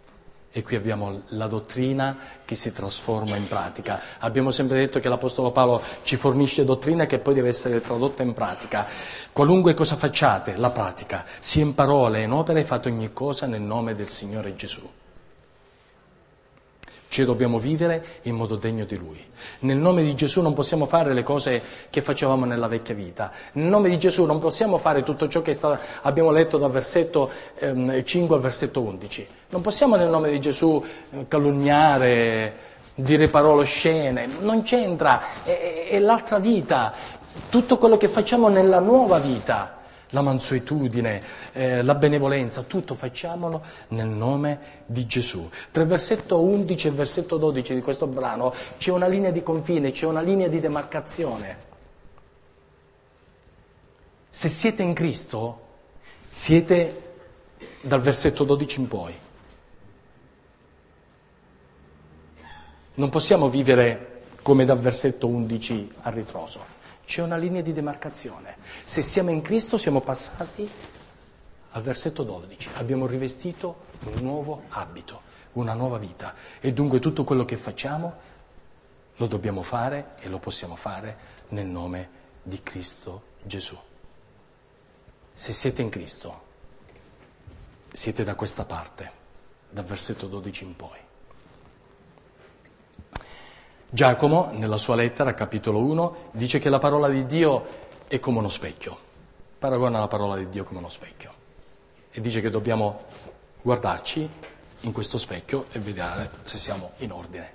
E 0.49 0.63
qui 0.63 0.77
abbiamo 0.77 1.23
la 1.31 1.47
dottrina 1.47 2.17
che 2.45 2.55
si 2.55 2.71
trasforma 2.71 3.35
in 3.35 3.49
pratica. 3.49 4.01
Abbiamo 4.19 4.49
sempre 4.49 4.77
detto 4.77 4.99
che 4.99 5.09
l'Apostolo 5.09 5.51
Paolo 5.51 5.83
ci 6.03 6.15
fornisce 6.15 6.63
dottrina 6.63 7.05
che 7.05 7.19
poi 7.19 7.33
deve 7.33 7.49
essere 7.49 7.81
tradotta 7.81 8.23
in 8.23 8.33
pratica. 8.33 8.87
Qualunque 9.33 9.73
cosa 9.73 9.97
facciate, 9.97 10.55
la 10.55 10.71
pratica, 10.71 11.25
sia 11.39 11.63
in 11.63 11.75
parole 11.75 12.23
in 12.23 12.31
opere, 12.31 12.63
fate 12.63 12.87
ogni 12.87 13.11
cosa 13.11 13.45
nel 13.45 13.61
nome 13.61 13.93
del 13.93 14.07
Signore 14.07 14.55
Gesù. 14.55 14.89
Ci 17.09 17.23
dobbiamo 17.23 17.57
vivere 17.57 18.05
in 18.23 18.35
modo 18.35 18.55
degno 18.55 18.83
di 18.83 18.97
Lui. 18.97 19.23
Nel 19.59 19.77
nome 19.77 20.03
di 20.03 20.13
Gesù 20.13 20.41
non 20.41 20.53
possiamo 20.53 20.85
fare 20.85 21.13
le 21.13 21.23
cose 21.23 21.61
che 21.89 22.01
facevamo 22.01 22.45
nella 22.45 22.67
vecchia 22.67 22.93
vita. 22.93 23.31
Nel 23.53 23.67
nome 23.67 23.89
di 23.89 23.97
Gesù 23.97 24.25
non 24.25 24.39
possiamo 24.39 24.77
fare 24.77 25.03
tutto 25.03 25.27
ciò 25.27 25.41
che 25.41 25.53
sta, 25.53 25.79
abbiamo 26.01 26.31
letto 26.31 26.57
dal 26.57 26.69
versetto 26.69 27.31
ehm, 27.59 28.03
5 28.03 28.35
al 28.35 28.41
versetto 28.41 28.81
11. 28.81 29.27
Non 29.49 29.61
possiamo 29.61 29.95
nel 29.95 30.09
nome 30.09 30.29
di 30.29 30.39
Gesù 30.39 30.83
eh, 31.11 31.27
calunniare, 31.27 32.55
dire 32.93 33.29
parole 33.29 33.61
oscene. 33.61 34.27
Non 34.41 34.63
c'entra, 34.63 35.21
è, 35.43 35.87
è 35.89 35.99
l'altra 35.99 36.39
vita. 36.39 36.93
Tutto 37.49 37.77
quello 37.77 37.95
che 37.95 38.09
facciamo 38.09 38.49
nella 38.49 38.79
nuova 38.79 39.19
vita 39.19 39.76
la 40.11 40.21
mansuetudine, 40.21 41.21
eh, 41.51 41.83
la 41.83 41.95
benevolenza, 41.95 42.63
tutto 42.63 42.93
facciamolo 42.93 43.63
nel 43.89 44.07
nome 44.07 44.83
di 44.85 45.05
Gesù. 45.05 45.49
Tra 45.71 45.83
il 45.83 45.89
versetto 45.89 46.41
11 46.41 46.87
e 46.87 46.89
il 46.89 46.95
versetto 46.95 47.37
12 47.37 47.73
di 47.73 47.81
questo 47.81 48.07
brano 48.07 48.53
c'è 48.77 48.91
una 48.91 49.07
linea 49.07 49.31
di 49.31 49.43
confine, 49.43 49.91
c'è 49.91 50.05
una 50.05 50.21
linea 50.21 50.47
di 50.47 50.59
demarcazione. 50.59 51.65
Se 54.29 54.49
siete 54.49 54.83
in 54.83 54.93
Cristo, 54.93 55.61
siete 56.29 57.01
dal 57.81 58.01
versetto 58.01 58.43
12 58.43 58.79
in 58.79 58.87
poi. 58.87 59.15
Non 62.95 63.09
possiamo 63.09 63.49
vivere 63.49 64.21
come 64.41 64.65
dal 64.65 64.79
versetto 64.79 65.27
11 65.27 65.89
a 66.01 66.09
ritroso. 66.09 66.76
C'è 67.07 67.21
una 67.21 67.37
linea 67.37 67.61
di 67.61 67.71
demarcazione. 67.71 68.57
Se 68.83 69.01
siamo 69.01 69.29
in 69.29 69.41
Cristo 69.41 69.77
siamo 69.77 70.01
passati 70.01 70.69
al 71.69 71.81
versetto 71.81 72.23
12, 72.23 72.71
abbiamo 72.73 73.07
rivestito 73.07 73.85
un 74.03 74.21
nuovo 74.21 74.63
abito, 74.67 75.21
una 75.53 75.73
nuova 75.73 75.99
vita 75.99 76.35
e 76.59 76.73
dunque 76.73 76.99
tutto 76.99 77.23
quello 77.23 77.45
che 77.45 77.55
facciamo 77.55 78.13
lo 79.15 79.25
dobbiamo 79.25 79.61
fare 79.63 80.15
e 80.19 80.27
lo 80.27 80.37
possiamo 80.37 80.75
fare 80.75 81.17
nel 81.49 81.65
nome 81.65 82.09
di 82.43 82.61
Cristo 82.61 83.23
Gesù. 83.41 83.77
Se 85.31 85.53
siete 85.53 85.81
in 85.81 85.89
Cristo, 85.89 86.41
siete 87.89 88.25
da 88.25 88.35
questa 88.35 88.65
parte, 88.65 89.11
dal 89.69 89.85
versetto 89.85 90.27
12 90.27 90.63
in 90.65 90.75
poi. 90.75 91.06
Giacomo, 93.89 94.49
nella 94.51 94.75
sua 94.75 94.95
lettera, 94.95 95.33
capitolo 95.33 95.79
1, 95.79 96.31
dice 96.31 96.59
che 96.59 96.67
la 96.67 96.77
parola 96.77 97.07
di 97.07 97.25
Dio 97.25 97.65
è 98.09 98.19
come 98.19 98.39
uno 98.39 98.49
specchio. 98.49 98.97
Paragona 99.57 99.99
la 99.99 100.09
parola 100.09 100.35
di 100.35 100.49
Dio 100.49 100.65
come 100.65 100.79
uno 100.79 100.89
specchio. 100.89 101.31
E 102.11 102.19
dice 102.19 102.41
che 102.41 102.49
dobbiamo 102.49 103.05
guardarci 103.61 104.29
in 104.81 104.91
questo 104.91 105.17
specchio 105.17 105.67
e 105.71 105.79
vedere 105.79 106.31
se 106.43 106.57
siamo 106.57 106.91
in 106.97 107.13
ordine. 107.13 107.53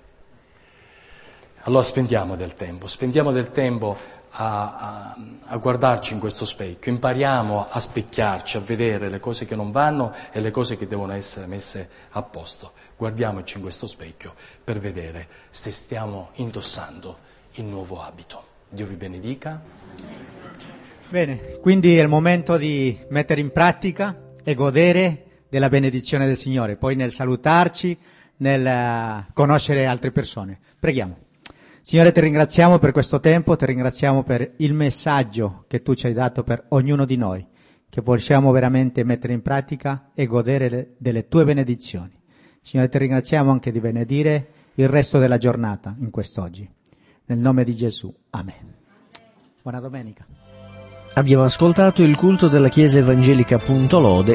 Allora 1.64 1.84
spendiamo 1.84 2.34
del 2.34 2.54
tempo, 2.54 2.86
spendiamo 2.86 3.30
del 3.30 3.50
tempo 3.50 3.94
a, 4.30 4.76
a, 4.76 5.16
a, 5.44 5.56
guardarci 5.58 6.14
in 6.14 6.18
questo 6.18 6.46
specchio, 6.46 6.90
impariamo 6.90 7.66
a 7.68 7.78
specchiarci, 7.78 8.56
a 8.56 8.60
vedere 8.60 9.10
le 9.10 9.20
cose 9.20 9.44
che 9.44 9.54
non 9.54 9.70
vanno 9.70 10.12
e 10.32 10.40
le 10.40 10.50
cose 10.50 10.76
che 10.78 10.86
devono 10.86 11.12
essere 11.12 11.46
messe 11.46 11.88
a 12.12 12.22
posto. 12.22 12.72
Guardiamoci 13.02 13.56
in 13.56 13.62
questo 13.62 13.88
specchio 13.88 14.32
per 14.62 14.78
vedere 14.78 15.26
se 15.50 15.72
stiamo 15.72 16.28
indossando 16.34 17.18
il 17.54 17.64
nuovo 17.64 18.00
abito. 18.00 18.44
Dio 18.68 18.86
vi 18.86 18.94
benedica. 18.94 19.60
Bene, 21.08 21.58
quindi 21.60 21.98
è 21.98 22.02
il 22.02 22.06
momento 22.06 22.56
di 22.56 22.96
mettere 23.08 23.40
in 23.40 23.50
pratica 23.50 24.34
e 24.44 24.54
godere 24.54 25.24
della 25.48 25.68
benedizione 25.68 26.26
del 26.26 26.36
Signore, 26.36 26.76
poi 26.76 26.94
nel 26.94 27.10
salutarci, 27.10 27.98
nel 28.36 29.26
conoscere 29.32 29.84
altre 29.84 30.12
persone. 30.12 30.60
Preghiamo. 30.78 31.18
Signore, 31.80 32.12
ti 32.12 32.20
ringraziamo 32.20 32.78
per 32.78 32.92
questo 32.92 33.18
tempo, 33.18 33.56
ti 33.56 33.66
ringraziamo 33.66 34.22
per 34.22 34.52
il 34.58 34.74
messaggio 34.74 35.64
che 35.66 35.82
tu 35.82 35.94
ci 35.94 36.06
hai 36.06 36.12
dato 36.12 36.44
per 36.44 36.66
ognuno 36.68 37.04
di 37.04 37.16
noi, 37.16 37.44
che 37.90 38.00
possiamo 38.00 38.52
veramente 38.52 39.02
mettere 39.02 39.32
in 39.32 39.42
pratica 39.42 40.12
e 40.14 40.26
godere 40.26 40.68
le- 40.68 40.94
delle 40.98 41.26
tue 41.26 41.42
benedizioni. 41.42 42.20
Signore, 42.62 42.88
ti 42.88 42.98
ringraziamo 42.98 43.50
anche 43.50 43.72
di 43.72 43.80
benedire 43.80 44.46
il 44.74 44.88
resto 44.88 45.18
della 45.18 45.36
giornata 45.36 45.94
in 45.98 46.10
quest'oggi. 46.10 46.68
Nel 47.26 47.38
nome 47.38 47.64
di 47.64 47.74
Gesù. 47.74 48.12
Amen. 48.30 48.74
Buona 49.60 49.80
domenica. 49.80 50.24
Abbiamo 51.14 51.44
ascoltato 51.44 52.02
il 52.02 52.16
culto 52.16 52.48
della 52.48 52.68
Chiesa 52.68 53.00
Evangelica 53.00 53.58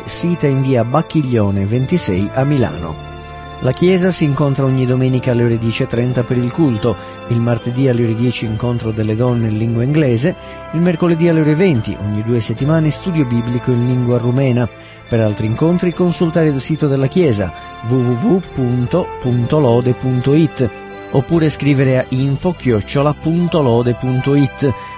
sita 0.06 0.46
in 0.46 0.62
via 0.62 0.84
Bacchiglione 0.84 1.66
26 1.66 2.30
a 2.34 2.44
Milano. 2.44 3.17
La 3.62 3.72
chiesa 3.72 4.12
si 4.12 4.24
incontra 4.24 4.66
ogni 4.66 4.86
domenica 4.86 5.32
alle 5.32 5.44
ore 5.44 5.56
10.30 5.56 6.24
per 6.24 6.38
il 6.38 6.52
culto, 6.52 6.96
il 7.30 7.42
martedì 7.42 7.88
alle 7.88 8.04
ore 8.04 8.14
10 8.14 8.46
incontro 8.46 8.92
delle 8.92 9.16
donne 9.16 9.48
in 9.48 9.58
lingua 9.58 9.82
inglese, 9.82 10.36
il 10.74 10.80
mercoledì 10.80 11.28
alle 11.28 11.40
ore 11.40 11.56
20, 11.56 11.98
ogni 12.02 12.24
due 12.24 12.40
settimane 12.40 12.92
studio 12.92 13.26
biblico 13.26 13.72
in 13.72 13.88
lingua 13.88 14.20
rumena. 14.20 14.70
Per 15.10 15.20
altri 15.20 15.48
incontri 15.48 15.92
consultare 15.92 16.50
il 16.50 16.62
sito 16.62 16.88
della 16.88 17.08
chiesa 17.08 17.52
www.puntolode.it 17.88 20.87
oppure 21.12 21.50
scrivere 21.50 21.98
a 22.00 22.06
info-lode.it 22.10 22.74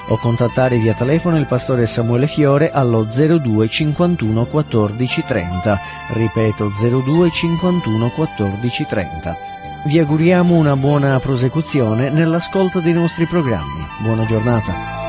o 0.07 0.17
contattare 0.17 0.77
via 0.77 0.93
telefono 0.93 1.37
il 1.37 1.45
pastore 1.45 1.85
Samuele 1.85 2.27
Fiore 2.27 2.71
allo 2.71 3.05
02 3.05 3.67
51 3.67 4.45
14 4.45 5.23
30. 5.23 5.79
Ripeto 6.13 6.71
02 6.77 7.29
51 7.29 8.09
14 8.11 8.85
30. 8.85 9.37
Vi 9.85 9.97
auguriamo 9.97 10.55
una 10.55 10.75
buona 10.75 11.19
prosecuzione 11.19 12.09
nell'ascolto 12.09 12.79
dei 12.79 12.93
nostri 12.93 13.25
programmi. 13.25 13.87
Buona 13.99 14.25
giornata. 14.25 15.08